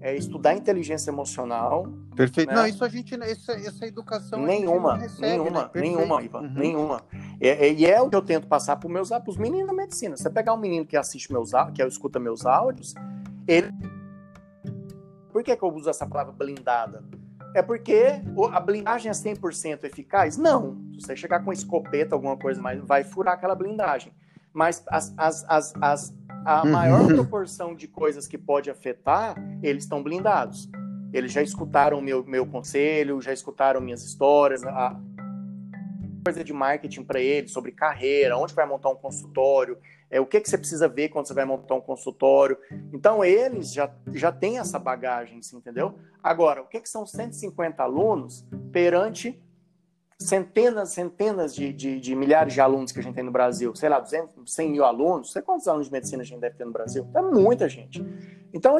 É 0.00 0.14
estudar 0.14 0.54
inteligência 0.54 1.10
emocional. 1.10 1.86
Perfeito. 2.20 2.50
Né? 2.50 2.54
Não, 2.54 2.66
isso 2.66 2.84
a 2.84 2.88
gente, 2.90 3.14
essa, 3.14 3.52
essa 3.52 3.86
educação. 3.86 4.44
Nenhuma, 4.44 4.98
recebe, 4.98 5.22
nenhuma, 5.22 5.62
né? 5.62 5.80
nenhuma, 5.80 6.22
Ivan, 6.22 6.40
uhum. 6.42 6.52
nenhuma. 6.52 7.02
E, 7.40 7.72
e, 7.72 7.86
é 7.86 7.98
o 7.98 8.10
que 8.10 8.16
eu 8.16 8.20
tento 8.20 8.46
passar 8.46 8.76
para 8.76 8.86
os 8.86 8.92
meus 8.92 9.10
os 9.26 9.38
meninos 9.38 9.68
da 9.68 9.72
medicina. 9.72 10.18
Você 10.18 10.28
pegar 10.28 10.52
um 10.52 10.58
menino 10.58 10.84
que 10.84 10.98
assiste 10.98 11.32
meus 11.32 11.52
que 11.72 11.82
escuta 11.82 12.20
meus 12.20 12.44
áudios, 12.44 12.94
ele. 13.48 13.72
Por 15.32 15.42
que, 15.42 15.56
que 15.56 15.62
eu 15.62 15.74
uso 15.74 15.88
essa 15.88 16.06
palavra 16.06 16.30
blindada? 16.30 17.02
É 17.54 17.62
porque 17.62 18.20
a 18.52 18.60
blindagem 18.60 19.08
é 19.08 19.14
100% 19.14 19.84
eficaz? 19.84 20.36
Não. 20.36 20.76
Se 20.98 21.06
você 21.06 21.16
chegar 21.16 21.42
com 21.42 21.50
escopeta, 21.50 22.14
alguma 22.14 22.36
coisa 22.36 22.60
mais, 22.60 22.78
vai 22.82 23.02
furar 23.02 23.32
aquela 23.32 23.54
blindagem. 23.54 24.12
Mas 24.52 24.84
as, 24.88 25.14
as, 25.16 25.44
as, 25.48 25.74
as 25.80 26.14
a 26.44 26.64
uhum. 26.64 26.70
maior 26.70 27.06
proporção 27.06 27.74
de 27.74 27.88
coisas 27.88 28.26
que 28.26 28.36
pode 28.36 28.70
afetar, 28.70 29.36
eles 29.62 29.84
estão 29.84 30.02
blindados. 30.02 30.68
Eles 31.12 31.32
já 31.32 31.42
escutaram 31.42 32.00
meu, 32.00 32.24
meu 32.24 32.46
conselho, 32.46 33.20
já 33.20 33.32
escutaram 33.32 33.80
minhas 33.80 34.02
histórias, 34.02 34.62
a 34.64 34.98
coisa 36.24 36.44
de 36.44 36.52
marketing 36.52 37.02
para 37.02 37.20
eles, 37.20 37.50
sobre 37.52 37.72
carreira, 37.72 38.36
onde 38.36 38.54
vai 38.54 38.66
montar 38.66 38.90
um 38.90 38.96
consultório, 38.96 39.78
é, 40.10 40.20
o 40.20 40.26
que, 40.26 40.40
que 40.40 40.50
você 40.50 40.58
precisa 40.58 40.88
ver 40.88 41.08
quando 41.08 41.26
você 41.26 41.34
vai 41.34 41.44
montar 41.44 41.74
um 41.74 41.80
consultório. 41.80 42.58
Então, 42.92 43.24
eles 43.24 43.72
já, 43.72 43.90
já 44.12 44.30
têm 44.32 44.58
essa 44.58 44.78
bagagem, 44.78 45.40
entendeu? 45.54 45.98
Agora, 46.22 46.62
o 46.62 46.66
que, 46.66 46.80
que 46.80 46.88
são 46.88 47.06
150 47.06 47.82
alunos 47.82 48.44
perante 48.72 49.40
centenas, 50.18 50.90
centenas 50.90 51.54
de, 51.54 51.72
de, 51.72 51.98
de, 51.98 52.14
milhares 52.14 52.52
de 52.52 52.60
alunos 52.60 52.92
que 52.92 53.00
a 53.00 53.02
gente 53.02 53.14
tem 53.14 53.24
no 53.24 53.30
Brasil, 53.30 53.74
sei 53.74 53.88
lá, 53.88 53.98
200, 53.98 54.52
100 54.52 54.70
mil 54.70 54.84
alunos, 54.84 55.32
sei 55.32 55.40
quantos 55.40 55.66
alunos 55.66 55.86
de 55.86 55.92
medicina 55.92 56.22
a 56.22 56.26
gente 56.26 56.40
deve 56.40 56.56
ter 56.56 56.66
no 56.66 56.72
Brasil? 56.72 57.08
É 57.14 57.22
muita 57.22 57.68
gente. 57.68 58.04
Então, 58.52 58.76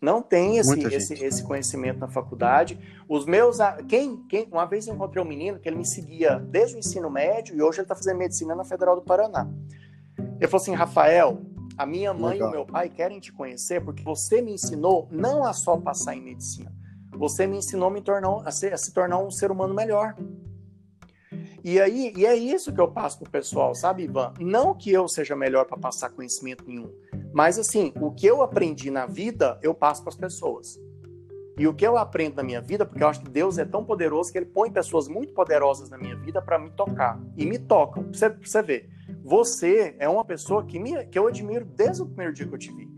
não 0.00 0.22
tem 0.22 0.56
esse, 0.56 0.80
esse, 0.86 1.14
esse, 1.24 1.42
conhecimento 1.42 1.98
na 1.98 2.08
faculdade. 2.08 2.80
Os 3.06 3.26
meus. 3.26 3.58
Quem, 3.86 4.16
quem, 4.28 4.48
uma 4.50 4.64
vez 4.64 4.86
eu 4.86 4.94
encontrei 4.94 5.22
um 5.22 5.26
menino 5.26 5.58
que 5.58 5.68
ele 5.68 5.76
me 5.76 5.86
seguia 5.86 6.38
desde 6.38 6.76
o 6.76 6.78
ensino 6.78 7.10
médio 7.10 7.54
e 7.54 7.62
hoje 7.62 7.78
ele 7.78 7.84
está 7.84 7.94
fazendo 7.94 8.16
medicina 8.16 8.54
na 8.54 8.64
Federal 8.64 8.96
do 8.96 9.02
Paraná. 9.02 9.46
Ele 10.16 10.46
falou 10.48 10.62
assim: 10.62 10.74
Rafael, 10.74 11.42
a 11.76 11.84
minha 11.84 12.14
mãe 12.14 12.34
Legal. 12.34 12.48
e 12.48 12.50
o 12.50 12.54
meu 12.54 12.64
pai 12.64 12.88
querem 12.88 13.20
te 13.20 13.30
conhecer 13.30 13.84
porque 13.84 14.02
você 14.02 14.40
me 14.40 14.52
ensinou 14.52 15.06
não 15.10 15.44
a 15.44 15.52
só 15.52 15.76
passar 15.76 16.14
em 16.14 16.22
medicina, 16.22 16.72
você 17.12 17.46
me 17.46 17.58
ensinou 17.58 17.88
a, 17.88 17.90
me 17.90 18.00
tornar, 18.00 18.42
a, 18.46 18.50
ser, 18.50 18.72
a 18.72 18.78
se 18.78 18.94
tornar 18.94 19.18
um 19.18 19.30
ser 19.30 19.50
humano 19.50 19.74
melhor. 19.74 20.16
E 21.62 21.78
aí, 21.78 22.12
e 22.16 22.24
é 22.24 22.34
isso 22.34 22.72
que 22.72 22.80
eu 22.80 22.90
passo 22.90 23.18
pro 23.18 23.30
pessoal, 23.30 23.74
sabe, 23.74 24.04
Ivan? 24.04 24.32
Não 24.40 24.74
que 24.74 24.90
eu 24.90 25.06
seja 25.06 25.36
melhor 25.36 25.66
para 25.66 25.76
passar 25.76 26.08
conhecimento 26.08 26.64
nenhum, 26.66 26.90
mas 27.32 27.58
assim, 27.58 27.92
o 28.00 28.10
que 28.10 28.26
eu 28.26 28.42
aprendi 28.42 28.90
na 28.90 29.06
vida, 29.06 29.58
eu 29.62 29.74
passo 29.74 30.02
para 30.02 30.10
as 30.10 30.16
pessoas. 30.16 30.78
E 31.58 31.66
o 31.66 31.74
que 31.74 31.86
eu 31.86 31.98
aprendo 31.98 32.36
na 32.36 32.42
minha 32.42 32.60
vida, 32.60 32.86
porque 32.86 33.02
eu 33.02 33.08
acho 33.08 33.20
que 33.20 33.28
Deus 33.28 33.58
é 33.58 33.66
tão 33.66 33.84
poderoso 33.84 34.32
que 34.32 34.38
ele 34.38 34.46
põe 34.46 34.70
pessoas 34.70 35.08
muito 35.08 35.34
poderosas 35.34 35.90
na 35.90 35.98
minha 35.98 36.16
vida 36.16 36.40
para 36.40 36.58
me 36.58 36.70
tocar. 36.70 37.20
E 37.36 37.44
me 37.44 37.58
tocam. 37.58 38.04
Pra 38.04 38.12
você, 38.14 38.28
você 38.30 38.62
ver. 38.62 38.88
Você 39.22 39.94
é 39.98 40.08
uma 40.08 40.24
pessoa 40.24 40.64
que, 40.64 40.78
me, 40.78 41.04
que 41.04 41.18
eu 41.18 41.26
admiro 41.26 41.66
desde 41.66 42.02
o 42.02 42.06
primeiro 42.06 42.32
dia 42.32 42.46
que 42.46 42.54
eu 42.54 42.58
te 42.58 42.72
vi. 42.72 42.88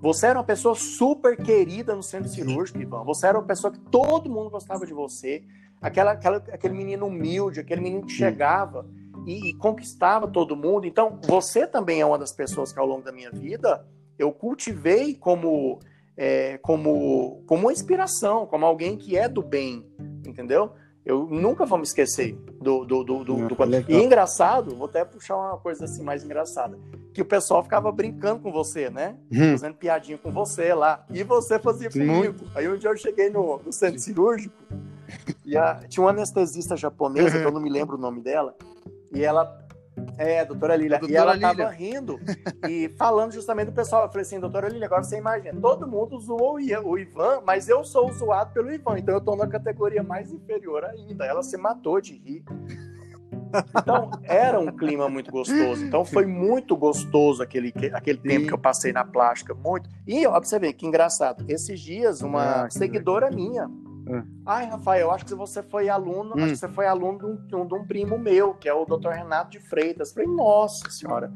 Você 0.00 0.26
era 0.26 0.38
uma 0.38 0.44
pessoa 0.44 0.76
super 0.76 1.36
querida 1.36 1.96
no 1.96 2.02
centro 2.02 2.28
cirúrgico, 2.28 2.80
Ivan. 2.80 3.02
Você 3.02 3.26
era 3.26 3.38
uma 3.38 3.46
pessoa 3.46 3.72
que 3.72 3.80
todo 3.80 4.30
mundo 4.30 4.50
gostava 4.50 4.86
de 4.86 4.94
você. 4.94 5.42
Aquela, 5.80 6.12
aquela, 6.12 6.36
aquele 6.36 6.74
menino 6.74 7.06
humilde, 7.06 7.58
aquele 7.58 7.80
menino 7.80 8.06
que 8.06 8.12
chegava 8.12 8.86
e, 9.26 9.50
e, 9.50 9.54
conquistava 9.54 10.28
todo 10.28 10.56
mundo. 10.56 10.86
Então, 10.86 11.18
você 11.26 11.66
também 11.66 12.00
é 12.00 12.06
uma 12.06 12.18
das 12.18 12.32
pessoas 12.32 12.72
que 12.72 12.78
ao 12.78 12.86
longo 12.86 13.02
da 13.02 13.12
minha 13.12 13.30
vida 13.30 13.84
eu 14.18 14.32
cultivei 14.32 15.14
como, 15.14 15.80
é, 16.16 16.58
como, 16.58 17.42
como 17.46 17.62
uma 17.62 17.72
inspiração, 17.72 18.46
como 18.46 18.64
alguém 18.64 18.96
que 18.96 19.16
é 19.16 19.28
do 19.28 19.42
bem, 19.42 19.84
entendeu? 20.24 20.70
Eu 21.04 21.24
nunca 21.26 21.64
vou 21.64 21.78
me 21.78 21.84
esquecer 21.84 22.36
do. 22.60 22.84
do, 22.84 23.04
do, 23.04 23.24
do, 23.24 23.48
do... 23.48 23.56
E 23.88 23.94
engraçado, 23.94 24.74
vou 24.74 24.86
até 24.86 25.04
puxar 25.04 25.36
uma 25.36 25.56
coisa 25.56 25.84
assim 25.84 26.02
mais 26.02 26.24
engraçada. 26.24 26.76
Que 27.14 27.22
o 27.22 27.24
pessoal 27.24 27.62
ficava 27.62 27.92
brincando 27.92 28.42
com 28.42 28.50
você, 28.50 28.90
né? 28.90 29.16
Hum. 29.30 29.52
Fazendo 29.52 29.74
piadinha 29.76 30.18
com 30.18 30.32
você 30.32 30.74
lá. 30.74 31.06
E 31.12 31.22
você 31.22 31.60
fazia 31.60 31.88
comigo. 31.90 32.12
Muito. 32.12 32.50
Aí 32.56 32.68
um 32.68 32.76
dia 32.76 32.90
eu 32.90 32.96
cheguei 32.96 33.30
no, 33.30 33.60
no 33.64 33.72
centro 33.72 34.00
cirúrgico 34.00 34.52
e 35.44 35.56
a, 35.56 35.76
tinha 35.88 36.02
uma 36.02 36.10
anestesista 36.10 36.76
japonesa, 36.76 37.38
que 37.38 37.44
eu 37.44 37.52
não 37.52 37.60
me 37.60 37.70
lembro 37.70 37.96
o 37.96 38.00
nome 38.00 38.20
dela, 38.20 38.56
e 39.12 39.24
ela 39.24 39.66
é, 40.18 40.44
doutora 40.44 40.76
Lília. 40.76 40.98
Doutora 40.98 41.12
e 41.12 41.16
ela 41.16 41.32
Lília. 41.34 41.54
tava 41.54 41.70
rindo 41.70 42.20
e 42.68 42.88
falando 42.96 43.32
justamente 43.32 43.66
do 43.66 43.72
pessoal. 43.72 44.04
Eu 44.04 44.08
falei 44.08 44.22
assim, 44.22 44.38
doutora 44.38 44.68
Lília, 44.68 44.86
agora 44.86 45.02
você 45.02 45.16
imagina, 45.16 45.58
todo 45.60 45.86
mundo 45.86 46.18
zoou 46.20 46.56
o 46.56 46.98
Ivan, 46.98 47.42
mas 47.46 47.68
eu 47.68 47.84
sou 47.84 48.12
zoado 48.12 48.52
pelo 48.52 48.70
Ivan, 48.70 48.98
então 48.98 49.14
eu 49.14 49.20
tô 49.20 49.34
na 49.34 49.46
categoria 49.46 50.02
mais 50.02 50.32
inferior 50.32 50.84
ainda. 50.84 51.24
Ela 51.24 51.42
se 51.42 51.56
matou 51.56 52.00
de 52.00 52.14
rir. 52.14 52.44
Então, 53.74 54.10
era 54.24 54.58
um 54.60 54.66
clima 54.66 55.08
muito 55.08 55.30
gostoso. 55.30 55.84
Então, 55.84 56.04
foi 56.04 56.26
muito 56.26 56.76
gostoso 56.76 57.42
aquele, 57.42 57.72
aquele 57.92 58.18
tempo 58.18 58.48
que 58.48 58.52
eu 58.52 58.58
passei 58.58 58.92
na 58.92 59.04
plástica. 59.04 59.54
Muito. 59.54 59.88
E, 60.06 60.26
ó, 60.26 60.32
pra 60.32 60.42
você 60.42 60.58
ver, 60.58 60.72
que 60.74 60.86
engraçado. 60.86 61.44
Esses 61.48 61.80
dias, 61.80 62.20
uma 62.20 62.64
ah, 62.64 62.70
seguidora 62.70 63.30
minha 63.30 63.70
é. 64.08 64.22
Ai, 64.44 64.66
Rafael, 64.66 65.10
acho 65.10 65.26
que 65.26 65.34
você 65.34 65.62
foi 65.62 65.88
aluno, 65.88 66.34
hum. 66.36 66.44
acho 66.44 66.52
que 66.52 66.56
você 66.56 66.68
foi 66.68 66.86
aluno 66.86 67.18
de 67.18 67.56
um, 67.56 67.66
de 67.66 67.74
um, 67.74 67.84
primo 67.84 68.16
meu, 68.18 68.54
que 68.54 68.68
é 68.68 68.74
o 68.74 68.84
Dr. 68.84 69.08
Renato 69.08 69.50
de 69.50 69.58
Freitas. 69.58 70.12
Falei, 70.12 70.28
nossa 70.28 70.88
senhora, 70.90 71.32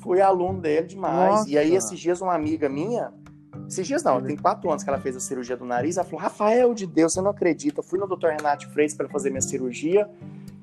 fui 0.00 0.20
aluno 0.20 0.60
dele 0.60 0.86
demais. 0.86 1.30
Nossa. 1.30 1.50
E 1.50 1.58
aí, 1.58 1.74
esses 1.74 1.98
dias, 1.98 2.20
uma 2.20 2.34
amiga 2.34 2.68
minha, 2.68 3.12
esses 3.68 3.86
dias 3.86 4.04
não, 4.04 4.22
tem 4.22 4.36
quatro 4.36 4.70
anos 4.70 4.84
que 4.84 4.88
ela 4.88 5.00
fez 5.00 5.16
a 5.16 5.20
cirurgia 5.20 5.56
do 5.56 5.64
nariz, 5.64 5.96
ela 5.96 6.04
falou, 6.04 6.20
Rafael 6.20 6.72
de 6.74 6.86
Deus, 6.86 7.12
você 7.12 7.20
não 7.20 7.30
acredita, 7.30 7.80
eu 7.80 7.84
fui 7.84 7.98
no 7.98 8.06
Dr. 8.06 8.28
Renato 8.28 8.66
de 8.66 8.72
Freitas 8.72 8.96
para 8.96 9.08
fazer 9.08 9.30
minha 9.30 9.42
cirurgia, 9.42 10.08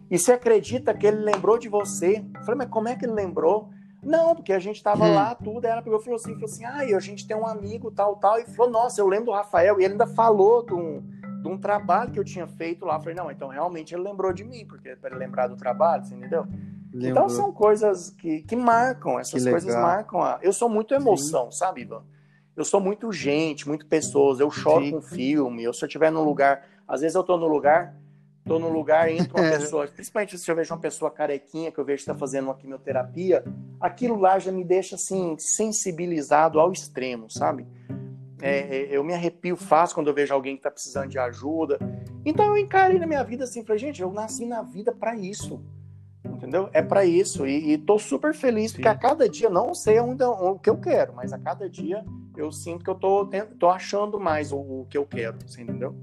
e 0.09 0.17
você 0.17 0.33
acredita 0.33 0.93
que 0.93 1.07
ele 1.07 1.17
lembrou 1.17 1.57
de 1.57 1.67
você? 1.67 2.23
Eu 2.35 2.41
falei, 2.41 2.59
mas 2.59 2.69
como 2.69 2.87
é 2.87 2.95
que 2.95 3.03
ele 3.03 3.13
lembrou? 3.13 3.69
Não, 4.01 4.35
porque 4.35 4.53
a 4.53 4.59
gente 4.59 4.81
tava 4.81 5.05
hum. 5.05 5.15
lá, 5.15 5.33
tudo, 5.35 5.65
ela 5.65 5.81
pegou 5.81 5.99
e 5.99 6.03
falou 6.03 6.17
assim, 6.17 6.33
falou 6.33 6.45
assim, 6.45 6.65
ah, 6.65 6.95
a 6.95 6.99
gente 6.99 7.27
tem 7.27 7.35
um 7.35 7.47
amigo, 7.47 7.89
tal, 7.91 8.15
tal, 8.17 8.37
e 8.37 8.45
falou, 8.45 8.71
nossa, 8.71 9.01
eu 9.01 9.07
lembro 9.07 9.25
do 9.25 9.31
Rafael, 9.31 9.79
e 9.79 9.83
ele 9.83 9.93
ainda 9.93 10.07
falou 10.07 10.65
de 10.65 10.73
um 10.73 11.03
de 11.43 11.49
um 11.49 11.57
trabalho 11.57 12.09
que 12.11 12.17
eu 12.17 12.23
tinha 12.23 12.47
feito 12.47 12.85
lá. 12.85 12.97
Falei, 12.99 13.13
não, 13.13 13.29
então 13.29 13.49
realmente 13.49 13.93
ele 13.93 14.01
lembrou 14.01 14.31
de 14.31 14.45
mim, 14.45 14.65
porque 14.65 14.95
para 14.95 15.09
ele 15.09 15.19
lembrar 15.19 15.47
do 15.47 15.57
trabalho, 15.57 16.05
você 16.05 16.15
entendeu? 16.15 16.47
Lembrou. 16.93 17.11
Então 17.11 17.29
são 17.29 17.51
coisas 17.51 18.09
que, 18.11 18.41
que 18.43 18.55
marcam, 18.55 19.19
essas 19.19 19.43
que 19.43 19.49
coisas 19.49 19.75
marcam. 19.75 20.21
A... 20.21 20.39
Eu 20.41 20.53
sou 20.53 20.69
muito 20.69 20.93
emoção, 20.93 21.51
Sim. 21.51 21.57
sabe, 21.57 21.81
Ivan? 21.81 22.03
Eu 22.55 22.63
sou 22.63 22.79
muito 22.79 23.11
gente, 23.11 23.67
muito 23.67 23.85
pessoas. 23.85 24.39
Eu 24.39 24.49
choro 24.49 24.85
Sim. 24.85 24.91
com 24.91 25.01
filme. 25.01 25.63
Eu, 25.63 25.73
se 25.73 25.83
eu 25.83 25.87
estiver 25.87 26.11
num 26.11 26.23
lugar, 26.23 26.65
às 26.87 27.01
vezes 27.01 27.15
eu 27.15 27.23
tô 27.23 27.35
no 27.35 27.47
lugar, 27.47 27.93
tô 28.45 28.57
no 28.57 28.69
lugar, 28.69 29.11
entra 29.11 29.41
uma 29.41 29.49
pessoa, 29.59 29.87
principalmente 29.87 30.37
se 30.37 30.49
eu 30.49 30.55
vejo 30.55 30.73
uma 30.73 30.79
pessoa 30.79 31.11
carequinha, 31.11 31.71
que 31.71 31.79
eu 31.79 31.83
vejo 31.83 32.05
que 32.05 32.09
está 32.09 32.15
fazendo 32.15 32.45
uma 32.45 32.55
quimioterapia, 32.55 33.43
aquilo 33.81 34.17
lá 34.17 34.39
já 34.39 34.51
me 34.51 34.63
deixa 34.63 34.95
assim, 34.95 35.35
sensibilizado 35.37 36.57
ao 36.57 36.71
extremo, 36.71 37.29
sabe? 37.29 37.67
É, 38.43 38.59
é, 38.59 38.87
eu 38.91 39.01
me 39.05 39.13
arrepio 39.13 39.55
fácil 39.55 39.95
quando 39.95 40.07
eu 40.07 40.13
vejo 40.13 40.33
alguém 40.33 40.55
que 40.55 40.59
está 40.59 40.69
precisando 40.69 41.07
de 41.07 41.17
ajuda. 41.17 41.79
Então 42.25 42.45
eu 42.45 42.57
encarei 42.57 42.99
na 42.99 43.07
minha 43.07 43.23
vida 43.23 43.45
assim, 43.45 43.63
falei, 43.63 43.79
gente, 43.79 44.01
eu 44.01 44.11
nasci 44.11 44.45
na 44.45 44.61
vida 44.61 44.91
para 44.91 45.15
isso. 45.15 45.63
Entendeu? 46.25 46.69
É 46.73 46.81
para 46.81 47.05
isso. 47.05 47.47
E, 47.47 47.71
e 47.71 47.77
tô 47.77 47.97
super 47.97 48.33
feliz, 48.33 48.71
Sim. 48.71 48.77
porque 48.77 48.87
a 48.89 48.95
cada 48.95 49.29
dia, 49.29 49.49
não 49.49 49.73
sei 49.73 49.97
ainda 49.97 50.29
o 50.29 50.59
que 50.59 50.69
eu 50.69 50.77
quero, 50.77 51.13
mas 51.13 51.31
a 51.31 51.39
cada 51.39 51.69
dia 51.69 52.03
eu 52.35 52.51
sinto 52.51 52.83
que 52.83 52.89
eu 52.89 52.95
tô, 52.95 53.29
tô 53.57 53.69
achando 53.69 54.19
mais 54.19 54.51
o, 54.51 54.57
o 54.57 54.87
que 54.89 54.97
eu 54.97 55.05
quero. 55.05 55.37
Você 55.47 55.61
entendeu? 55.61 55.95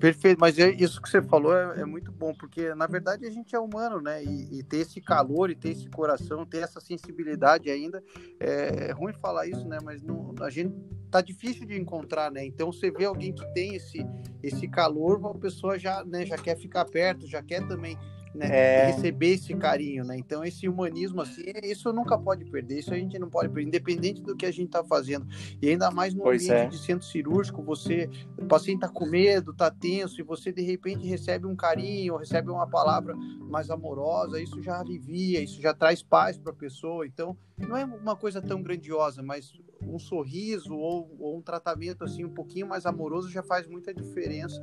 Perfeito, 0.00 0.38
mas 0.40 0.58
é, 0.58 0.70
isso 0.70 1.00
que 1.00 1.10
você 1.10 1.20
falou 1.20 1.54
é, 1.54 1.82
é, 1.82 1.84
muito 1.84 2.10
bom, 2.10 2.32
porque 2.32 2.74
na 2.74 2.86
verdade 2.86 3.26
a 3.26 3.30
gente 3.30 3.54
é 3.54 3.58
humano, 3.58 4.00
né? 4.00 4.24
E, 4.24 4.58
e, 4.58 4.62
ter 4.62 4.78
esse 4.78 4.98
calor 4.98 5.50
e 5.50 5.54
ter 5.54 5.72
esse 5.72 5.90
coração, 5.90 6.46
ter 6.46 6.62
essa 6.62 6.80
sensibilidade 6.80 7.70
ainda, 7.70 8.02
é, 8.40 8.88
é 8.88 8.92
ruim 8.92 9.12
falar 9.12 9.46
isso, 9.46 9.68
né? 9.68 9.76
Mas 9.84 10.02
não, 10.02 10.34
a 10.40 10.48
gente 10.48 10.74
tá 11.10 11.20
difícil 11.20 11.66
de 11.66 11.78
encontrar, 11.78 12.30
né? 12.30 12.42
Então 12.46 12.72
você 12.72 12.90
vê 12.90 13.04
alguém 13.04 13.30
que 13.30 13.44
tem 13.52 13.74
esse, 13.74 13.98
esse 14.42 14.66
calor, 14.66 15.20
a 15.22 15.38
pessoa 15.38 15.78
já, 15.78 16.02
né, 16.02 16.24
já 16.24 16.38
quer 16.38 16.56
ficar 16.56 16.86
perto, 16.86 17.26
já 17.26 17.42
quer 17.42 17.68
também 17.68 17.98
né? 18.34 18.46
É... 18.50 18.86
Receber 18.86 19.34
esse 19.34 19.54
carinho, 19.54 20.04
né? 20.04 20.16
Então, 20.16 20.44
esse 20.44 20.68
humanismo, 20.68 21.20
assim, 21.20 21.42
isso 21.62 21.92
nunca 21.92 22.16
pode 22.18 22.44
perder, 22.44 22.78
isso 22.78 22.92
a 22.92 22.96
gente 22.96 23.18
não 23.18 23.28
pode 23.28 23.48
perder, 23.48 23.68
independente 23.68 24.22
do 24.22 24.36
que 24.36 24.46
a 24.46 24.50
gente 24.50 24.66
está 24.66 24.84
fazendo. 24.84 25.26
E 25.60 25.68
ainda 25.68 25.90
mais 25.90 26.14
no 26.14 26.22
pois 26.22 26.48
ambiente 26.48 26.66
é. 26.66 26.68
de 26.68 26.78
centro 26.78 27.06
cirúrgico, 27.06 27.62
você, 27.62 28.08
o 28.38 28.46
paciente 28.46 28.84
está 28.84 28.88
com 28.88 29.06
medo, 29.06 29.50
está 29.50 29.70
tenso, 29.70 30.20
e 30.20 30.24
você 30.24 30.52
de 30.52 30.62
repente 30.62 31.06
recebe 31.06 31.46
um 31.46 31.56
carinho, 31.56 32.16
recebe 32.16 32.50
uma 32.50 32.66
palavra 32.66 33.14
mais 33.48 33.70
amorosa, 33.70 34.40
isso 34.40 34.62
já 34.62 34.78
alivia, 34.78 35.40
isso 35.40 35.60
já 35.60 35.74
traz 35.74 36.02
paz 36.02 36.38
para 36.38 36.52
a 36.52 36.56
pessoa. 36.56 37.06
Então, 37.06 37.36
não 37.66 37.76
é 37.76 37.84
uma 37.84 38.16
coisa 38.16 38.40
tão 38.40 38.62
grandiosa, 38.62 39.22
mas 39.22 39.52
um 39.82 39.98
sorriso 39.98 40.74
ou, 40.76 41.16
ou, 41.18 41.38
um 41.38 41.42
tratamento 41.42 42.04
assim 42.04 42.24
um 42.24 42.32
pouquinho 42.32 42.66
mais 42.66 42.86
amoroso 42.86 43.30
já 43.30 43.42
faz 43.42 43.66
muita 43.66 43.92
diferença. 43.94 44.62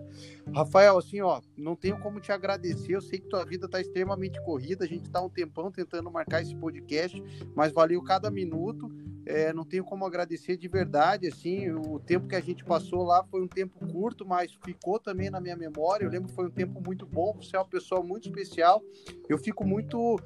Rafael, 0.53 0.97
assim, 0.97 1.21
ó, 1.21 1.41
não 1.55 1.75
tenho 1.75 1.99
como 1.99 2.19
te 2.19 2.31
agradecer. 2.31 2.93
Eu 2.93 3.01
sei 3.01 3.19
que 3.19 3.27
tua 3.27 3.45
vida 3.45 3.65
está 3.65 3.79
extremamente 3.79 4.41
corrida. 4.43 4.85
A 4.85 4.87
gente 4.87 5.05
está 5.05 5.21
um 5.21 5.29
tempão 5.29 5.71
tentando 5.71 6.11
marcar 6.11 6.41
esse 6.41 6.55
podcast, 6.55 7.21
mas 7.55 7.71
valeu 7.71 8.01
cada 8.03 8.29
minuto. 8.29 8.91
É, 9.29 9.51
não 9.51 9.65
tenho 9.65 9.83
como 9.83 10.05
agradecer 10.05 10.55
de 10.55 10.69
verdade, 10.69 11.27
assim, 11.27 11.69
o 11.69 11.99
tempo 11.99 12.29
que 12.29 12.35
a 12.35 12.39
gente 12.39 12.63
passou 12.63 13.03
lá 13.03 13.25
foi 13.25 13.41
um 13.41 13.47
tempo 13.47 13.85
curto, 13.91 14.25
mas 14.25 14.57
ficou 14.63 14.99
também 14.99 15.29
na 15.29 15.41
minha 15.41 15.55
memória. 15.55 16.05
Eu 16.05 16.09
lembro 16.09 16.29
que 16.29 16.35
foi 16.35 16.47
um 16.47 16.51
tempo 16.51 16.81
muito 16.81 17.05
bom. 17.05 17.33
Você 17.33 17.57
é 17.57 17.59
uma 17.59 17.65
pessoa 17.65 18.01
muito 18.01 18.29
especial. 18.29 18.81
Eu 19.27 19.37
fico 19.37 19.65
muito, 19.65 20.17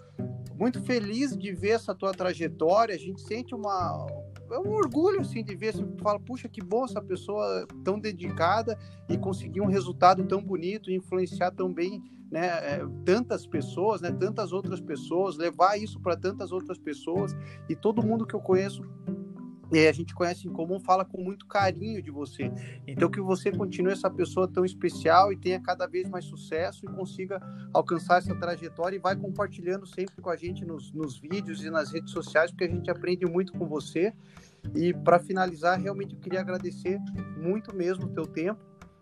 muito 0.55 0.81
feliz 0.83 1.35
de 1.35 1.51
ver 1.51 1.71
essa 1.71 1.95
tua 1.95 2.11
trajetória. 2.11 2.93
A 2.93 2.99
gente 2.99 3.21
sente 3.21 3.55
uma 3.55 4.05
é 4.51 4.59
um 4.59 4.71
orgulho 4.73 5.21
assim 5.21 5.43
de 5.43 5.55
ver, 5.55 5.69
assim, 5.69 5.85
fala, 6.01 6.19
puxa, 6.19 6.47
que 6.49 6.61
bom 6.61 6.85
essa 6.85 7.01
pessoa 7.01 7.67
tão 7.83 7.99
dedicada 7.99 8.77
e 9.09 9.17
conseguir 9.17 9.61
um 9.61 9.67
resultado 9.67 10.23
tão 10.25 10.41
bonito, 10.41 10.91
influenciar 10.91 11.51
tão 11.51 11.73
bem, 11.73 12.03
né, 12.29 12.47
é, 12.47 12.81
tantas 13.05 13.45
pessoas, 13.45 14.01
né, 14.01 14.11
tantas 14.11 14.51
outras 14.51 14.79
pessoas, 14.79 15.37
levar 15.37 15.77
isso 15.77 15.99
para 15.99 16.15
tantas 16.15 16.51
outras 16.51 16.77
pessoas. 16.77 17.35
E 17.69 17.75
todo 17.75 18.05
mundo 18.05 18.25
que 18.25 18.33
eu 18.33 18.39
conheço 18.39 18.81
e 19.71 19.87
a 19.87 19.91
gente 19.91 20.13
conhece 20.13 20.47
em 20.47 20.51
comum, 20.51 20.79
fala 20.79 21.05
com 21.05 21.21
muito 21.21 21.45
carinho 21.47 22.01
de 22.01 22.11
você. 22.11 22.51
Então 22.85 23.09
que 23.09 23.21
você 23.21 23.51
continue 23.51 23.93
essa 23.93 24.09
pessoa 24.09 24.47
tão 24.47 24.65
especial 24.65 25.31
e 25.31 25.37
tenha 25.37 25.61
cada 25.61 25.87
vez 25.87 26.09
mais 26.09 26.25
sucesso 26.25 26.85
e 26.85 26.89
consiga 26.89 27.39
alcançar 27.73 28.17
essa 28.17 28.35
trajetória 28.35 28.97
e 28.97 28.99
vai 28.99 29.15
compartilhando 29.15 29.85
sempre 29.85 30.21
com 30.21 30.29
a 30.29 30.35
gente 30.35 30.65
nos, 30.65 30.91
nos 30.91 31.17
vídeos 31.17 31.63
e 31.63 31.69
nas 31.69 31.91
redes 31.91 32.11
sociais, 32.11 32.51
porque 32.51 32.65
a 32.65 32.69
gente 32.69 32.91
aprende 32.91 33.25
muito 33.25 33.53
com 33.53 33.65
você. 33.67 34.13
E 34.75 34.93
para 34.93 35.19
finalizar, 35.19 35.79
realmente 35.79 36.13
eu 36.15 36.19
queria 36.19 36.41
agradecer 36.41 36.99
muito 37.37 37.73
mesmo 37.75 38.05
o 38.05 38.09
teu 38.09 38.27
tempo 38.27 38.59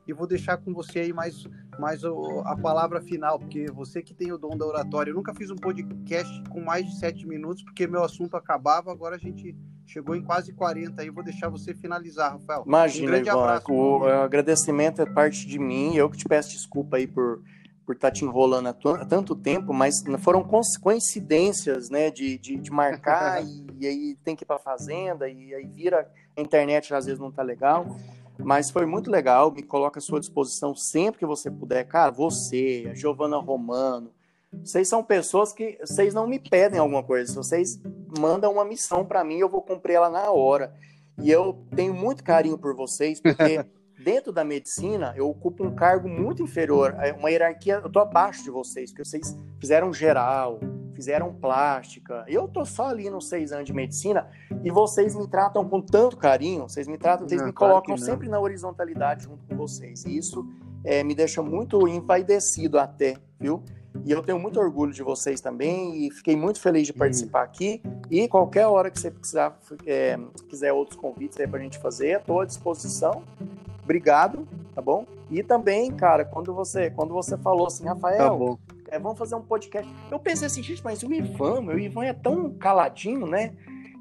e 0.07 0.13
vou 0.13 0.25
deixar 0.25 0.57
com 0.57 0.73
você 0.73 0.99
aí 0.99 1.13
mais, 1.13 1.43
mais 1.79 2.03
a 2.03 2.55
palavra 2.57 3.01
final, 3.01 3.39
porque 3.39 3.65
você 3.71 4.01
que 4.01 4.13
tem 4.13 4.31
o 4.31 4.37
dom 4.37 4.57
da 4.57 4.65
oratória. 4.65 5.11
Eu 5.11 5.15
nunca 5.15 5.33
fiz 5.33 5.51
um 5.51 5.55
podcast 5.55 6.43
com 6.49 6.61
mais 6.61 6.85
de 6.85 6.97
sete 6.97 7.27
minutos, 7.27 7.63
porque 7.63 7.85
meu 7.85 8.03
assunto 8.03 8.35
acabava, 8.35 8.91
agora 8.91 9.15
a 9.15 9.19
gente 9.19 9.55
chegou 9.89 10.15
em 10.15 10.21
quase 10.21 10.53
40 10.53 11.01
aí. 11.01 11.09
Vou 11.09 11.23
deixar 11.23 11.49
você 11.49 11.73
finalizar, 11.73 12.33
Rafael. 12.33 12.63
Imagina, 12.65 13.17
um 13.17 13.19
Ivan, 13.19 13.31
abraço, 13.31 13.71
o, 13.71 13.99
o 13.99 14.05
agradecimento 14.05 15.01
é 15.01 15.05
parte 15.05 15.47
de 15.47 15.57
mim. 15.59 15.95
Eu 15.95 16.09
que 16.09 16.17
te 16.17 16.25
peço 16.25 16.51
desculpa 16.51 16.97
aí 16.97 17.07
por 17.07 17.41
por 17.89 17.95
estar 17.95 18.09
tá 18.09 18.13
te 18.13 18.23
enrolando 18.23 18.67
há 18.67 19.03
tanto 19.03 19.35
tempo, 19.35 19.73
mas 19.73 20.03
foram 20.19 20.47
coincidências, 20.79 21.89
né, 21.89 22.11
de, 22.11 22.37
de, 22.37 22.55
de 22.55 22.71
marcar 22.71 23.41
e, 23.43 23.65
e, 23.79 23.87
aí 23.87 24.15
tem 24.23 24.35
que 24.35 24.43
ir 24.43 24.45
para 24.45 24.57
a 24.57 24.59
fazenda 24.59 25.27
e 25.27 25.55
aí 25.55 25.65
vira 25.65 26.07
a 26.37 26.39
internet 26.39 26.93
às 26.93 27.07
vezes 27.07 27.19
não 27.19 27.31
tá 27.31 27.41
legal. 27.41 27.87
Mas 28.37 28.69
foi 28.69 28.85
muito 28.85 29.09
legal, 29.09 29.51
me 29.51 29.63
coloca 29.63 29.97
à 29.97 30.01
sua 30.03 30.19
disposição 30.19 30.75
sempre 30.75 31.17
que 31.17 31.25
você 31.25 31.49
puder. 31.49 31.83
Cara, 31.85 32.11
você, 32.11 32.87
a 32.91 32.93
Giovana 32.93 33.37
Romano, 33.37 34.11
vocês 34.51 34.87
são 34.87 35.03
pessoas 35.03 35.53
que 35.53 35.77
vocês 35.79 36.13
não 36.13 36.27
me 36.27 36.39
pedem 36.39 36.79
alguma 36.79 37.03
coisa. 37.03 37.29
Se 37.29 37.35
vocês 37.35 37.81
mandam 38.17 38.51
uma 38.51 38.65
missão 38.65 39.05
para 39.05 39.23
mim, 39.23 39.37
eu 39.37 39.49
vou 39.49 39.61
cumprir 39.61 39.93
ela 39.93 40.09
na 40.09 40.31
hora. 40.31 40.73
E 41.21 41.29
eu 41.29 41.65
tenho 41.75 41.93
muito 41.93 42.23
carinho 42.23 42.57
por 42.57 42.75
vocês, 42.75 43.19
porque 43.19 43.63
dentro 44.03 44.31
da 44.31 44.43
medicina 44.43 45.13
eu 45.15 45.29
ocupo 45.29 45.63
um 45.63 45.75
cargo 45.75 46.07
muito 46.07 46.41
inferior, 46.41 46.95
é 46.99 47.11
uma 47.11 47.29
hierarquia, 47.29 47.81
eu 47.83 47.89
tô 47.89 47.99
abaixo 47.99 48.43
de 48.43 48.49
vocês, 48.49 48.91
porque 48.91 49.03
vocês 49.03 49.37
fizeram 49.59 49.93
geral, 49.93 50.59
fizeram 50.93 51.33
plástica. 51.33 52.25
Eu 52.27 52.47
tô 52.47 52.65
só 52.65 52.87
ali 52.87 53.09
nos 53.09 53.27
seis 53.27 53.51
anos 53.51 53.65
de 53.65 53.73
medicina 53.73 54.27
e 54.63 54.71
vocês 54.71 55.15
me 55.15 55.27
tratam 55.27 55.67
com 55.67 55.81
tanto 55.81 56.17
carinho, 56.17 56.63
vocês 56.63 56.87
me 56.87 56.97
tratam, 56.97 57.27
vocês 57.27 57.41
não, 57.41 57.47
me 57.47 57.53
colocam 57.53 57.97
sempre 57.97 58.27
na 58.27 58.39
horizontalidade 58.39 59.23
junto 59.23 59.45
com 59.45 59.55
vocês. 59.55 60.05
E 60.05 60.17
isso 60.17 60.45
é, 60.83 61.03
me 61.03 61.13
deixa 61.13 61.41
muito 61.41 61.87
envaidecido 61.87 62.79
até, 62.79 63.17
viu? 63.39 63.63
E 64.05 64.11
eu 64.11 64.21
tenho 64.21 64.39
muito 64.39 64.59
orgulho 64.59 64.93
de 64.93 65.03
vocês 65.03 65.41
também 65.41 66.05
e 66.05 66.11
fiquei 66.11 66.35
muito 66.35 66.59
feliz 66.59 66.87
de 66.87 66.93
participar 66.93 67.43
aqui. 67.43 67.81
E 68.09 68.27
qualquer 68.27 68.67
hora 68.67 68.89
que 68.89 68.99
você 68.99 69.11
precisar, 69.11 69.57
é, 69.85 70.17
quiser 70.47 70.71
outros 70.73 70.99
convites 70.99 71.39
aí 71.39 71.47
para 71.47 71.59
a 71.59 71.63
gente 71.63 71.77
fazer, 71.79 72.19
estou 72.19 72.41
à 72.41 72.45
disposição. 72.45 73.23
Obrigado, 73.83 74.47
tá 74.73 74.81
bom? 74.81 75.05
E 75.29 75.43
também, 75.43 75.91
cara, 75.91 76.23
quando 76.23 76.53
você, 76.53 76.89
quando 76.89 77.13
você 77.13 77.37
falou 77.37 77.67
assim, 77.67 77.85
Rafael, 77.85 78.59
tá 78.67 78.95
é, 78.95 78.99
vamos 78.99 79.17
fazer 79.17 79.35
um 79.35 79.41
podcast. 79.41 79.91
Eu 80.11 80.19
pensei 80.19 80.47
assim, 80.47 80.63
gente, 80.63 80.83
mas 80.83 81.03
o 81.03 81.13
Ivan, 81.13 81.61
meu, 81.61 81.75
o 81.75 81.79
Ivan 81.79 82.05
é 82.05 82.13
tão 82.13 82.51
caladinho, 82.51 83.27
né? 83.27 83.53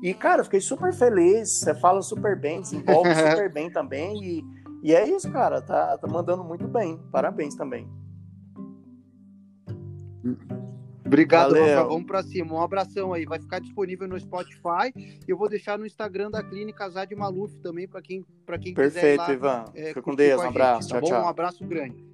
E, 0.02 0.14
cara, 0.14 0.40
eu 0.40 0.44
fiquei 0.44 0.60
super 0.60 0.92
feliz. 0.92 1.50
Você 1.50 1.74
fala 1.74 2.00
super 2.02 2.38
bem, 2.38 2.60
desenvolve 2.60 3.10
super 3.14 3.52
bem 3.52 3.70
também. 3.70 4.22
E, 4.22 4.44
e 4.82 4.94
é 4.94 5.06
isso, 5.06 5.30
cara. 5.30 5.60
Tá, 5.60 5.98
tá 5.98 6.06
mandando 6.06 6.44
muito 6.44 6.66
bem. 6.66 6.98
Parabéns 7.10 7.54
também. 7.54 7.88
Obrigado, 11.04 11.54
Rafa. 11.54 11.84
Vamos 11.84 12.06
para 12.06 12.22
cima. 12.22 12.54
Um 12.54 12.60
abração 12.60 13.12
aí. 13.12 13.24
Vai 13.24 13.40
ficar 13.40 13.60
disponível 13.60 14.06
no 14.06 14.18
Spotify. 14.20 14.92
Eu 15.26 15.38
vou 15.38 15.48
deixar 15.48 15.78
no 15.78 15.86
Instagram 15.86 16.30
da 16.30 16.42
Clínica 16.42 16.88
Zad 16.90 17.14
Maluf 17.14 17.58
também 17.60 17.88
para 17.88 18.02
quem, 18.02 18.24
pra 18.44 18.58
quem 18.58 18.74
Perfeito, 18.74 19.22
quiser. 19.22 19.26
Perfeito, 19.26 19.38
Ivan. 19.38 19.64
É, 19.74 19.88
Fica 19.88 20.02
com 20.02 20.14
Deus. 20.14 20.42
Um 20.42 20.48
abraço. 20.48 20.82
Gente, 20.82 20.90
tá 20.90 21.00
tchau, 21.00 21.00
bom? 21.00 21.08
Tchau. 21.08 21.24
Um 21.24 21.28
abraço 21.28 21.64
grande. 21.64 22.07